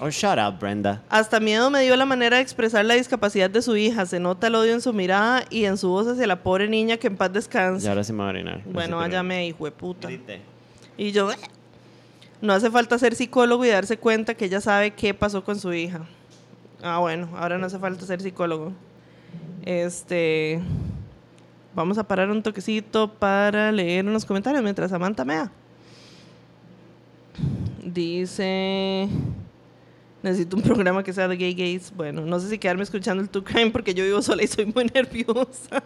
[0.00, 1.02] Oh, shut up, Brenda.
[1.08, 4.04] Hasta miedo me dio la manera de expresar la discapacidad de su hija.
[4.04, 6.96] Se nota el odio en su mirada y en su voz hacia la pobre niña
[6.98, 7.88] que en paz Y descanse.
[7.88, 8.60] ahora sí me va a orinar.
[8.66, 10.08] Bueno, váyame, hijo de puta.
[10.08, 10.40] Grite.
[10.98, 11.36] Y yo, "Eh".
[12.42, 15.72] no hace falta ser psicólogo y darse cuenta que ella sabe qué pasó con su
[15.72, 16.00] hija.
[16.82, 18.72] Ah, bueno, ahora no hace falta ser psicólogo.
[19.66, 20.60] Este,
[21.74, 25.50] vamos a parar un toquecito para leer unos comentarios mientras Samantha mea.
[27.84, 29.08] Dice,
[30.22, 31.92] necesito un programa que sea de gay gays.
[31.96, 34.66] Bueno, no sé si quedarme escuchando el True Crime porque yo vivo sola y soy
[34.66, 35.82] muy nerviosa.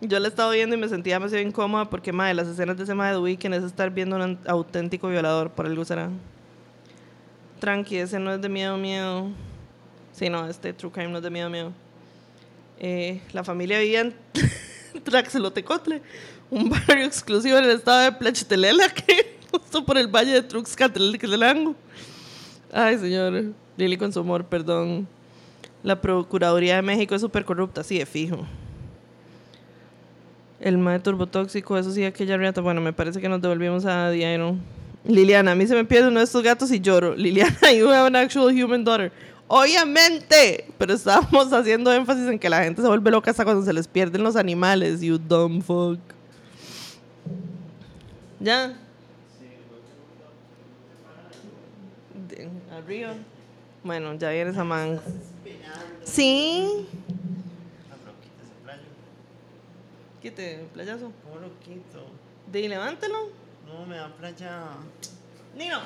[0.00, 2.84] Yo la he estado viendo y me sentía demasiado incómoda porque, madre, las escenas de
[2.84, 6.10] ese madre de The Weeknd es estar viendo un auténtico violador, por algo será.
[7.58, 9.30] Tranqui, ese no es de miedo, miedo.
[10.12, 11.81] Sí, no, este True Crime no es de miedo, miedo.
[12.84, 14.14] Eh, la familia vivía en
[15.04, 16.02] Traxelotecotle,
[16.50, 21.76] un barrio exclusivo en el estado de Plachitelela, que justo por el valle de Truxcatelango.
[22.72, 23.52] Ay, señor.
[23.76, 25.06] Lili con su amor, perdón.
[25.84, 28.44] La Procuraduría de México es súper corrupta, sí, de fijo.
[30.58, 32.60] El mae turbotóxico, eso sí, aquella reata.
[32.60, 34.60] Bueno, me parece que nos devolvimos a Iron.
[35.04, 37.14] Liliana, a mí se me pierde uno de estos gatos y lloro.
[37.14, 39.12] Liliana, you have an actual human daughter.
[39.54, 43.74] Obviamente, pero estábamos haciendo énfasis en que la gente se vuelve loca hasta cuando se
[43.74, 45.02] les pierden los animales.
[45.02, 45.98] You dumb fuck.
[48.40, 48.68] ¿Ya?
[52.28, 53.12] De- Arriba.
[53.84, 54.98] Bueno, ya viene esa man.
[56.02, 56.86] Sí.
[60.22, 61.12] Quite, playazo.
[61.24, 62.06] ¿Cómo lo quito?
[62.50, 63.28] De levántelo.
[63.66, 64.62] No, me da playa.
[65.58, 65.78] Nino.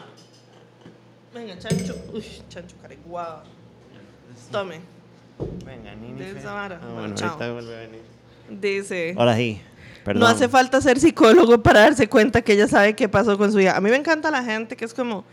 [1.35, 1.97] Venga, chancho.
[2.13, 3.56] Uy, chancho careguado.
[4.51, 4.81] Tome.
[5.65, 6.19] Venga, Nini.
[6.21, 6.77] De vara.
[6.77, 7.29] Ah, Bueno, bueno, chao.
[7.31, 8.01] ahorita vuelve a venir.
[8.49, 9.15] Dice.
[9.17, 9.61] Ahora sí.
[10.05, 10.21] Perdón.
[10.21, 13.59] No hace falta ser psicólogo para darse cuenta que ella sabe qué pasó con su
[13.61, 13.77] hija.
[13.77, 15.25] A mí me encanta la gente que es como,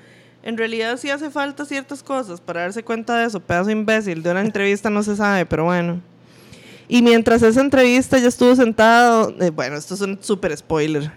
[0.42, 3.40] en realidad sí hace falta ciertas cosas para darse cuenta de eso.
[3.40, 6.02] Pedazo imbécil, de una entrevista no se sabe, pero bueno.
[6.88, 11.12] Y mientras esa entrevista ya estuvo sentado, eh, bueno, esto es un súper spoiler.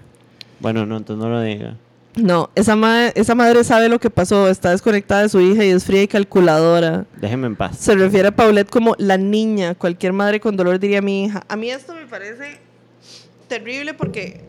[0.60, 1.76] Bueno, no, entonces no lo diga.
[2.16, 5.68] No, esa, ma- esa madre sabe lo que pasó, está desconectada de su hija y
[5.68, 7.04] es fría y calculadora.
[7.20, 7.76] Déjeme en paz.
[7.78, 9.74] Se refiere a Paulette como la niña.
[9.74, 11.44] Cualquier madre con dolor diría mi hija.
[11.46, 12.58] A mí esto me parece
[13.48, 14.40] terrible porque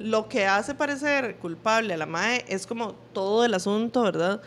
[0.00, 4.40] lo que hace parecer culpable a la madre es como todo el asunto, ¿verdad?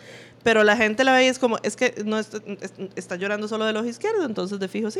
[0.44, 3.48] Pero la gente la ve y es como, es que no está, es- está llorando
[3.48, 5.00] solo del ojo izquierdo, entonces de fijo sí.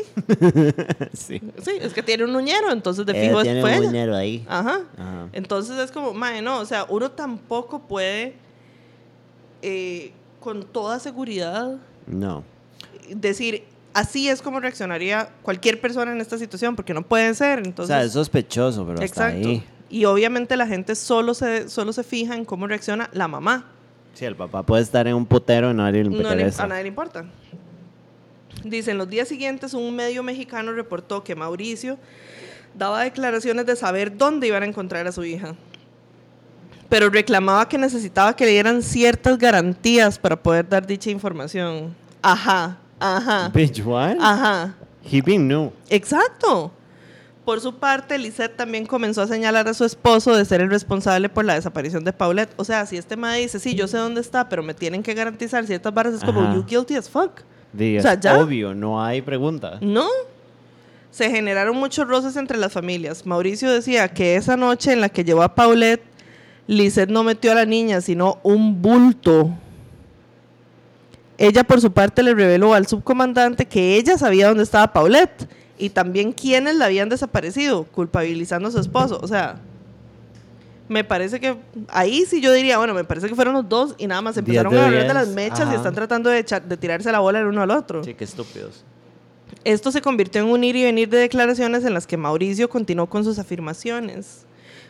[1.12, 1.42] sí.
[1.62, 3.80] Sí, es que tiene un uñero, entonces de Ella fijo es tiene un ella.
[3.82, 4.42] dinero ahí.
[4.48, 4.80] Ajá.
[4.96, 5.28] Ajá.
[5.34, 8.36] Entonces es como, mae, no, o sea, uno tampoco puede
[9.62, 11.76] eh, con toda seguridad
[12.06, 12.42] No.
[13.10, 17.58] decir, así es como reaccionaría cualquier persona en esta situación, porque no puede ser.
[17.60, 19.48] O Entonces, sea, es sospechoso, pero hasta exacto.
[19.48, 19.64] ahí.
[19.94, 23.66] Y obviamente la gente solo se, solo se fija en cómo reacciona la mamá.
[24.14, 26.64] Sí, el papá puede estar en un putero y nadie le No le- interesa.
[26.64, 27.24] a nadie le importa.
[28.64, 31.96] Dicen, los días siguientes un medio mexicano reportó que Mauricio
[32.76, 35.54] daba declaraciones de saber dónde iban a encontrar a su hija.
[36.88, 41.94] Pero reclamaba que necesitaba que le dieran ciertas garantías para poder dar dicha información.
[42.20, 44.16] Ajá, ajá, Bitch, what?
[44.20, 44.74] ajá.
[45.08, 45.70] He been new.
[45.88, 46.72] Exacto.
[47.44, 51.28] Por su parte, Lisette también comenzó a señalar a su esposo de ser el responsable
[51.28, 52.54] por la desaparición de Paulette.
[52.56, 55.12] O sea, si este madre dice, sí, yo sé dónde está, pero me tienen que
[55.12, 56.54] garantizar ciertas barras, es como, Ajá.
[56.54, 57.42] you guilty as fuck.
[57.74, 58.38] Di, O sea, ya.
[58.38, 59.78] obvio, no hay pregunta.
[59.82, 60.06] No.
[61.10, 63.26] Se generaron muchos roces entre las familias.
[63.26, 66.02] Mauricio decía que esa noche en la que llevó a Paulette,
[66.66, 69.50] Lisette no metió a la niña, sino un bulto.
[71.36, 75.90] Ella, por su parte, le reveló al subcomandante que ella sabía dónde estaba Paulette y
[75.90, 79.18] también quiénes la habían desaparecido, culpabilizando a su esposo.
[79.22, 79.56] O sea,
[80.88, 81.56] me parece que
[81.88, 84.74] ahí sí yo diría, bueno, me parece que fueron los dos y nada más empezaron
[84.76, 85.74] a hablar de las mechas y Ajá.
[85.76, 88.04] están tratando de, echar- de tirarse la bola el uno al otro.
[88.04, 88.84] Sí, qué estúpidos.
[89.64, 93.06] Esto se convirtió en un ir y venir de declaraciones en las que Mauricio continuó
[93.08, 94.44] con sus afirmaciones.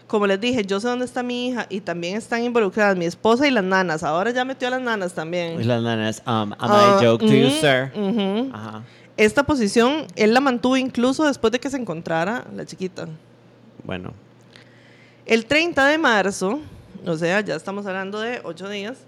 [0.07, 3.47] Como les dije, yo sé dónde está mi hija y también están involucradas mi esposa
[3.49, 4.03] y las nanas.
[4.03, 5.61] Ahora ya metió a las nanas también.
[5.61, 7.91] Y las nanas, um, am Ah, I joke to you, sir?
[7.95, 8.51] ujú.
[8.53, 8.83] Ajá.
[9.17, 13.07] Esta posición él la mantuvo incluso después de que se encontrara la chiquita.
[13.85, 14.13] Bueno,
[15.27, 16.61] El 30 de marzo,
[17.07, 18.99] o sea, ya estamos hablando de ocho días,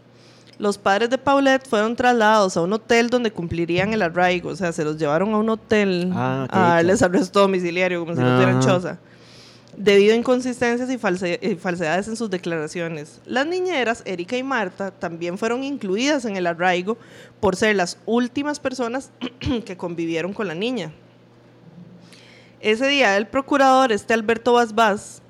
[0.58, 4.48] los padres de Paulette fueron trasladados a un hotel donde cumplirían el arraigo.
[4.50, 8.20] O sea, se los llevaron a un hotel Ah, a darles arresto domiciliario, como si
[8.20, 8.98] no tuvieran choza.
[9.76, 13.20] Debido a inconsistencias y, false- y falsedades en sus declaraciones.
[13.26, 16.96] Las niñeras, Erika y Marta, también fueron incluidas en el arraigo
[17.40, 19.10] por ser las últimas personas
[19.64, 20.92] que convivieron con la niña.
[22.60, 25.22] Ese día el procurador, este Alberto Basbás,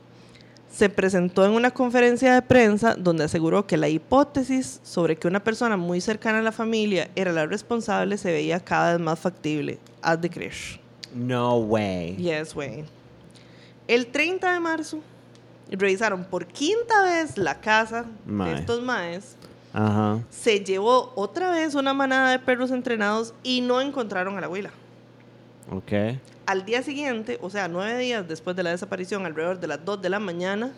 [0.73, 5.43] se presentó en una conferencia de prensa donde aseguró que la hipótesis sobre que una
[5.43, 9.79] persona muy cercana a la familia era la responsable se veía cada vez más factible.
[10.03, 10.53] Haz de creer.
[11.15, 12.17] No way.
[12.17, 12.85] Yes, way.
[13.89, 15.01] El 30 de marzo
[15.71, 18.51] revisaron por quinta vez la casa Mae.
[18.55, 19.37] de estos maes.
[19.73, 20.21] Ajá.
[20.31, 24.71] Se llevó otra vez una manada de perros entrenados y no encontraron a la abuela.
[25.71, 25.93] Ok.
[26.47, 30.01] Al día siguiente, o sea, nueve días después de la desaparición, alrededor de las 2
[30.01, 30.73] de la mañana,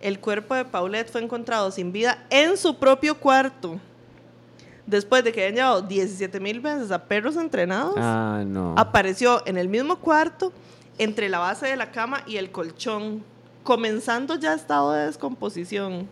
[0.00, 3.78] el cuerpo de Paulette fue encontrado sin vida en su propio cuarto.
[4.86, 8.74] Después de que habían llevado 17 mil veces a perros entrenados, Ah, no.
[8.78, 10.50] apareció en el mismo cuarto,
[10.98, 13.22] entre la base de la cama y el colchón,
[13.62, 16.08] comenzando ya estado de descomposición.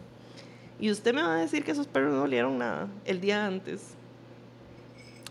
[0.78, 3.94] Y usted me va a decir que esos perros no olieron nada el día antes.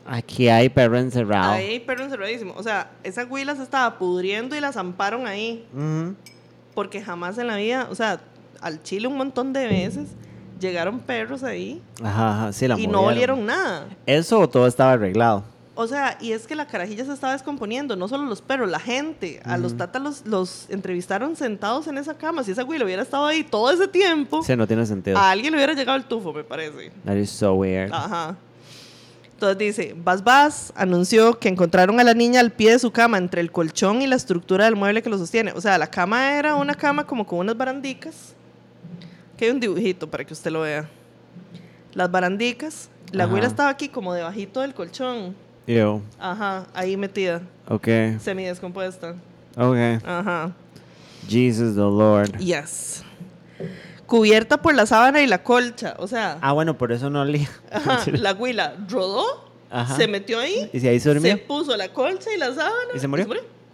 [0.06, 1.54] Aquí hay perro encerrado.
[1.54, 2.54] Ahí hay perro encerradísimo.
[2.56, 5.66] O sea, esa huila se estaba pudriendo y la zamparon ahí.
[5.74, 6.16] Ujú.
[6.76, 8.22] Porque jamás en la vida, o sea,
[8.62, 10.10] al Chile un montón de veces
[10.60, 13.88] llegaron perros ahí Ajá, ajá, sí, la y no olieron nada.
[14.06, 15.44] Eso todo estaba arreglado.
[15.78, 18.80] O sea, y es que la carajilla se estaba descomponiendo, no solo los perros, la
[18.80, 19.42] gente.
[19.44, 22.44] A los tatas los, los entrevistaron sentados en esa cama.
[22.46, 25.18] Si esa huila hubiera estado ahí todo ese tiempo, Sí, no tiene sentido.
[25.18, 26.92] a alguien le hubiera llegado el tufo, me parece.
[27.04, 27.92] That is so weird.
[27.94, 28.38] Ajá.
[29.34, 33.18] Entonces dice, Bas Bas anunció que encontraron a la niña al pie de su cama
[33.18, 35.52] entre el colchón y la estructura del mueble que lo sostiene.
[35.52, 38.34] O sea, la cama era una cama como con unas barandicas.
[39.36, 40.90] Que hay un dibujito para que usted lo vea.
[41.94, 42.90] Las barandicas.
[43.12, 43.30] La Ajá.
[43.32, 45.36] abuela estaba aquí como debajito del colchón.
[45.68, 46.02] Ew.
[46.20, 47.88] Ajá, ahí metida, Ok.
[48.20, 49.16] semidescompuesta.
[49.58, 49.78] Ok.
[50.06, 50.52] Ajá.
[51.28, 52.38] Jesus the Lord.
[52.38, 53.04] Yes.
[54.06, 55.96] Cubierta por la sábana y la colcha.
[55.98, 57.50] O sea, Ah, bueno, por eso no olía.
[57.72, 59.96] ajá, la huila rodó, Ajá.
[59.96, 61.32] se metió ahí, ¿Y si ahí se durmió?
[61.32, 62.92] se puso la colcha y la sábana.
[62.96, 63.28] ¿Y se murió?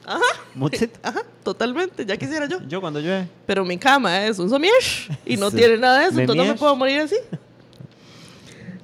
[0.06, 0.22] Ajá,
[0.56, 0.98] Muchito.
[1.04, 2.60] ajá, totalmente, ya quisiera yo.
[2.68, 3.28] Yo cuando llueve.
[3.46, 4.74] Pero mi cama es un somier
[5.26, 7.18] y no tiene nada de eso, entonces no me puedo morir así.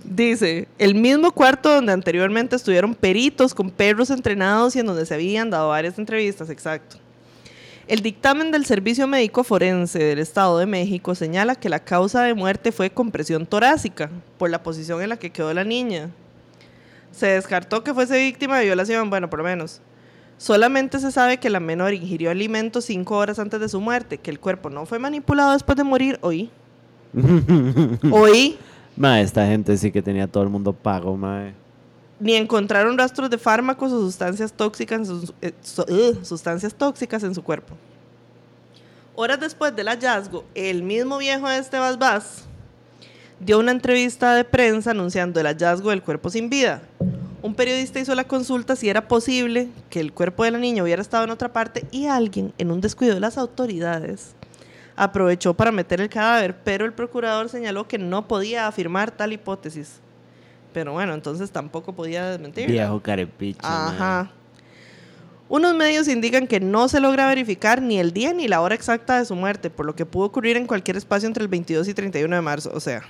[0.09, 5.13] Dice, el mismo cuarto donde anteriormente estuvieron peritos con perros entrenados y en donde se
[5.13, 6.95] habían dado varias entrevistas, exacto.
[7.89, 12.33] El dictamen del Servicio Médico Forense del Estado de México señala que la causa de
[12.33, 16.09] muerte fue compresión torácica por la posición en la que quedó la niña.
[17.11, 19.81] Se descartó que fuese víctima de violación, bueno, por lo menos.
[20.37, 24.31] Solamente se sabe que la menor ingirió alimentos cinco horas antes de su muerte, que
[24.31, 26.49] el cuerpo no fue manipulado después de morir, oí.
[28.11, 28.57] Oí.
[28.97, 31.53] Ma, esta gente sí que tenía todo el mundo pago, ma.
[32.19, 35.33] Ni encontraron rastros de fármacos o sustancias tóxicas en su,
[35.87, 37.75] eh, sustancias tóxicas en su cuerpo.
[39.15, 42.45] Horas después del hallazgo, el mismo viejo de este Bas
[43.39, 46.81] dio una entrevista de prensa anunciando el hallazgo del cuerpo sin vida.
[47.43, 51.03] Un periodista hizo la consulta si era posible que el cuerpo de la niña hubiera
[51.03, 54.35] estado en otra parte y alguien, en un descuido de las autoridades,
[54.97, 59.99] aprovechó para meter el cadáver, pero el procurador señaló que no podía afirmar tal hipótesis.
[60.73, 62.69] Pero bueno, entonces tampoco podía desmentir.
[62.69, 63.59] Viejo carepicho.
[63.61, 64.31] Ajá.
[65.49, 69.19] Unos medios indican que no se logra verificar ni el día ni la hora exacta
[69.19, 71.93] de su muerte, por lo que pudo ocurrir en cualquier espacio entre el 22 y
[71.93, 73.03] 31 de marzo, o sea.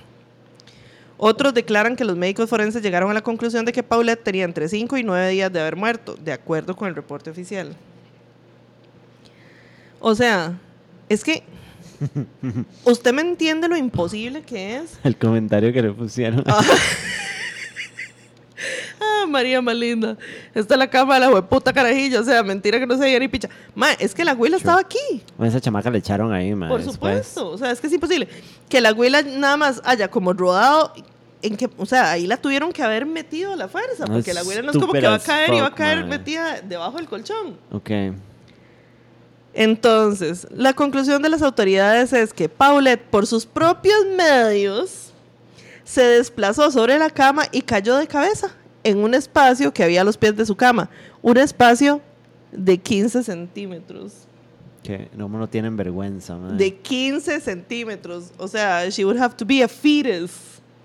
[1.16, 4.68] Otros declaran que los médicos forenses llegaron a la conclusión de que Paulette tenía entre
[4.68, 7.74] 5 y 9 días de haber muerto, de acuerdo con el reporte oficial.
[9.98, 10.56] O sea,
[11.08, 11.42] es que
[12.84, 16.44] usted me entiende lo imposible que es El comentario que le pusieron.
[19.00, 20.16] Ah, María más linda.
[20.54, 22.20] Está en la cama de la hueputa carajilla.
[22.20, 23.48] O sea, mentira que no se veía ni picha.
[23.74, 25.22] Ma, es que la abuela estaba aquí.
[25.40, 26.68] Esa chamaca le echaron ahí, ma.
[26.68, 26.94] Por después.
[26.94, 27.50] supuesto.
[27.50, 28.28] O sea, es que es imposible.
[28.68, 30.92] Que la abuela nada más haya como rodado.
[31.40, 34.06] En que, o sea, ahí la tuvieron que haber metido a la fuerza.
[34.06, 36.04] Porque la abuela no es como que va a caer y va a fuck, caer
[36.04, 37.56] metida debajo del colchón.
[37.70, 37.90] Ok.
[39.60, 45.12] Entonces, la conclusión de las autoridades es que Paulette, por sus propios medios,
[45.82, 48.54] se desplazó sobre la cama y cayó de cabeza
[48.84, 50.88] en un espacio que había a los pies de su cama.
[51.22, 52.00] Un espacio
[52.52, 54.12] de 15 centímetros.
[54.84, 56.52] Que no, no tienen vergüenza, ma.
[56.52, 58.30] De 15 centímetros.
[58.38, 60.30] O sea, she would have to be a fetus.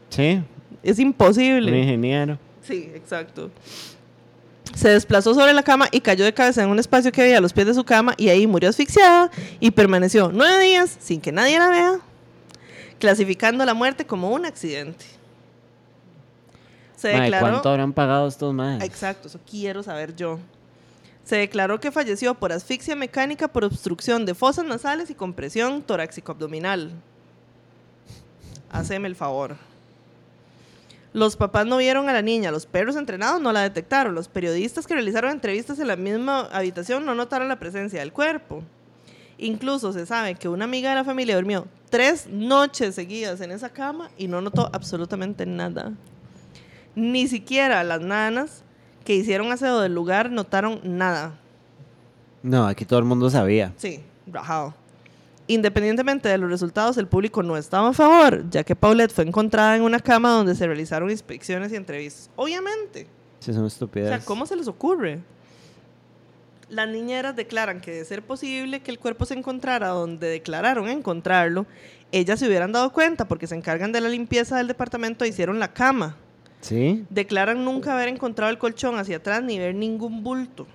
[0.10, 0.42] Sí,
[0.82, 1.78] Es un imposible.
[1.78, 2.40] ingeniero.
[2.64, 3.52] Sí, exacto.
[4.76, 7.42] Se desplazó sobre la cama y cayó de cabeza en un espacio que había a
[7.42, 9.30] los pies de su cama y ahí murió asfixiada
[9.60, 12.00] y permaneció nueve días sin que nadie la vea,
[13.00, 15.06] clasificando la muerte como un accidente.
[16.96, 17.48] Se Ma, ¿y declaró...
[17.52, 18.84] ¿Cuánto habrán pagado estos más?
[18.84, 20.40] Exacto, eso quiero saber yo.
[21.24, 26.92] Se declaró que falleció por asfixia mecánica por obstrucción de fosas nasales y compresión torácico-abdominal.
[28.72, 29.56] Haceme el favor.
[31.14, 34.88] Los papás no vieron a la niña, los perros entrenados no la detectaron, los periodistas
[34.88, 38.64] que realizaron entrevistas en la misma habitación no notaron la presencia del cuerpo.
[39.38, 43.70] Incluso se sabe que una amiga de la familia durmió tres noches seguidas en esa
[43.70, 45.94] cama y no notó absolutamente nada.
[46.96, 48.64] Ni siquiera las nanas
[49.06, 51.34] que hicieron aseo del lugar notaron nada.
[52.42, 53.74] No, aquí todo el mundo sabía.
[53.78, 54.74] Sí, rajado.
[55.48, 59.76] Independientemente de los resultados, el público no estaba a favor, ya que Paulette fue encontrada
[59.76, 62.30] en una cama donde se realizaron inspecciones y entrevistas.
[62.38, 63.08] Obviamente.
[63.40, 64.08] Sí, son O estúpidas.
[64.10, 65.20] sea, ¿cómo se les ocurre?
[66.70, 71.66] Las niñeras declaran que de ser posible que el cuerpo se encontrara donde declararon encontrarlo,
[72.14, 75.60] ellas se hubieran dado cuenta porque se encargan de la limpieza del departamento e hicieron
[75.60, 76.16] la cama.
[76.62, 77.06] ¿Sí?
[77.10, 80.66] Declaran nunca haber encontrado el colchón hacia atrás ni ver ningún bulto.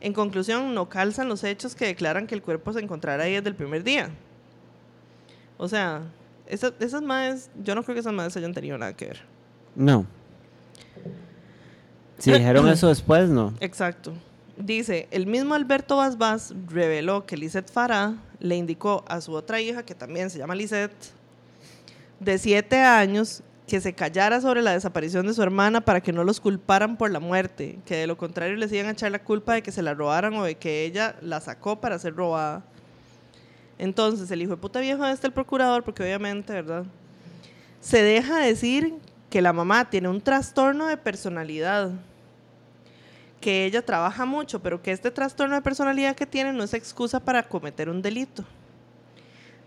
[0.00, 3.48] En conclusión, no calzan los hechos que declaran que el cuerpo se encontrará ahí desde
[3.48, 4.10] el primer día.
[5.56, 6.02] O sea,
[6.46, 9.20] esa- esas madres, yo no creo que esas madres hayan tenido nada que ver.
[9.74, 10.06] No.
[12.18, 13.54] Si dijeron eso después, no.
[13.60, 14.12] Exacto.
[14.56, 19.84] Dice, el mismo Alberto Basbás reveló que Lisette Farah le indicó a su otra hija,
[19.84, 20.92] que también se llama Lisette,
[22.18, 26.24] de siete años, que se callara sobre la desaparición de su hermana para que no
[26.24, 29.52] los culparan por la muerte, que de lo contrario les iban a echar la culpa
[29.54, 32.64] de que se la robaran o de que ella la sacó para ser robada.
[33.78, 36.84] Entonces, el hijo de puta viejo este el procurador, porque obviamente, ¿verdad?
[37.80, 38.94] Se deja decir
[39.30, 41.90] que la mamá tiene un trastorno de personalidad
[43.40, 47.20] que ella trabaja mucho, pero que este trastorno de personalidad que tiene no es excusa
[47.20, 48.44] para cometer un delito.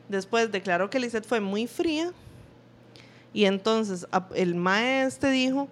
[0.09, 2.11] Después declaró que Lisette fue muy fría
[3.33, 5.67] y entonces el maestro dijo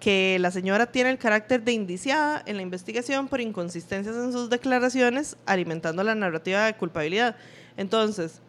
[0.00, 4.50] que la señora tiene el carácter de indiciada en la investigación por inconsistencias en sus
[4.50, 7.36] declaraciones, alimentando la narrativa de culpabilidad.
[7.76, 8.40] Entonces,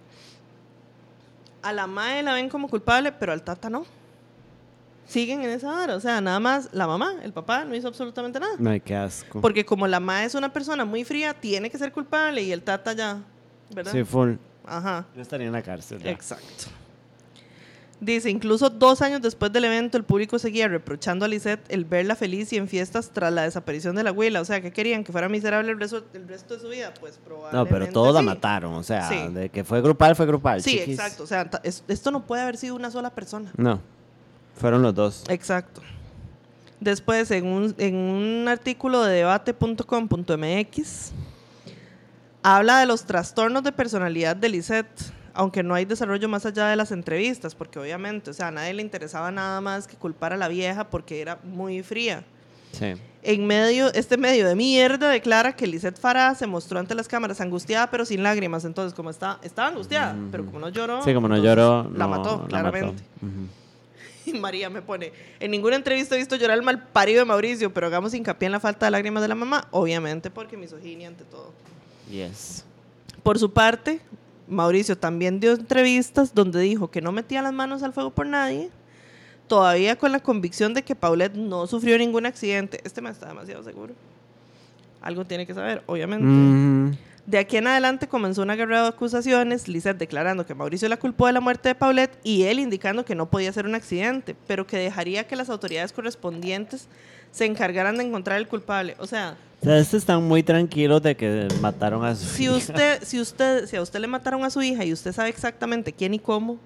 [1.61, 3.85] a la mae la ven como culpable, pero al tata no.
[5.07, 8.41] Siguen en esa hora, o sea, nada más la mamá, el papá no hizo absolutamente
[8.41, 8.55] nada.
[8.59, 9.39] No, qué asco.
[9.39, 12.61] Porque como la ma es una persona muy fría, tiene que ser culpable y el
[12.61, 13.19] tata ya,
[13.73, 13.93] ¿verdad?
[13.93, 14.33] Sí, full.
[14.65, 16.03] Ajá, Yo estaría en la cárcel.
[16.03, 16.11] ya.
[16.11, 16.65] exacto.
[17.99, 22.15] Dice, incluso dos años después del evento, el público seguía reprochando a Lisette el verla
[22.15, 24.39] feliz y en fiestas tras la desaparición de la abuela.
[24.39, 25.03] O sea, que querían?
[25.03, 26.93] ¿Que fuera miserable el resto, el resto de su vida?
[26.99, 28.75] Pues probablemente No, pero todos la mataron.
[28.75, 29.15] O sea, Sí.
[29.33, 30.61] de que fue grupal, fue grupal.
[30.61, 30.99] Sí, chiquis.
[30.99, 31.23] exacto.
[31.23, 33.51] O sea, es- esto no puede haber sido una sola persona.
[33.57, 33.81] No,
[34.55, 35.23] fueron los dos.
[35.27, 35.81] Exacto.
[36.79, 41.11] Después, en un, en un artículo de debate.com.mx,
[42.43, 44.87] habla de los trastornos de personalidad de Lisette,
[45.37, 48.73] aunque no hay desarrollo más allá de las entrevistas, porque obviamente, o sea, a nadie
[48.73, 52.23] le interesaba nada más que culpar a la vieja porque era muy fría.
[52.71, 52.95] Sí.
[53.21, 57.39] En medio, este medio de mierda declara que Lisette Farah se mostró ante las cámaras
[57.39, 58.65] angustiada pero sin lágrimas.
[58.65, 61.83] Entonces, como está, estaba angustiada, pero como no lloró, Sí, como no lloró.
[61.93, 63.03] la no, mató, la claramente.
[63.21, 63.47] Ujú.
[64.25, 67.73] Y María me pone, en ninguna entrevista he visto llorar el mal parido de Mauricio,
[67.73, 71.23] pero hagamos hincapié en la falta de lágrimas de la mamá, obviamente porque misoginia ante
[71.23, 71.53] todo.
[72.11, 72.65] Yes.
[73.23, 74.01] Por su parte,
[74.47, 78.69] Mauricio también dio entrevistas donde dijo que no metía las manos al fuego por nadie,
[79.47, 82.81] todavía con la convicción de que Paulette no sufrió ningún accidente.
[82.83, 83.93] Este me está demasiado seguro.
[85.01, 86.25] Algo tiene que saber, obviamente.
[86.25, 90.97] Mm, De aquí en adelante comenzó una guerra de acusaciones, Lizeth declarando que Mauricio la
[90.97, 94.35] culpó de la muerte de Paulette y él indicando que no podía ser un accidente,
[94.47, 96.87] pero que dejaría que las autoridades correspondientes
[97.31, 98.95] se encargaran de encontrar el culpable.
[98.99, 102.53] O sea, o sea, estos están muy tranquilos de que mataron a su si hija.
[102.55, 105.91] usted, si usted, si a usted le mataron a su hija y usted sabe exactamente
[105.91, 106.57] quién y cómo,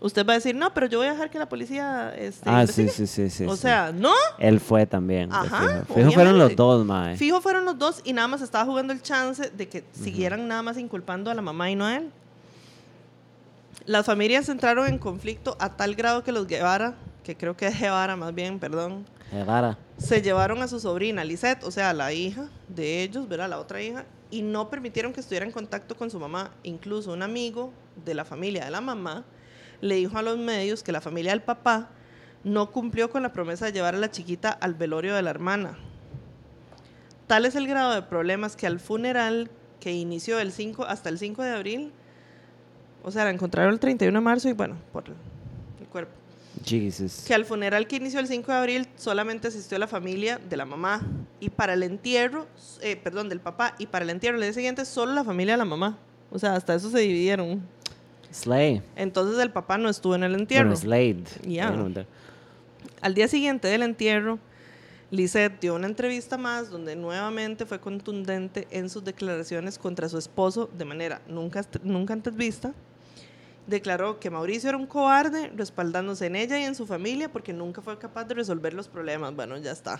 [0.00, 2.66] usted va a decir, no, pero yo voy a dejar que la policía este, Ah,
[2.66, 3.06] sí, investigue".
[3.06, 3.44] sí, sí, sí.
[3.44, 3.62] o sí.
[3.62, 5.32] sea, no, Él fue también.
[5.32, 5.94] Ajá, fijo.
[5.94, 7.16] Fijo fueron los dos, mae.
[7.16, 10.62] Fijo fueron los dos y nada más estaba jugando el chance de que siguieran nada
[10.62, 12.10] más inculpando a la mamá y no a él.
[13.86, 16.94] Las familias entraron en conflicto a tal grado que los Guevara,
[17.24, 19.04] que creo que es Guevara más bien, perdón,
[19.96, 23.48] Se llevaron a su sobrina Lisette, o sea, la hija de ellos, ¿verdad?
[23.48, 26.50] La otra hija, y no permitieron que estuviera en contacto con su mamá.
[26.62, 27.72] Incluso un amigo
[28.04, 29.24] de la familia de la mamá
[29.80, 31.90] le dijo a los medios que la familia del papá
[32.44, 35.78] no cumplió con la promesa de llevar a la chiquita al velorio de la hermana.
[37.26, 41.18] Tal es el grado de problemas que al funeral que inició el 5 hasta el
[41.18, 41.92] 5 de abril,
[43.02, 45.04] o sea, la encontraron el 31 de marzo y bueno, por
[46.64, 47.24] Jesus.
[47.26, 50.64] que al funeral que inició el 5 de abril solamente asistió la familia de la
[50.66, 51.00] mamá
[51.40, 52.46] y para el entierro,
[52.82, 55.58] eh, perdón, del papá y para el entierro el día siguiente solo la familia de
[55.58, 55.98] la mamá.
[56.30, 57.60] O sea, hasta eso se dividieron.
[58.32, 58.82] Slay.
[58.96, 60.70] Entonces el papá no estuvo en el entierro.
[61.70, 62.06] Bueno, de-
[63.00, 64.38] Al día siguiente del entierro,
[65.10, 70.70] Lisette dio una entrevista más donde nuevamente fue contundente en sus declaraciones contra su esposo
[70.78, 72.72] de manera nunca, nunca antes vista.
[73.70, 77.80] Declaró que Mauricio era un cobarde, respaldándose en ella y en su familia porque nunca
[77.80, 79.32] fue capaz de resolver los problemas.
[79.32, 79.96] Bueno, ya está.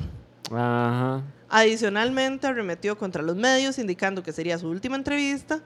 [0.50, 1.22] Ajá.
[1.48, 5.60] Adicionalmente, arremetió contra los medios, indicando que sería su última entrevista,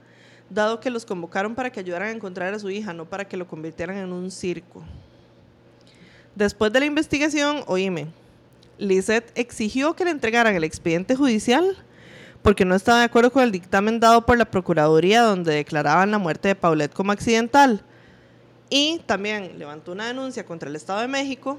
[0.50, 3.38] dado que los convocaron para que ayudaran a encontrar a su hija, no para que
[3.38, 4.82] lo convirtieran en un circo.
[6.34, 8.08] Después de la investigación, oíme,
[8.76, 11.74] Lisette exigió que le entregaran el expediente judicial
[12.42, 16.18] porque no estaba de acuerdo con el dictamen dado por la Procuraduría donde declaraban la
[16.18, 17.82] muerte de Paulette como accidental.
[18.76, 21.58] Y también levantó una denuncia contra el Estado de México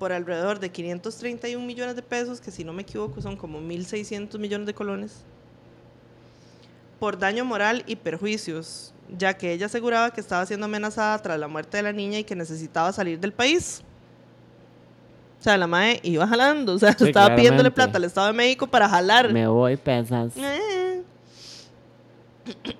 [0.00, 4.36] por alrededor de 531 millones de pesos, que si no me equivoco son como 1.600
[4.40, 5.22] millones de colones,
[6.98, 11.46] por daño moral y perjuicios, ya que ella aseguraba que estaba siendo amenazada tras la
[11.46, 13.84] muerte de la niña y que necesitaba salir del país.
[15.38, 18.32] O sea, la madre iba jalando, o sea, Sí, estaba pidiéndole plata al Estado de
[18.32, 19.32] México para jalar.
[19.32, 20.36] Me voy, pesas.
[20.36, 20.77] Eh.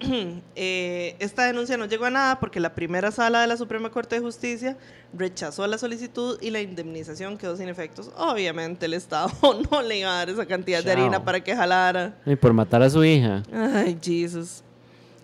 [0.61, 4.17] Eh, esta denuncia no llegó a nada porque la primera sala de la Suprema Corte
[4.17, 4.77] de Justicia
[5.13, 8.11] rechazó la solicitud y la indemnización quedó sin efectos.
[8.17, 9.31] Obviamente el Estado
[9.71, 11.01] no le iba a dar esa cantidad de Chao.
[11.03, 12.17] harina para que jalara.
[12.27, 13.43] Y por matar a su hija.
[13.53, 14.63] Ay, Jesus.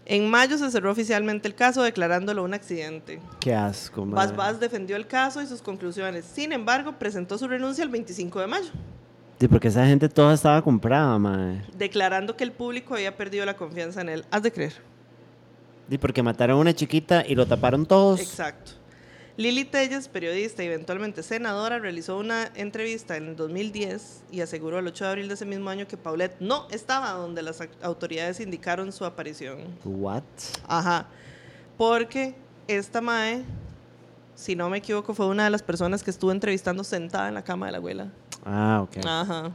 [0.06, 3.20] En mayo se cerró oficialmente el caso declarándolo un accidente.
[3.40, 4.36] Qué asco, Bas madre.
[4.36, 6.26] Bas defendió el caso y sus conclusiones.
[6.26, 8.70] Sin embargo, presentó su renuncia el 25 de mayo.
[9.40, 11.62] Sí, porque esa gente toda estaba comprada, madre.
[11.76, 14.24] declarando que el público había perdido la confianza en él.
[14.30, 14.74] Has de creer.
[15.90, 18.20] Sí, porque mataron a una chiquita y lo taparon todos.
[18.20, 18.72] Exacto.
[19.36, 24.86] Lili Telles, periodista y eventualmente senadora, realizó una entrevista en el 2010 y aseguró el
[24.86, 28.92] 8 de abril de ese mismo año que Paulette no estaba donde las autoridades indicaron
[28.92, 29.58] su aparición.
[29.84, 30.22] What?
[30.68, 31.08] Ajá.
[31.76, 32.36] Porque
[32.68, 33.42] esta Mae,
[34.36, 37.42] si no me equivoco, fue una de las personas que estuvo entrevistando sentada en la
[37.42, 38.12] cama de la abuela.
[38.44, 39.04] Ah, ok.
[39.04, 39.52] Ajá.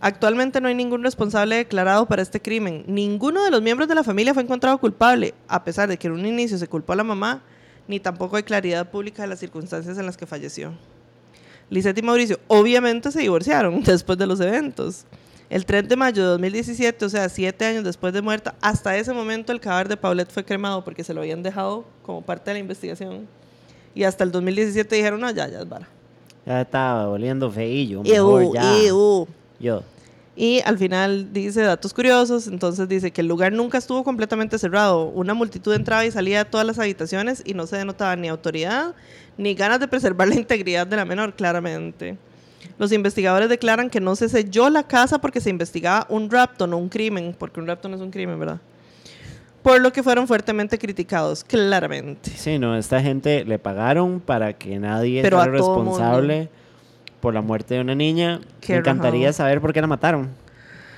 [0.00, 2.84] Actualmente no hay ningún responsable declarado para este crimen.
[2.86, 6.12] Ninguno de los miembros de la familia fue encontrado culpable, a pesar de que en
[6.12, 7.42] un inicio se culpó a la mamá,
[7.88, 10.72] ni tampoco hay claridad pública de las circunstancias en las que falleció.
[11.68, 15.04] Lisette y Mauricio obviamente se divorciaron después de los eventos.
[15.50, 19.14] El 3 de mayo de 2017, o sea, siete años después de muerta, hasta ese
[19.14, 22.54] momento el cadáver de Paulette fue cremado porque se lo habían dejado como parte de
[22.54, 23.26] la investigación.
[23.94, 25.88] Y hasta el 2017 dijeron, no, ya, ya es vara.
[26.48, 28.02] Ya estaba oliendo feillo.
[28.02, 28.78] Mejor Ew, ya.
[28.78, 29.28] ew.
[29.60, 29.82] Yo.
[30.34, 35.08] Y al final dice datos curiosos, entonces dice que el lugar nunca estuvo completamente cerrado.
[35.08, 38.94] Una multitud entraba y salía de todas las habitaciones y no se denotaba ni autoridad
[39.36, 42.16] ni ganas de preservar la integridad de la menor, claramente.
[42.78, 46.78] Los investigadores declaran que no se selló la casa porque se investigaba un rapto, no
[46.78, 48.58] un crimen, porque un rapto no es un crimen, ¿verdad?
[49.68, 52.30] Por lo que fueron fuertemente criticados, claramente.
[52.30, 56.48] Sí, no, esta gente le pagaron para que nadie Pero fuera responsable
[57.20, 58.40] por la muerte de una niña.
[58.62, 59.32] Qué Me encantaría rajado.
[59.34, 60.30] saber por qué la mataron.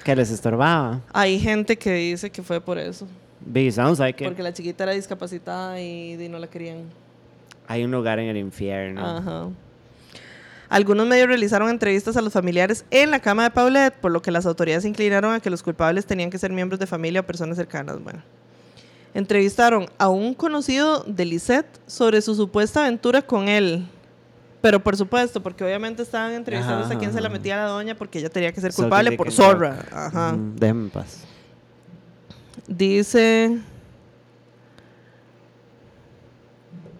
[0.04, 1.00] Que les estorbaba.
[1.12, 3.08] Hay gente que dice que fue por eso,
[3.40, 6.84] Biggie Sounds, ¿sabe que porque la chiquita era discapacitada y, y no la querían.
[7.66, 9.04] hay un lugar en el infierno.
[9.04, 9.48] Ajá.
[10.68, 14.30] Algunos medios realizaron entrevistas a los familiares en la cama de Paulette, por lo que
[14.30, 17.24] las autoridades se inclinaron a que los culpables tenían que ser miembros de familia o
[17.24, 18.00] personas cercanas.
[18.00, 18.22] Bueno.
[19.12, 23.86] Entrevistaron a un conocido de Lisette sobre su supuesta aventura con él.
[24.60, 27.94] Pero por supuesto, porque obviamente estaban entrevistando a quién se la metía a la doña
[27.96, 29.76] porque ella tenía que ser So culpable por zorra.
[29.78, 29.92] talk.
[29.92, 30.32] Ajá.
[30.32, 31.24] Mm, déjenme en paz.
[32.68, 33.58] Dice.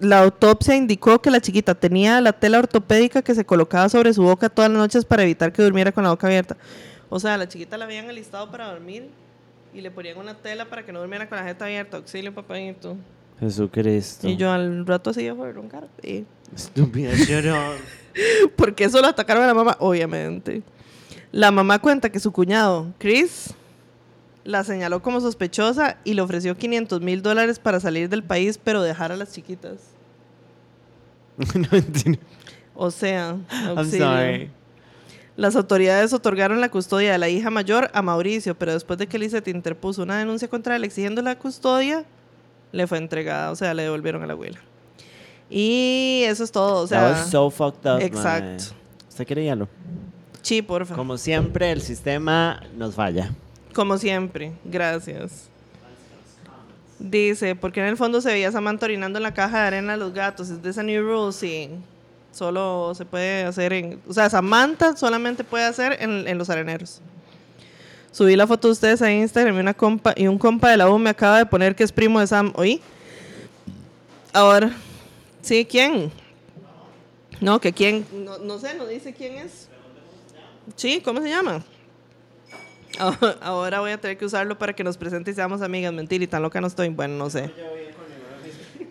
[0.00, 4.22] La autopsia indicó que la chiquita tenía la tela ortopédica que se colocaba sobre su
[4.22, 6.56] boca todas las noches para evitar que durmiera con la boca abierta.
[7.10, 9.10] O sea, la chiquita la habían alistado para dormir
[9.72, 11.96] y le ponían una tela para que no durmiera con la jeta abierta.
[11.96, 12.96] Auxilio, papayito.
[13.38, 14.28] Jesucristo.
[14.28, 15.88] Y yo al rato así fue roncar.
[16.02, 16.26] Sí.
[16.54, 17.76] Estúpida llorón.
[18.56, 20.62] Porque eso lo atacaron a la mamá, obviamente.
[21.32, 23.54] La mamá cuenta que su cuñado, Chris,
[24.44, 28.82] la señaló como sospechosa y le ofreció 500 mil dólares para salir del país, pero
[28.82, 29.78] dejar a las chiquitas.
[31.54, 32.20] no entiendo.
[32.74, 34.06] O sea, I'm auxilio.
[34.06, 34.50] sorry.
[35.40, 39.18] Las autoridades otorgaron la custodia de la hija mayor a Mauricio, pero después de que
[39.18, 42.04] Lizette interpuso una denuncia contra él exigiendo la custodia,
[42.72, 44.58] le fue entregada, o sea, le devolvieron a la abuela.
[45.48, 48.02] Y eso es todo, o sea, That was so fucked up.
[48.02, 48.64] exacto.
[49.08, 49.66] ¿Usted quiere hielo?
[50.42, 50.94] sí, porfa.
[50.94, 53.30] Como siempre, el sistema nos falla.
[53.72, 55.48] Como siempre, gracias.
[56.98, 59.92] Dice, porque en el fondo se veía a Samantha orinando en la caja de arena
[59.92, 60.50] de los gatos.
[60.50, 61.32] ¿Es de esa new rule?
[61.32, 61.70] Sí.
[62.32, 64.00] Solo se puede hacer en...
[64.08, 67.00] O sea, Samantha solamente puede hacer en, en los areneros.
[68.12, 70.88] Subí la foto de ustedes a Instagram y, una compa, y un compa de la
[70.90, 72.52] U me acaba de poner que es primo de Sam.
[72.56, 72.80] ¿Oí?
[74.32, 74.72] Ahora,
[75.42, 75.64] ¿sí?
[75.64, 76.10] ¿Quién?
[77.40, 78.06] No, que quién...
[78.12, 79.68] No, no sé, no dice quién es.
[80.76, 81.64] Sí, ¿cómo se llama?
[83.40, 85.92] Ahora voy a tener que usarlo para que nos presente y seamos amigas.
[85.92, 86.88] Mentira, y tan loca no estoy.
[86.88, 87.50] Bueno, no sé.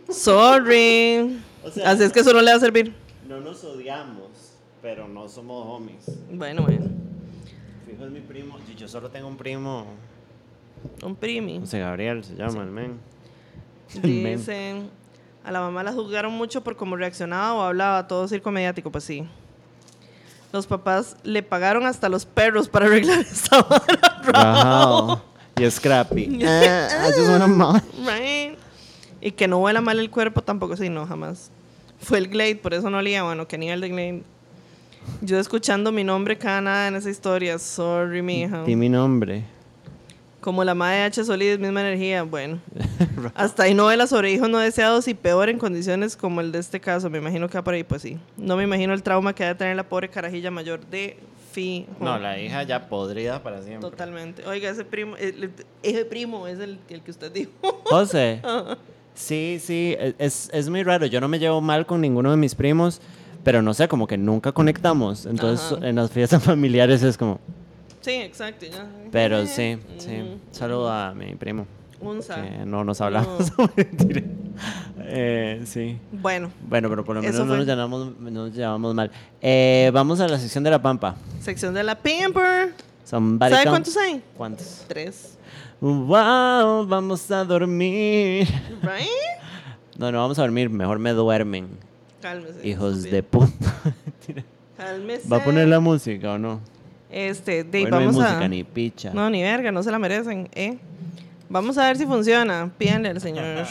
[0.10, 1.40] Sorry.
[1.86, 2.94] Así es que eso no le va a servir.
[3.30, 6.04] No nos odiamos, pero no somos homies.
[6.32, 6.88] Bueno, bueno.
[7.86, 8.58] Fijo es mi primo.
[8.76, 9.86] Yo solo tengo un primo.
[11.04, 11.60] Un primi.
[11.60, 13.00] José Gabriel se llama el men.
[14.02, 14.90] Dicen,
[15.44, 19.04] a la mamá la juzgaron mucho por cómo reaccionaba o hablaba, todo circo mediático, pues
[19.04, 19.24] sí.
[20.52, 24.88] Los papás le pagaron hasta los perros para arreglar esa vara.
[24.88, 25.22] Wow.
[25.64, 26.40] Y Scrappy.
[26.42, 27.76] Eh, I just wanna mow.
[28.00, 28.58] Right.
[29.22, 31.52] Y que no huela mal el cuerpo tampoco, sí, no, jamás.
[32.00, 33.24] Fue el Glade, por eso no olía.
[33.24, 34.24] Bueno, qué nivel de Glade.
[35.22, 37.58] Yo escuchando mi nombre cada nada en esa historia.
[37.60, 38.64] Sorry, mi hija.
[38.64, 39.44] Di mi nombre.
[40.42, 41.26] Como la madre de H.
[41.26, 42.24] Solides, misma energía.
[42.24, 42.60] Bueno.
[43.36, 46.80] Hasta hay novelas sobre hijos no deseados y peor en condiciones como el de este
[46.80, 47.10] caso.
[47.10, 48.18] Me imagino que va por ahí, pues sí.
[48.38, 51.18] No me imagino el trauma que debe tener la pobre carajilla mayor de
[51.52, 51.88] fijo.
[52.00, 53.90] No, la hija ya podrida para siempre.
[53.90, 54.46] Totalmente.
[54.46, 55.52] Oiga, ese primo, el-
[55.84, 57.52] ese primo es el, el que usted dijo.
[57.86, 58.42] José.
[59.20, 61.06] Sí, sí, e, es, es muy raro.
[61.06, 63.02] Yo no me llevo mal con ninguno de mis primos,
[63.44, 65.26] pero no sé, como que nunca conectamos.
[65.26, 65.88] Entonces, Ajá.
[65.88, 67.40] en las fiestas familiares es como.
[68.00, 68.66] sí, exacto.
[68.66, 68.88] ya.
[69.12, 70.12] Pero sí, sí.
[70.12, 70.40] Mm.
[70.52, 71.68] Saludo a mi primo.
[72.00, 72.42] Unza.
[72.42, 73.52] Que no nos hablamos.
[73.76, 74.24] Mentira.
[75.02, 75.98] Eh, sí.
[76.14, 79.12] Bueno, Bueno, pero por lo menos no nos, llamamos, no nos llevamos mal.
[79.42, 81.18] Eh, vamos a la sección de la pampa.
[81.42, 82.74] sección de la Pamper.
[83.04, 84.22] ¿Sabe cuántos hay?
[84.38, 84.86] ¿Cuántos?
[84.88, 85.39] Tres.
[85.82, 88.48] Wow, vamos a dormir.
[88.82, 89.08] Right?
[89.98, 91.70] No, no vamos a dormir, mejor me duermen.
[92.22, 92.68] Cálmese.
[92.68, 93.52] Hijos de puta.
[94.78, 95.30] Cálmese.
[95.30, 96.60] ¿Va a poner la música o no?
[97.10, 98.48] Este, de, Hoy no hay vamos música a.
[98.48, 99.14] ni picha.
[99.14, 100.78] No, ni verga, no se la merecen, ¿eh?
[101.48, 102.72] Vamos a ver si funciona.
[102.78, 103.66] Pídanle al Señor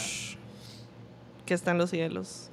[1.47, 2.48] que está en los cielos.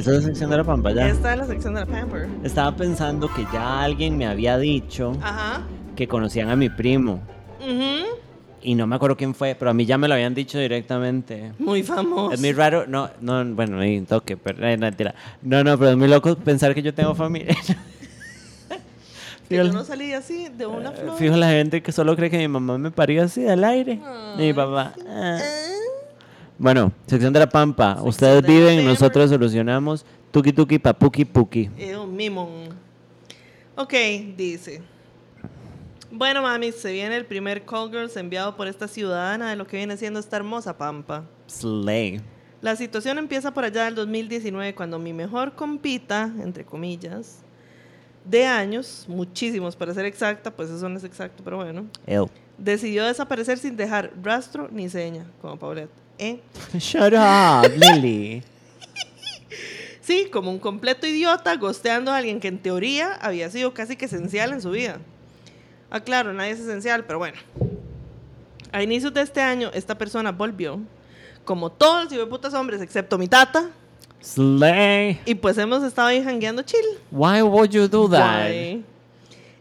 [0.00, 1.08] Esa es la sección de la pampa ya.
[1.08, 2.26] Esta es la sección de la Pamper.
[2.42, 5.60] Estaba pensando que ya alguien me había dicho Ajá.
[5.94, 7.20] que conocían a mi primo.
[7.60, 8.06] Ujú.
[8.62, 11.52] Y no me acuerdo quién fue, pero a mí ya me lo habían dicho directamente.
[11.58, 12.32] Muy famoso.
[12.32, 15.14] Es muy raro, no, no, bueno, ni toque, pero eh, no, mentira.
[15.42, 17.54] No, no, pero es muy loco pensar que yo tengo familia.
[19.50, 21.18] Que fijo, yo no salí así de una eh, flor.
[21.18, 23.98] fijo la gente que solo cree que mi mamá me parió así al aire.
[24.38, 24.94] Y mi papá.
[25.08, 25.40] ah.
[26.60, 27.94] Bueno, sección de la pampa.
[27.94, 30.04] Sección Ustedes viven, nosotros solucionamos.
[30.30, 31.70] Tuki tuki papuki puki.
[31.78, 32.68] Eh, un mimón.
[33.76, 33.94] Ok,
[34.36, 34.82] dice.
[36.10, 39.78] Bueno, mami, se viene el primer Call Girls enviado por esta ciudadana de lo que
[39.78, 41.24] viene siendo esta hermosa pampa.
[41.46, 42.20] Slay.
[42.60, 47.38] La situación empieza por allá del 2019, cuando mi mejor compita, entre comillas,
[48.22, 52.28] de años, muchísimos para ser exacta, pues eso no es exacto, pero bueno, Ew.
[52.58, 56.09] decidió desaparecer sin dejar rastro ni seña, como Paulette.
[56.20, 56.40] ¿Eh?
[56.78, 58.42] Shut up, Lily.
[60.02, 64.06] Sí, como un completo idiota, gosteando a alguien que en teoría había sido casi que
[64.06, 64.98] esencial en su vida.
[65.88, 67.36] Ah, claro, nadie es esencial, pero bueno.
[68.72, 70.80] A inicios de este año, esta persona volvió,
[71.44, 73.70] como todos los putas hombres, excepto mi tata,
[74.20, 75.20] Slay.
[75.26, 76.84] y pues hemos estado ahí jangueando chill.
[77.12, 78.48] Why would you do that?
[78.48, 78.84] Guay.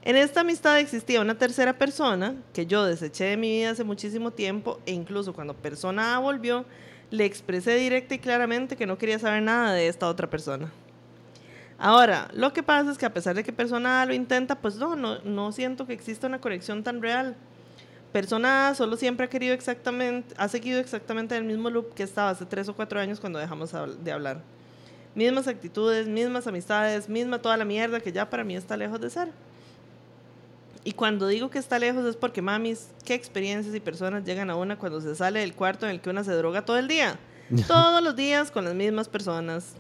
[0.01, 4.31] En esta amistad existía una tercera persona que yo deseché de mi vida hace muchísimo
[4.31, 6.63] tiempo e incluso cuando persona A volvió,
[7.11, 10.71] le expresé directa y claramente que no quería saber nada de esta otra persona.
[11.77, 14.75] Ahora, lo que pasa es que a pesar de que persona A lo intenta, pues
[14.77, 17.35] no, no, siento que exista una conexión tan real.
[18.13, 22.29] Persona A solo siempre ha querido exactamente, ha seguido exactamente el mismo loop que estaba
[22.29, 24.41] hace tres o cuatro años cuando dejamos de hablar.
[25.13, 29.09] Mismas actitudes, mismas amistades, misma toda la mierda que ya para mí está lejos de
[29.09, 29.29] ser.
[30.89, 34.55] Y cuando digo que está lejos es porque, mamis, qué experiencias y personas llegan a
[34.55, 37.19] una cuando se sale del cuarto en el que una se droga todo el día.
[37.67, 39.75] Todos los días con las mismas personas.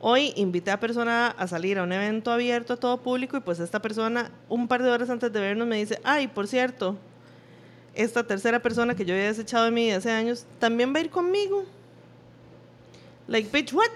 [0.00, 3.60] Hoy invité a persona a salir a un evento abierto a todo público y pues
[3.60, 6.96] esta persona, un par de horas antes de vernos, me dice, ay, por cierto,
[7.92, 11.10] esta tercera persona que yo había desechado de mí hace años, también va a ir
[11.10, 11.66] conmigo.
[13.28, 13.90] Like, bitch, what?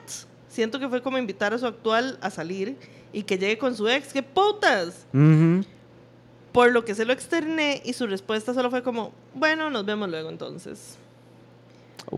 [0.51, 2.77] Siento que fue como invitar a su actual a salir
[3.15, 4.13] y que llegue con su ex.
[4.13, 5.07] ¡Qué putas!
[5.15, 5.65] Ujú.
[6.59, 10.09] Por lo que se lo externé y su respuesta solo fue como, bueno, nos vemos
[10.09, 10.97] luego entonces.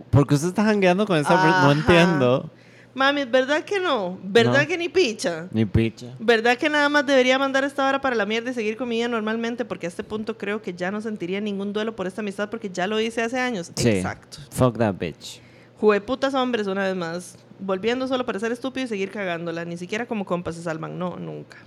[0.09, 1.63] ¿Por qué usted está jangueando con esa?
[1.63, 2.49] No entiendo.
[2.95, 4.19] Mami, ¿verdad que no?
[4.25, 4.67] ¿Verdad No.
[4.67, 5.47] que ni picha?
[5.51, 6.15] Ni picha.
[6.19, 8.97] ¿Verdad que nada más debería mandar esta hora para la mierda y seguir con mi
[8.97, 9.67] vida normalmente?
[9.67, 12.71] Porque a este punto creo que ya no sentiría ningún duelo por esta amistad porque
[12.71, 13.71] ya lo hice hace años.
[13.77, 13.91] Sí.
[13.91, 14.39] Exacto.
[14.53, 15.43] Fuck that bitch.
[15.79, 19.67] Jugué putas hombres una vez más, volviendo solo para ser estúpido y seguir cagándola.
[19.67, 21.59] Ni siquiera como compas se salvan, no, nunca.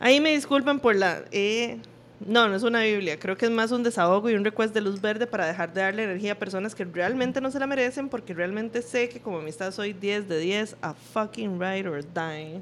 [0.00, 1.22] Ahí me disculpan por la...
[1.30, 1.78] eh,
[2.26, 3.18] no, no es una Biblia.
[3.18, 5.80] Creo que es más un desahogo y un request de luz verde para dejar de
[5.80, 9.38] darle energía a personas que realmente no se la merecen porque realmente sé que como
[9.38, 12.60] amistad soy 10 de 10 a fucking ride or die.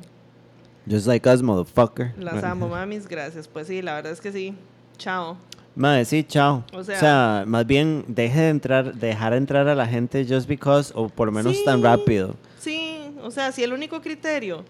[0.89, 2.13] Just like us, motherfucker.
[2.19, 3.09] Las amo, mamis.
[3.09, 3.49] Gracias.
[3.49, 4.55] Pues sí, la verdad es que sí.
[4.97, 5.37] Chao.
[5.75, 6.65] Madre, sí, chao.
[6.73, 10.49] O O sea- sea, más bien deje de entrar, dejar entrar a la gente just
[10.49, 11.83] because, o por lo menos tan Sí.
[11.85, 12.35] rápido.
[12.59, 14.65] Sí, o sea, si el único criterio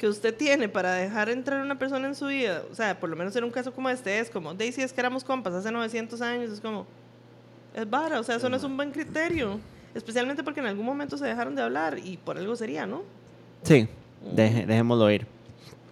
[0.00, 3.10] que usted tiene para dejar entrar a una persona en su vida, o sea, por
[3.10, 5.70] lo menos en un caso como este, es como, Daisy, es que éramos compas hace
[5.70, 6.86] 900 años, es como,
[7.74, 9.60] es vara, o sea, eso no es un buen criterio.
[9.94, 13.02] Especialmente porque en algún momento se dejaron de hablar y por algo sería, ¿no?
[13.62, 13.88] Sí,
[14.34, 15.26] deje- dejémoslo ir.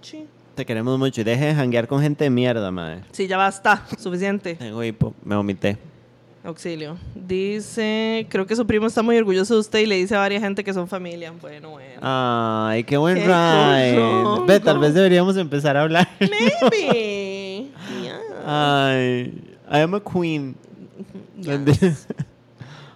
[0.01, 0.26] Sí.
[0.55, 3.02] Te queremos mucho y deje de janguear con gente de mierda, madre.
[3.12, 4.55] Sí, ya basta, suficiente.
[4.55, 5.76] Tengo hipo, me vomité.
[6.49, 6.97] Auxilio.
[7.15, 10.43] Dice, creo que su primo está muy orgulloso de usted y le dice a varias
[10.43, 11.31] gente que son familia.
[11.41, 12.01] Bueno, bueno.
[12.01, 14.01] Ay, qué buen ride.
[14.47, 16.09] Ve, tal vez deberíamos empezar a hablar.
[16.20, 17.69] Maybe.
[18.03, 18.20] Yeah.
[18.47, 20.57] Ay, I am a queen.
[21.41, 22.07] Yes.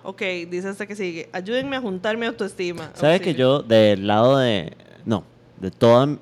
[0.05, 0.21] Ok,
[0.51, 1.29] dice hasta que sigue.
[1.33, 2.91] Ayúdenme a juntar mi autoestima.
[2.95, 4.77] ¿Sabe que yo del lado de...
[5.05, 5.23] No,
[5.61, 6.19] de toda...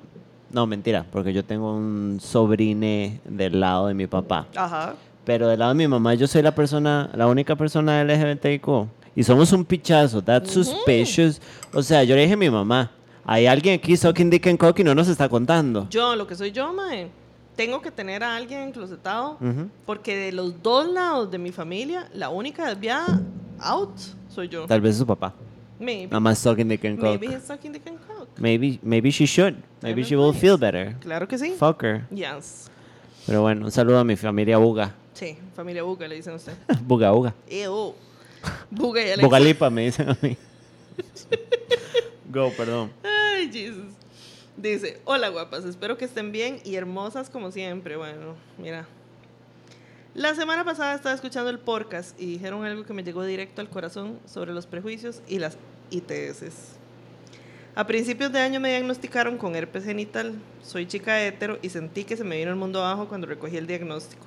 [0.51, 4.45] No, mentira, porque yo tengo un sobrine del lado de mi papá.
[4.55, 4.93] Ajá.
[5.23, 8.87] Pero del lado de mi mamá, yo soy la persona, la única persona LGBTIQ.
[9.15, 10.21] Y somos un pichazo.
[10.23, 11.41] That's suspicious.
[11.73, 12.91] O sea, yo le dije a mi mamá,
[13.25, 15.87] hay alguien aquí sucking dick and cock y no nos está contando.
[15.89, 17.09] Yo, lo que soy yo, mae,
[17.55, 19.69] tengo que tener a alguien enclosetado Ujú.
[19.85, 23.21] porque de los dos lados de mi familia, la única desviada
[23.59, 23.91] out
[24.29, 24.65] soy yo.
[24.65, 25.33] Tal vez su papá.
[25.77, 26.19] Maybe.
[26.19, 27.09] Más sucking dick and cock.
[27.19, 28.27] Maybe he's sucking dick and cock.
[28.37, 29.55] Maybe, maybe she should.
[29.81, 30.95] Maybe she will feel better.
[31.01, 31.51] Claro que sí.
[31.57, 32.07] Fuck her.
[32.11, 32.69] Yes.
[33.25, 34.95] Pero bueno, un saludo a mi familia Buga.
[35.13, 36.53] Sí, familia Buga, le dicen a usted.
[36.81, 37.33] Buga, Buga.
[37.49, 37.93] Ew.
[38.69, 39.25] Buga y Alexa.
[39.25, 40.37] Bugalipa me dicen a mí.
[42.29, 42.91] Go, perdón.
[43.03, 43.93] Ay, Jesus.
[44.57, 47.97] Dice, hola guapas, espero que estén bien y hermosas como siempre.
[47.97, 48.87] Bueno, mira.
[50.13, 53.69] La semana pasada estaba escuchando el podcast y dijeron algo que me llegó directo al
[53.69, 55.57] corazón sobre los prejuicios y las
[55.89, 56.75] ITS.
[57.75, 60.33] A principios de año me diagnosticaron con herpes genital.
[60.61, 63.67] Soy chica hetero y sentí que se me vino el mundo abajo cuando recogí el
[63.67, 64.25] diagnóstico.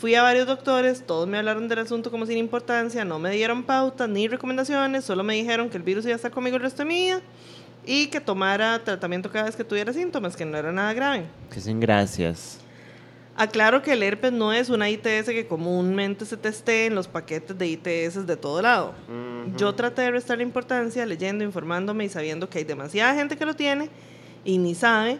[0.00, 3.62] Fui a varios doctores, todos me hablaron del asunto como sin importancia, no me dieron
[3.64, 6.84] pautas ni recomendaciones, solo me dijeron que el virus iba a estar conmigo el resto
[6.84, 7.20] de mi vida
[7.84, 11.26] y que tomara tratamiento cada vez que tuviera síntomas, que no era nada grave.
[11.52, 12.60] Que sin gracias.
[13.36, 17.58] Aclaro que el herpes no es una ITS que comúnmente se testea en los paquetes
[17.58, 18.94] de ITS de todo lado.
[19.58, 23.44] Yo traté de restar la importancia leyendo, informándome y sabiendo que hay demasiada gente que
[23.44, 23.90] lo tiene
[24.46, 25.18] y ni sabe,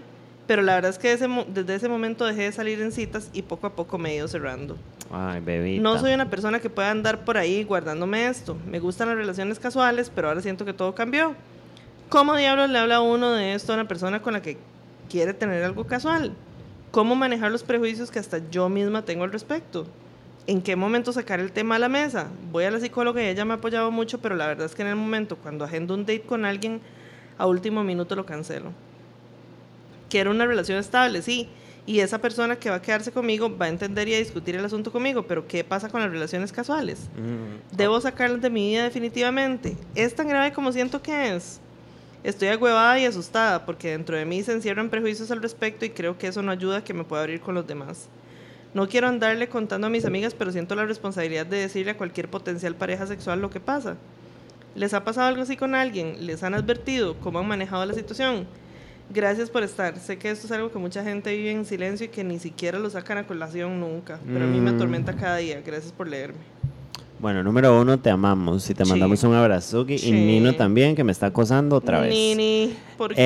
[0.50, 3.42] pero la verdad es que ese desde ese momento dejé de salir en citas y
[3.42, 4.76] poco a poco me he ido cerrando.
[5.08, 5.80] Ay, bebita.
[5.80, 8.56] No soy una persona que pueda andar por ahí guardándome esto.
[8.66, 11.36] Me gustan las relaciones casuales, pero ahora siento que todo cambió.
[12.08, 14.58] ¿Cómo diablos le habla uno de esto a una persona con la que
[15.08, 16.32] quiere tener algo casual?
[16.90, 19.86] ¿Cómo manejar los prejuicios que hasta yo misma tengo al respecto?
[20.48, 22.26] ¿En qué momento sacar el tema a la mesa?
[22.50, 24.82] Voy a la psicóloga y ella me ha apoyado mucho, pero la verdad es que
[24.82, 26.80] en el momento cuando agendo un date con alguien,
[27.38, 28.72] a último minuto lo cancelo.
[30.10, 31.48] Quiero una relación estable, sí.
[31.86, 34.64] Y esa persona que va a quedarse conmigo va a entender y a discutir el
[34.64, 37.08] asunto conmigo, pero ¿qué pasa con las relaciones casuales?
[37.16, 37.76] Mm.
[37.76, 39.76] Debo sacarlas de mi vida definitivamente.
[39.94, 41.60] ¿Es tan grave como siento que es?
[42.22, 46.18] Estoy agüevada y asustada porque dentro de mí se encierran prejuicios al respecto y creo
[46.18, 48.08] que eso no ayuda a que me pueda abrir con los demás.
[48.74, 52.28] No quiero andarle contando a mis amigas, pero siento la responsabilidad de decirle a cualquier
[52.28, 53.96] potencial pareja sexual lo que pasa.
[54.74, 56.26] ¿Les ha pasado algo así con alguien?
[56.26, 58.46] ¿Les han advertido cómo han manejado la situación?
[59.12, 59.98] Gracias por estar.
[59.98, 62.78] Sé que esto es algo que mucha gente vive en silencio y que ni siquiera
[62.78, 64.76] lo sacan a colación nunca, pero a mí me Mm.
[64.76, 65.60] atormenta cada día.
[65.66, 66.38] Gracias por leerme.
[67.18, 68.90] Bueno, número uno, te amamos y te Sí.
[68.90, 69.84] mandamos un abrazo.
[69.88, 70.12] Y Sí.
[70.12, 72.10] Nino también, que me está acosando otra vez.
[72.10, 73.16] Nini, ¿por qué?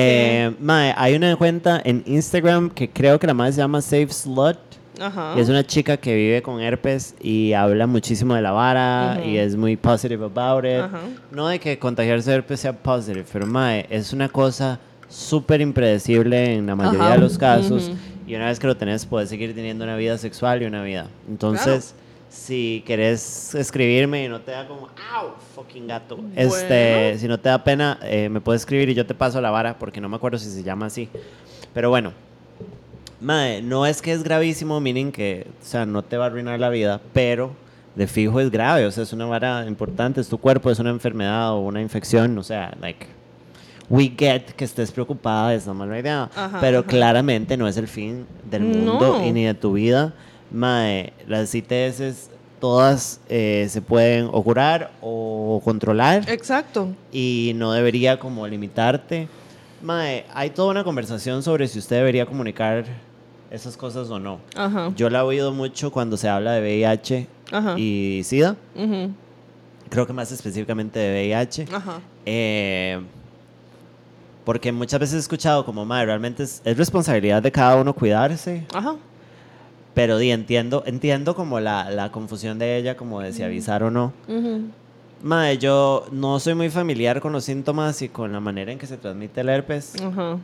[0.47, 4.09] Eh, mae, hay una cuenta en Instagram que creo que la madre se llama Save
[4.09, 4.57] Slut.
[4.99, 5.33] Ajá.
[5.37, 9.29] Y es una chica que vive con herpes y habla muchísimo de la vara Ujú.
[9.29, 10.79] y es muy positive about it.
[10.79, 10.99] Ajá.
[11.31, 14.79] No de que contagiarse de herpes sea positive, pero mae, es una cosa
[15.15, 17.13] súper impredecible en la mayoría Ajá.
[17.13, 17.91] de los casos.
[18.27, 21.07] Y una vez que lo tenés, puedes seguir teniendo una vida sexual y una vida.
[21.29, 21.95] Entonces,
[22.29, 25.29] si querés escribirme y no te da como, ¡au!
[25.55, 26.19] Fucking gato.
[26.35, 29.51] Este, si no te da pena, eh, me puedes escribir y yo te paso la
[29.51, 31.07] vara porque no me acuerdo si se llama así.
[31.73, 32.11] Pero bueno,
[33.21, 36.69] no es que es gravísimo, meaning que, o sea, no te va a arruinar la
[36.69, 37.51] vida, pero
[37.95, 40.89] de fijo es grave, o sea, es una vara importante, es tu cuerpo, es una
[40.89, 43.07] enfermedad o una infección, o sea, like,
[43.89, 46.87] we get que estés preocupada, es una mala idea, Ajá, pero ajá.
[46.87, 49.25] claramente no es el fin del mundo No.
[49.25, 50.13] y ni de tu vida.
[50.51, 52.29] Mae, las ITS
[52.59, 56.89] todas eh, se pueden o curar o controlar Exacto.
[57.11, 59.27] y no debería como limitarte.
[59.83, 62.85] Mae, hay toda una conversación sobre si usted debería comunicar
[63.51, 64.39] esas cosas o no.
[64.55, 64.91] Ajá.
[64.95, 67.27] Yo la he oído mucho cuando se habla de VIH
[67.77, 69.11] y SIDA, Ujú.
[69.89, 71.67] creo que más específicamente de VIH.
[71.71, 71.99] Ajá.
[72.25, 72.99] Eh,
[74.45, 78.65] porque muchas veces he escuchado como, madre, realmente es, es responsabilidad de cada uno cuidarse,
[78.73, 78.95] Ajá.
[79.93, 83.91] pero di, entiendo, entiendo como la, la confusión de ella, como de si avisar o
[83.91, 84.13] no.
[84.27, 84.61] Ujú.
[85.23, 88.85] Madre, yo no soy muy familiar con los síntomas y con la manera en que
[88.85, 90.37] se transmite el herpes, Ajá.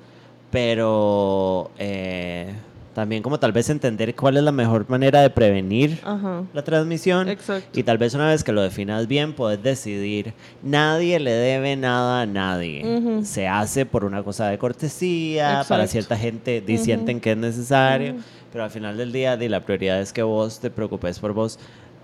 [0.50, 2.54] pero eh,
[2.94, 6.44] también como tal vez entender cuál es la mejor manera de prevenir Ajá.
[6.54, 7.30] la transmisión.
[7.30, 7.80] Exacto.
[7.80, 10.34] Y tal vez una vez que lo definas bien, puedes decidir.
[10.62, 13.22] Nadie le debe nada a nadie.
[13.24, 18.16] Se hace por una cosa de cortesía, para cierta gente di- sienten que es necesario,
[18.52, 21.60] pero al final del día la prioridad es que vos te preocupes por vos.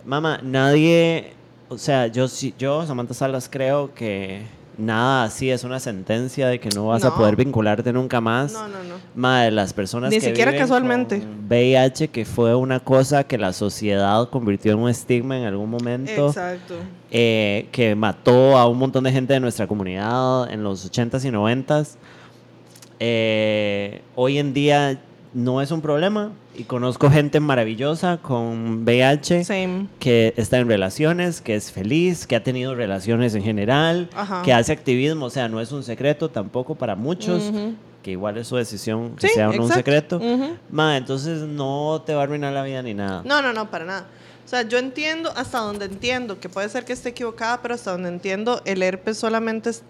[0.06, 1.34] Mamá, nadie,
[1.68, 2.28] o sea, yo,
[2.58, 4.44] yo Samantha Salas, creo que
[4.78, 8.54] nada así es una sentencia de que no vas a poder vincularte nunca más.
[8.54, 8.96] No, no, no.
[9.16, 11.20] Madre, las personas Ni que siquiera viven casualmente.
[11.20, 15.70] con VIH, que fue una cosa que la sociedad convirtió en un estigma en algún
[15.70, 16.76] momento, Exacto.
[17.12, 21.32] eh, que mató a un montón de gente de nuestra comunidad en los 80s y
[21.32, 21.96] 90s.
[23.00, 25.00] Eh, hoy en día
[25.34, 29.88] no es un problema y conozco gente maravillosa con VIH Same.
[30.00, 34.42] que está en relaciones, que es feliz, que ha tenido relaciones en general, Ajá.
[34.44, 37.52] que hace activismo, o sea, no es un secreto tampoco para muchos,
[38.04, 40.18] que igual es su decisión que Sí, sea no un secreto.
[40.18, 40.56] Ujú.
[40.72, 43.22] Ma, entonces no te va a arruinar la vida ni nada.
[43.26, 44.06] No, no, no, para nada.
[44.46, 47.92] O sea, yo entiendo hasta donde entiendo, que puede ser que esté equivocada, pero hasta
[47.92, 49.84] donde entiendo, el herpes solamente es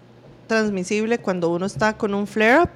[0.48, 2.70] transmisible cuando uno está con un flare-up.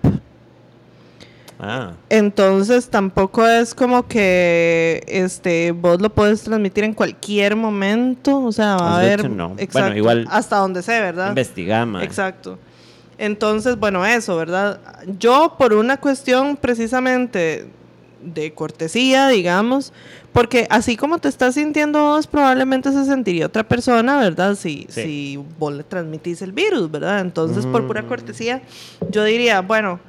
[1.61, 8.43] Ah, Entonces tampoco es como que este vos lo puedes transmitir en cualquier momento.
[8.43, 9.29] O sea, va a haber.
[9.29, 11.29] Bueno, igual- Hasta donde sé, ¿verdad?
[11.29, 12.03] investiga, ma.
[12.03, 12.59] Exacto.
[13.19, 14.81] Entonces, bueno, eso, ¿verdad?
[15.21, 17.67] Yo, por una cuestión precisamente
[18.21, 19.93] de cortesía, digamos,
[20.33, 24.55] porque así como te estás sintiendo vos, probablemente se sentiría otra persona, ¿verdad?
[24.57, 25.03] Si, Sí.
[25.03, 27.21] si vos le transmitís el virus, ¿verdad?
[27.21, 28.07] Entonces, por pura Mm.
[28.09, 28.63] cortesía,
[29.11, 30.01] yo diría, bueno,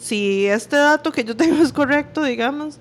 [0.00, 2.78] si este dato que yo tengo es correcto, digamos,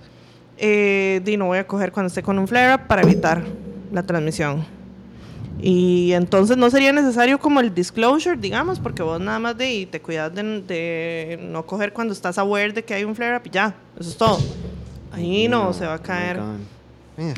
[0.57, 3.43] eh, di, no voy a coger cuando esté con un flare-up para evitar
[3.91, 4.65] la transmisión.
[5.61, 9.85] Y entonces no sería necesario como el disclosure, digamos, porque vos nada más de, y
[9.85, 13.49] te cuidas de, de no coger cuando estás aware de que hay un flare-up y
[13.49, 14.39] ya, eso es todo.
[15.11, 16.39] Ahí no, se va a oh caer.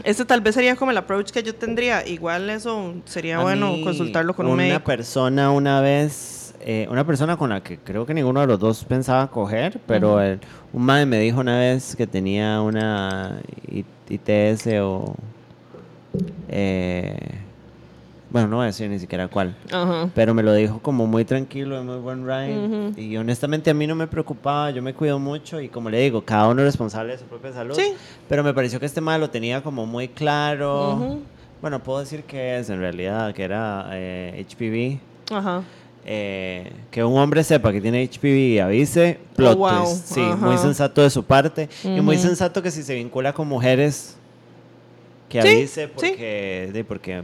[0.03, 2.06] Este tal vez sería como el approach que yo tendría.
[2.08, 4.84] Igual eso sería A bueno consultarlo con un una médico.
[4.84, 8.84] persona una vez, eh, una persona con la que creo que ninguno de los dos
[8.86, 10.40] pensaba coger, pero el-
[10.74, 13.40] un madre me dijo una vez que tenía una
[13.72, 15.16] ITS o...
[16.50, 17.16] eh,
[18.30, 19.54] bueno, no voy a decir ni siquiera cuál.
[19.74, 20.10] Ajá.
[20.16, 22.58] Pero me lo dijo como muy tranquilo, de muy buen ride.
[22.66, 23.00] Ujú.
[23.00, 26.22] Y honestamente a mí no me preocupaba, yo me cuido mucho y como le digo,
[26.24, 27.76] cada uno es responsable de su propia salud.
[27.76, 27.94] Sí.
[28.30, 31.20] Pero me pareció que este mal lo tenía como muy claro.
[31.62, 35.36] Bueno, puedo decir que es en realidad, que era eh, HPV.
[35.36, 35.62] Ajá.
[36.06, 38.26] Eh, que un hombre sepa que tiene HPV
[38.56, 39.84] y avise, plot Oh, wow.
[39.86, 40.06] twist.
[40.14, 40.36] Sí, Ajá.
[40.36, 41.69] muy sensato de su parte.
[41.84, 44.15] Y muy sensato que si se vincula con mujeres,
[45.30, 47.22] que Sí, avise, porque, sí, porque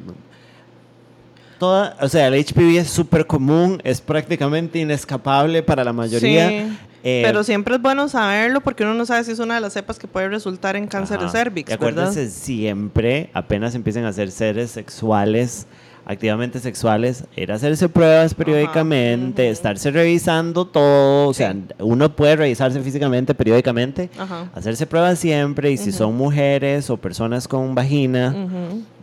[1.60, 6.49] toda, o sea, el HPV es súper común, es prácticamente inescapable para la mayoría.
[6.49, 6.78] Sí.
[7.04, 9.74] Eh, Pero siempre es bueno saberlo porque uno no sabe si es una de las
[9.74, 11.32] cepas que puede resultar en cáncer de Ajá.
[11.38, 12.34] cervix, Y acuérdense ¿verdad?
[12.36, 15.68] siempre, apenas empiecen a ser seres sexuales,
[16.10, 22.80] activamente sexuales, ir a hacerse pruebas periódicamente, estarse revisando todo, o sea, uno puede revisarse
[22.80, 24.50] físicamente periódicamente, Ajá.
[24.56, 25.98] hacerse pruebas siempre y si Ujú.
[25.98, 28.34] son mujeres o personas con vagina,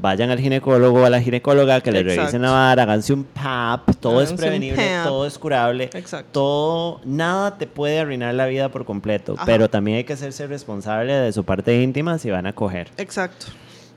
[0.01, 2.21] vayan al ginecólogo o a la ginecóloga que les Exacto.
[2.23, 5.91] revisen la vara, háganse un PAP, todo es Háganse un prevenible, todo es curable.
[5.93, 6.29] Exacto.
[6.33, 9.45] Todo, nada te puede arruinar la vida por completo, Ajá.
[9.45, 12.89] pero también hay que hacerse responsable de su parte íntima si van a coger.
[12.97, 13.47] Exacto.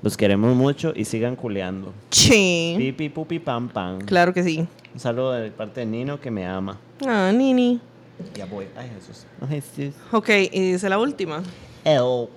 [0.01, 1.93] Los queremos mucho y sigan culeando.
[2.11, 2.75] Sí.
[2.77, 3.99] Pipi, pupi, pam, pam.
[3.99, 4.67] Claro que sí.
[4.93, 6.77] Un saludo de parte de Nino que me ama.
[7.05, 7.79] Ah, Nini.
[8.35, 8.67] Ya voy.
[8.75, 9.25] Ay, Jesús.
[9.39, 9.93] No, Jesús.
[10.11, 11.41] Ok, y dice la última.
[11.83, 12.27] El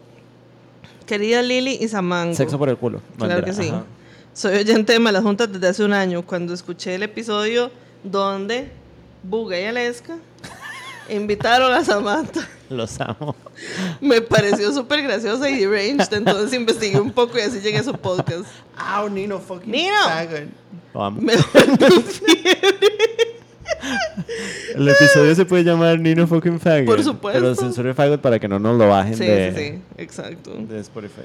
[1.07, 2.35] Querida Lili y Samango.
[2.35, 3.01] sexo por el culo.
[3.19, 3.69] Claro que sí.
[3.69, 3.85] ajá.
[4.32, 7.70] Soy oyente de Malas Juntas desde hace un año, cuando escuché el episodio
[8.05, 8.70] donde
[9.23, 10.16] Buga y Aleska
[11.11, 12.49] invitaron a Samantha.
[12.77, 13.35] Los amo.
[14.01, 17.93] Me pareció súper graciosa y deranged, entonces investigué un poco y así llegué a su
[17.95, 18.45] podcast.
[18.97, 19.95] Ow, Nino fucking Nino.
[20.95, 21.21] Lo amo.
[21.21, 21.35] Me
[24.75, 26.87] El episodio se puede llamar Nino fucking faggot.
[26.87, 27.41] Por supuesto.
[27.41, 30.53] Pero censure faggot para que no nos lo bajen Sí, de, sí, sí, exacto.
[30.57, 31.23] de Spotify.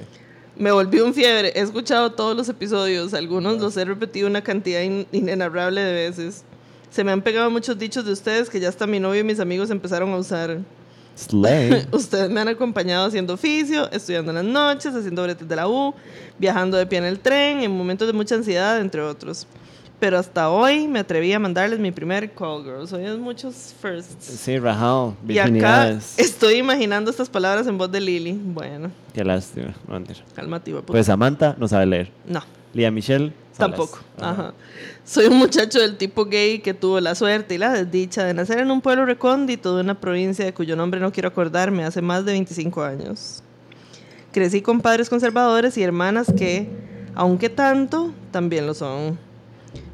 [0.56, 1.52] Me volví un fiebre.
[1.54, 3.14] He escuchado todos los episodios.
[3.14, 6.44] Algunos los he repetido una cantidad in- inenarrable de veces.
[6.90, 9.38] Se me han pegado muchos dichos de ustedes que ya hasta mi novio y mis
[9.40, 10.58] amigos empezaron a usar.
[11.16, 11.86] Slay.
[11.92, 15.94] Ustedes me han acompañado haciendo oficio, estudiando en las noches, haciendo bretes de la U,
[16.38, 19.46] viajando de pie en el tren, en momentos de mucha ansiedad, entre otros.
[19.98, 22.92] Pero hasta hoy me atreví a mandarles mi primer call, girls.
[22.92, 24.26] Hoy es muchos firsts.
[24.26, 25.16] Sí, rajado.
[25.26, 28.32] Y acá estoy imaginando estas palabras en voz de Lily.
[28.32, 29.74] Bueno, Qué lástima.
[29.88, 30.82] No, puta.
[30.86, 32.12] Pues Samantha no sabe leer.
[32.26, 32.42] no.
[32.74, 33.32] Lía Michelle.
[33.52, 33.78] Salas.
[33.78, 33.98] Tampoco.
[34.20, 34.52] Ajá.
[35.06, 38.58] Soy un muchacho del tipo gay que tuvo la suerte y la desdicha de nacer
[38.58, 42.24] en un pueblo recóndito de una provincia de cuyo nombre no quiero acordarme hace más
[42.24, 43.42] de 25 años.
[44.32, 46.68] Crecí con padres conservadores y hermanas que,
[47.14, 49.16] aunque tanto, también lo son.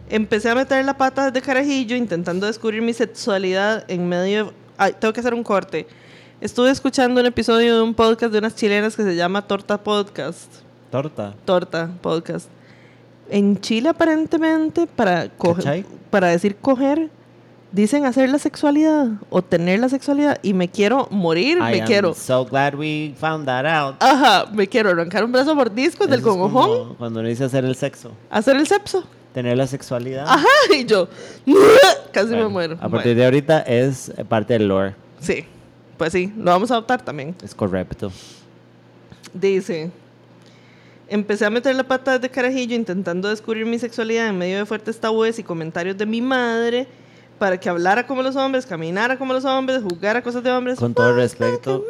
[0.09, 4.47] Empecé a meter la pata desde carajillo intentando descubrir mi sexualidad en medio...
[4.47, 5.87] de- Ay, tengo que hacer un corte.
[6.41, 10.51] Estuve escuchando un episodio de un podcast de unas chilenas que se llama Torta Podcast.
[10.91, 11.35] Torta.
[11.45, 12.49] Torta Podcast.
[13.35, 17.09] En Chile aparentemente para coger, para decir coger
[17.73, 21.87] dicen hacer la sexualidad o tener la sexualidad y me quiero morir, I me am
[21.87, 22.13] quiero.
[22.15, 23.97] so glad we found that out.
[24.01, 27.65] Ajá, me quiero arrancar un brazo por discos del Eso congojón, Cuando uno dice hacer
[27.65, 28.13] el sexo.
[28.29, 29.03] hacer el sepso.
[29.33, 30.27] Tener la sexualidad.
[30.29, 30.47] Ajá,
[30.79, 31.09] y yo
[32.13, 32.75] casi me muero.
[32.75, 34.95] A Bueno, partir de ahorita es parte del lore.
[35.21, 35.47] sí,
[35.97, 37.35] pues sí, lo vamos a adoptar también.
[37.43, 38.13] Es correcto.
[39.33, 39.91] Dice,
[41.13, 44.99] empecé a meter la pata desde carajillo intentando descubrir mi sexualidad en medio de fuertes
[44.99, 46.87] tabúes y comentarios de mi madre
[47.39, 50.79] para que hablara como los hombres, caminara como los hombres, jugara cosas de hombres.
[50.79, 51.85] Con todo el respeto.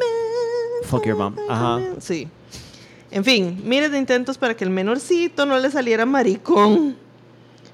[0.83, 1.35] Fuck your mom.
[1.47, 1.79] Ajá.
[1.99, 2.27] Sí.
[3.11, 6.97] En fin, miles de intentos para que el menorcito no le saliera maricón.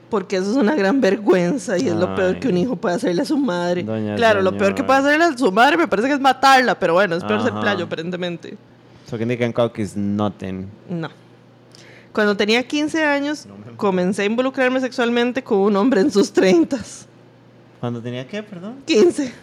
[0.09, 2.63] Porque eso es una gran vergüenza y es lo peor que un Ay.
[2.63, 3.83] hijo puede hacerle a su madre.
[3.83, 4.87] Doña claro, lo peor que señora.
[4.87, 7.51] puede hacerle a su madre me parece que es matarla, pero bueno, es peor ser
[7.51, 7.61] Ajá.
[7.61, 8.57] playo, aparentemente.
[9.07, 10.67] So que and Cock is nothing.
[10.89, 11.09] No.
[12.19, 13.47] Cuando tenía 15 años,
[13.77, 16.77] comencé a involucrarme sexualmente con un hombre en sus 30.
[17.79, 18.83] Cuando tenía qué, perdón?
[18.85, 19.33] 15.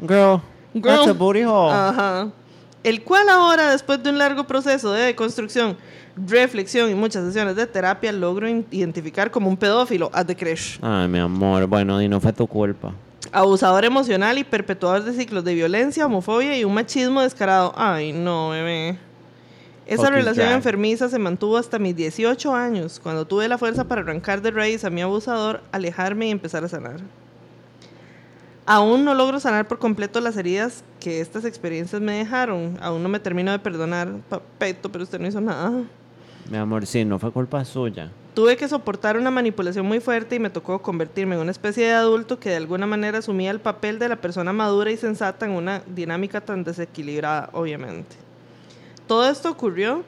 [0.00, 0.40] Girl.
[0.72, 0.82] Girl.
[0.82, 1.70] That's a booty hole.
[1.70, 2.30] Ajá.
[2.82, 5.76] El cual ahora, después de un largo proceso de deconstrucción,
[6.16, 10.78] reflexión y muchas sesiones de terapia, logro identificar como un pedófilo, at the crash.
[10.80, 11.66] Ay, mi amor.
[11.66, 12.94] Bueno, y no fue tu culpa.
[13.30, 17.74] Abusador emocional y perpetuador de ciclos de violencia, homofobia y un machismo descarado.
[17.76, 18.98] Ay, no, bebé.
[19.86, 24.42] Esa relación enfermiza se mantuvo hasta mis 18 años, cuando tuve la fuerza para arrancar
[24.42, 27.00] de raíz a mi abusador, alejarme y empezar a sanar.
[28.68, 32.76] Aún no logro sanar por completo las heridas que estas experiencias me dejaron.
[32.80, 35.84] Aún no me termino de perdonar, papeto, pero usted no hizo nada.
[36.50, 38.10] Mi amor, sí, no fue culpa suya.
[38.34, 41.92] Tuve que soportar una manipulación muy fuerte y me tocó convertirme en una especie de
[41.92, 45.52] adulto que de alguna manera asumía el papel de la persona madura y sensata en
[45.52, 48.25] una dinámica tan desequilibrada, obviamente.
[49.06, 50.04] Todo esto ocurrió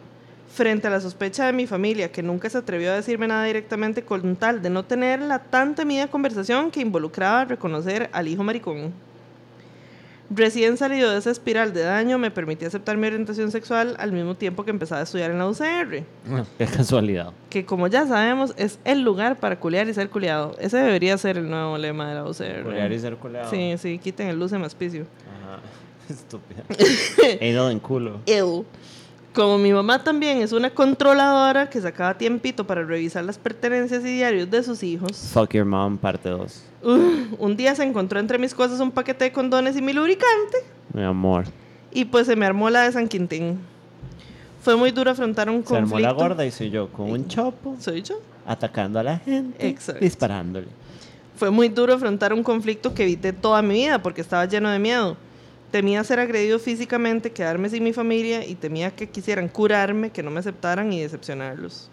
[0.52, 4.02] frente a la sospecha de mi familia, que nunca se atrevió a decirme nada directamente
[4.02, 8.92] con tal de no tener la tan temida conversación que involucraba reconocer al hijo maricón.
[10.30, 14.34] Recién salido de esa espiral de daño, me permití aceptar mi orientación sexual al mismo
[14.34, 16.02] tiempo que empezaba a estudiar en la UCR
[16.58, 17.32] Qué casualidad.
[17.48, 20.54] que como ya sabemos es el lugar para culiar y ser culiado.
[20.58, 22.62] Ese debería ser el nuevo lema de la UCR.
[22.62, 23.48] Culear y ser culeado.
[23.50, 25.06] Sí, sí, quiten el luce más picio.
[25.26, 25.37] Ajá.
[26.12, 26.64] Estúpida.
[27.40, 28.20] Anal en culo.
[28.26, 28.64] Ew.
[29.34, 34.14] Como mi mamá también es una controladora que sacaba tiempito para revisar las pertenencias y
[34.16, 36.62] diarios de sus hijos, Fuck your mom, parte 2.
[36.82, 36.88] uh,
[37.38, 40.58] un día se encontró entre mis cosas un paquete de condones y mi lubricante
[40.92, 41.44] Mi amor.
[41.92, 43.60] y pues se me armó la de San Quintín.
[44.62, 46.00] Fue muy duro afrontar un Se armó conflicto.
[46.00, 48.16] la gorda y soy yo con un chopo, ¿Soy yo?
[48.46, 50.00] atacando a la gente, Exacto.
[50.00, 50.66] disparándole.
[51.36, 54.78] Fue muy duro afrontar un conflicto que evité toda mi vida porque estaba lleno de
[54.80, 55.16] miedo.
[55.70, 60.30] Temía ser agredido físicamente, quedarme sin mi familia y temía que quisieran curarme, que no
[60.30, 61.90] me aceptaran y decepcionarlos.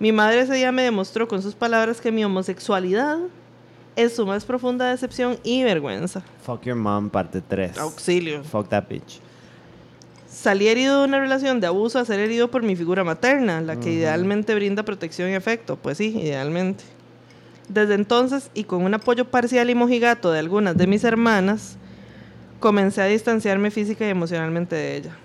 [0.00, 3.18] Mi madre ese día me demostró con sus palabras que mi homosexualidad
[3.96, 6.22] es su más profunda decepción y vergüenza.
[6.42, 7.78] Fuck your mom, parte 3.
[7.78, 8.42] Auxilio.
[8.42, 9.20] Fuck that bitch.
[10.26, 13.78] Salí herido de una relación de abuso a ser herido por mi figura materna, la
[13.78, 15.76] que idealmente brinda protección y afecto.
[15.76, 16.84] Pues sí, idealmente.
[17.68, 21.76] Desde entonces, y con un apoyo parcial y mojigato de algunas de mis hermanas,
[22.60, 25.16] comencé a distanciarme física y emocionalmente de ella.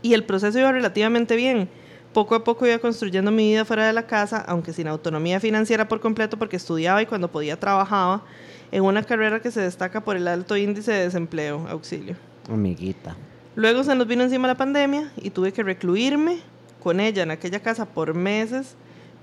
[0.00, 1.68] Y el proceso iba relativamente bien.
[2.12, 5.88] Poco a poco iba construyendo mi vida fuera de la casa, aunque sin autonomía financiera
[5.88, 8.22] por completo porque estudiaba y cuando podía trabajaba
[8.70, 11.66] en una carrera que se destaca por el alto índice de desempleo.
[11.68, 12.16] Auxilio.
[12.50, 13.14] Amiguita.
[13.54, 16.40] Luego se nos vino encima la pandemia y tuve que recluirme
[16.82, 18.74] con ella en aquella casa por meses,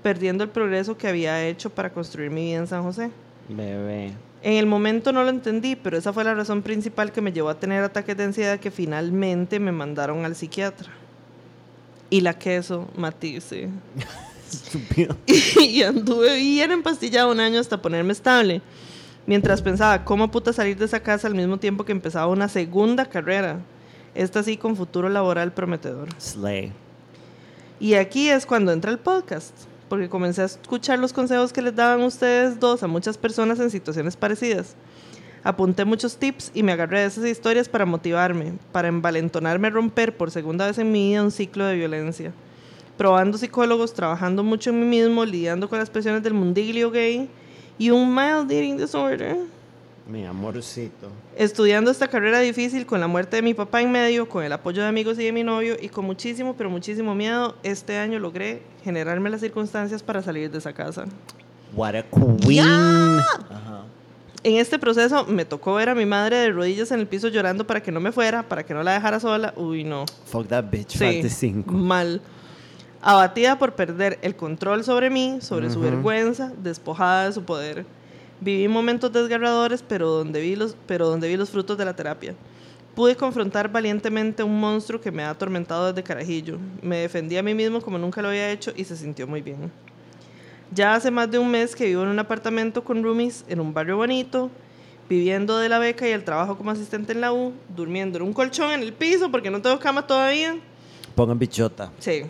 [0.02, 3.10] perdiendo el progreso que había hecho para construir mi vida en San José.
[3.48, 4.12] Bebé.
[4.42, 7.50] En el momento no lo entendí, pero esa fue la razón principal que me llevó
[7.50, 10.90] a tener ataques de ansiedad que finalmente me mandaron al psiquiatra.
[12.08, 13.68] y la queso Matisse.
[14.50, 15.16] Estúpido.
[15.60, 18.62] y anduve bien empastillado un año hasta ponerme estable.
[19.26, 23.04] Mientras pensaba cómo puta salir de esa casa al mismo tiempo que empezaba una segunda
[23.06, 23.60] carrera.
[24.14, 26.08] Esta sí con futuro laboral prometedor.
[26.18, 26.72] Slay.
[27.78, 29.54] Y aquí es cuando entra el podcast,
[29.90, 33.70] porque comencé a escuchar los consejos que les daban ustedes dos a muchas personas en
[33.70, 34.76] situaciones parecidas.
[35.42, 40.16] Apunté muchos tips y me agarré de esas historias para motivarme, para envalentonarme a romper
[40.16, 42.32] por segunda vez en mi vida un ciclo de violencia.
[42.96, 47.28] Probando psicólogos, trabajando mucho en mí mismo, lidiando con las presiones del mundiglio gay
[47.76, 49.38] y un mild eating disorder.
[50.10, 51.08] Mi amorcito.
[51.36, 54.82] Estudiando esta carrera difícil con la muerte de mi papá en medio, con el apoyo
[54.82, 58.60] de amigos y de mi novio y con muchísimo, pero muchísimo miedo, este año logré
[58.82, 61.04] generarme las circunstancias para salir de esa casa.
[61.72, 63.20] What a queen.
[63.20, 63.84] Ajá.
[64.42, 67.64] En este proceso me tocó ver a mi madre de rodillas en el piso llorando
[67.64, 69.54] para que no me fuera, para que no la dejara sola.
[69.56, 70.06] Uy, no.
[70.24, 70.96] Fuck that bitch.
[70.96, 71.72] Sí, cinco.
[71.72, 72.20] mal.
[73.00, 77.86] Abatida por perder el control sobre mí, sobre su vergüenza, despojada de su poder.
[78.40, 82.34] Viví momentos desgarradores, pero donde, vi los, pero donde vi los frutos de la terapia.
[82.94, 86.58] Pude confrontar valientemente a un monstruo que me ha atormentado desde carajillo.
[86.82, 89.70] Me defendí a mí mismo como nunca lo había hecho y se sintió muy bien.
[90.72, 93.74] Ya hace más de un mes que vivo en un apartamento con roomies en un
[93.74, 94.50] barrio bonito,
[95.08, 98.32] viviendo de la beca y el trabajo como asistente en la U, durmiendo en un
[98.32, 100.56] colchón en el piso porque no tengo cama todavía.
[101.14, 101.90] Pongan bichota.
[101.98, 102.22] Sí.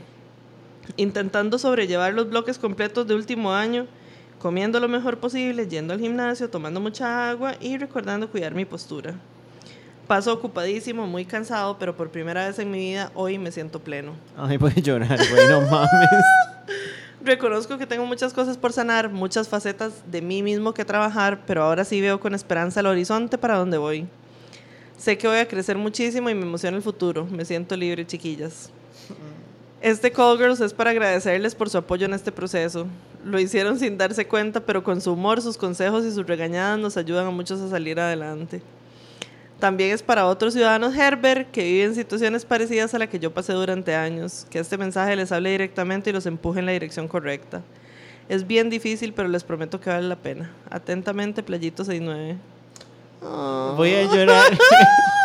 [0.96, 3.86] Intentando sobrellevar los bloques completos de último año,
[4.40, 9.14] comiendo lo mejor posible, yendo al gimnasio, tomando mucha agua y recordando cuidar mi postura.
[10.08, 14.14] Paso ocupadísimo, muy cansado, pero por primera vez en mi vida hoy me siento pleno.
[14.36, 16.24] Ay, voy a llorar, güey, no mames.
[17.22, 21.62] Reconozco que tengo muchas cosas por sanar, muchas facetas de mí mismo que trabajar, pero
[21.62, 24.08] ahora sí veo con esperanza el horizonte para donde voy.
[24.96, 27.26] Sé que voy a crecer muchísimo y me emociona el futuro.
[27.26, 28.70] Me siento libre, chiquillas.
[29.80, 32.86] Este Call Girls es para agradecerles por su apoyo en este proceso.
[33.24, 36.98] Lo hicieron sin darse cuenta, pero con su humor, sus consejos y sus regañadas nos
[36.98, 38.60] ayudan a muchos a salir adelante.
[39.58, 43.54] También es para otros ciudadanos Herbert que viven situaciones parecidas a la que yo pasé
[43.54, 47.62] durante años, que este mensaje les hable directamente y los empuje en la dirección correcta.
[48.28, 50.50] Es bien difícil, pero les prometo que vale la pena.
[50.70, 52.36] Atentamente, Playito 69.
[53.76, 54.58] Voy a llorar.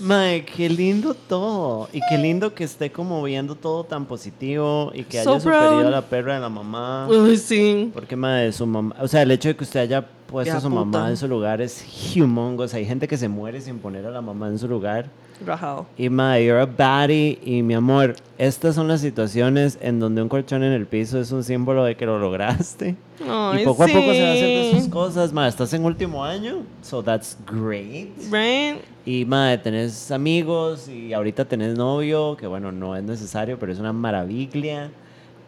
[0.00, 1.88] Mae, qué lindo todo.
[1.92, 5.88] Y qué lindo que esté como viendo todo tan positivo y que So haya superido
[5.88, 7.08] a la perra de la mamá.
[7.08, 7.90] Uy, sí.
[7.92, 8.94] Porque, mae, su mamá.
[9.00, 10.84] O sea, el hecho de que usted haya puesto a su puta.
[10.84, 11.84] mamá en su lugar es
[12.16, 12.74] humongous.
[12.74, 15.10] Hay gente que se muere sin poner a la mamá en su lugar.
[15.44, 15.86] Rajado.
[15.98, 17.38] Y, mae, you're a baddie.
[17.44, 21.32] Y, mi amor, estas son las situaciones en donde un colchón en el piso es
[21.32, 22.96] un símbolo de que lo lograste.
[23.28, 24.80] Ay, y poco a poco se va haciendo sí.
[24.80, 25.48] sus cosas, mae.
[25.48, 28.08] Estás en último año, so that's great.
[28.30, 28.82] Right?
[29.04, 33.78] Y, madre, tenés amigos y ahorita tenés novio, que bueno, no es necesario, pero es
[33.78, 34.90] una maravilla.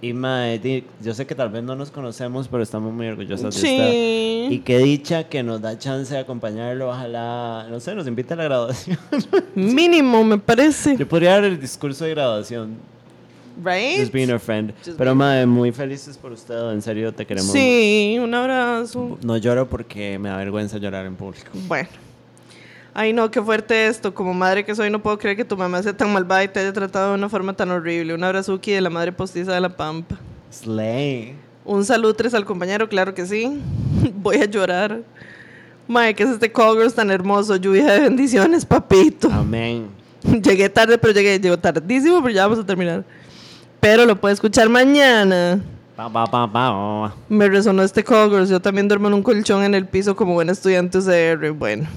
[0.00, 3.68] Y, di- yo sé que tal vez no nos conocemos, pero estamos muy orgullosos de
[3.68, 3.88] esta.
[3.94, 4.62] Y Sí.
[4.64, 6.88] qué dicha que nos da chance de acompañarlo.
[6.90, 8.96] Ojalá, no sé, nos invita a la graduación.
[9.56, 10.96] Mínimo, me parece.
[10.96, 12.76] Yo podría dar el discurso de graduación,
[13.60, 13.98] Right?
[13.98, 14.72] just being a friend.
[14.84, 17.50] Just Pero, madre, muy felices por usted, en serio, te queremos.
[17.50, 19.18] Sí, un abrazo.
[19.24, 21.48] No lloro porque me da vergüenza llorar en público.
[21.66, 21.88] Bueno.
[22.94, 24.12] Ay, no, qué fuerte esto.
[24.14, 26.60] Como madre que soy, no puedo creer que tu mamá sea tan malvada y te
[26.60, 28.14] haya tratado de una forma tan horrible.
[28.14, 30.18] Un abrazuki de la madre postiza de la Pampa.
[30.50, 31.36] Slay.
[31.64, 33.62] Un salutres al compañero, claro que sí.
[34.14, 35.02] Voy a llorar.
[35.86, 37.56] Mae, ¿qué es este call girls tan hermoso?
[37.56, 39.30] Lluvia de bendiciones, papito.
[39.30, 39.86] Amén.
[40.42, 43.04] Llegué tarde, pero llegué, llego tardísimo, pero ya vamos a terminar.
[43.80, 45.62] Pero lo puede escuchar mañana.
[45.96, 47.14] Pa, pa, pa, pa.
[47.28, 48.48] Me resonó este call girls.
[48.48, 51.52] Yo también duermo en un colchón en el piso como buen estudiante UCR.
[51.52, 51.88] Bueno.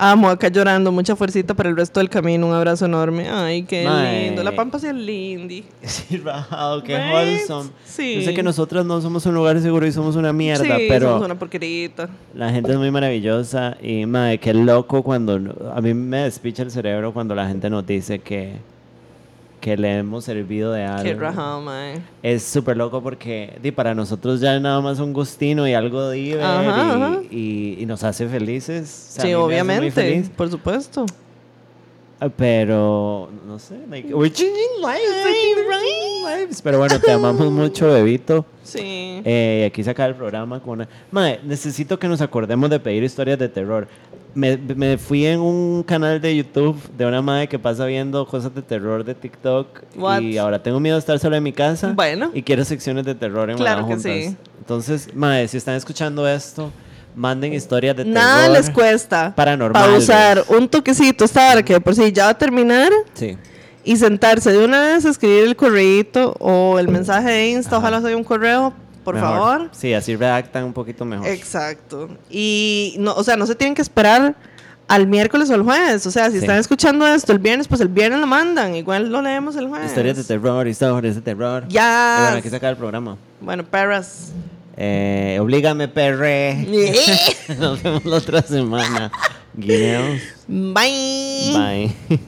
[0.00, 0.92] Amo acá llorando.
[0.92, 2.46] Mucha fuercita para el resto del camino.
[2.46, 3.28] Un abrazo enorme.
[3.28, 4.44] Ay, qué lindo.
[4.44, 5.64] La pampa sí es lindy.
[5.82, 7.12] Sí, rajado, qué Right?
[7.12, 7.70] wholesome.
[7.84, 8.14] Sí.
[8.14, 11.08] Yo sé que nosotras no somos un lugar seguro y somos una mierda, sí, pero
[11.08, 12.08] somos una porquerita.
[12.32, 15.34] la gente es muy maravillosa y, madre, qué loco cuando...
[15.74, 18.52] A mí me despicha el cerebro cuando la gente nos dice que,
[19.60, 21.02] que le hemos servido de algo.
[21.04, 22.00] Qué rajado, mae.
[22.22, 26.40] Es súper loco porque di, para nosotros ya nada más un gustino y algo de
[26.42, 27.20] Ajá, y, ajá.
[27.30, 29.08] y- y nos hace felices.
[29.10, 29.90] O sea, a sí, obviamente.
[29.90, 30.28] feliz.
[30.34, 31.06] Por supuesto.
[32.20, 36.62] Ah, Pero, no sé, like, we're changing lives, we're changing lives.
[36.62, 38.44] Pero bueno, te amamos mucho, bebito.
[38.64, 39.22] Sí.
[39.24, 40.88] Eh, y aquí se acaba el programa con una...
[41.12, 43.86] Mae, necesito que nos acordemos de pedir historias de terror.
[44.34, 48.54] Me, me fui en un canal de YouTube de una madre que pasa viendo cosas
[48.54, 50.20] de terror de TikTok What?
[50.20, 52.30] y ahora tengo miedo de estar sola en mi casa Bueno.
[52.34, 54.02] y quiero secciones de terror en Claro que Juntas.
[54.12, 54.36] sí.
[54.60, 56.70] Entonces, mae, si están escuchando esto,
[57.16, 58.56] manden historias de Nada terror.
[58.58, 59.88] les cuesta paranormales.
[59.90, 63.36] pausar un toquecito esta hora que por sí ya va a terminar Sí.
[63.82, 67.78] y sentarse de una vez a escribir el correíto o el mensaje de Insta, Ajá.
[67.88, 68.72] ojalá sea un correo,
[69.04, 69.68] por favor.
[69.72, 71.26] Sí, así redactan un poquito mejor.
[71.28, 72.08] Exacto.
[72.30, 74.34] Y, no, o sea, no se tienen que esperar
[74.88, 76.06] al miércoles o al jueves.
[76.06, 78.74] O sea, si están escuchando esto el viernes, pues el viernes lo mandan.
[78.74, 79.88] Igual lo leemos el jueves.
[79.88, 81.64] Historias de terror, historias de terror.
[81.68, 82.16] Ya.
[82.16, 82.24] Yes.
[82.24, 83.16] Bueno, aquí se el programa.
[83.40, 84.32] Bueno, perras.
[84.76, 86.54] Eh, oblígame, perre.
[87.58, 89.12] Nos vemos la otra semana.
[89.54, 90.20] Guineos.
[90.46, 91.92] Bye.
[92.08, 92.18] Bye.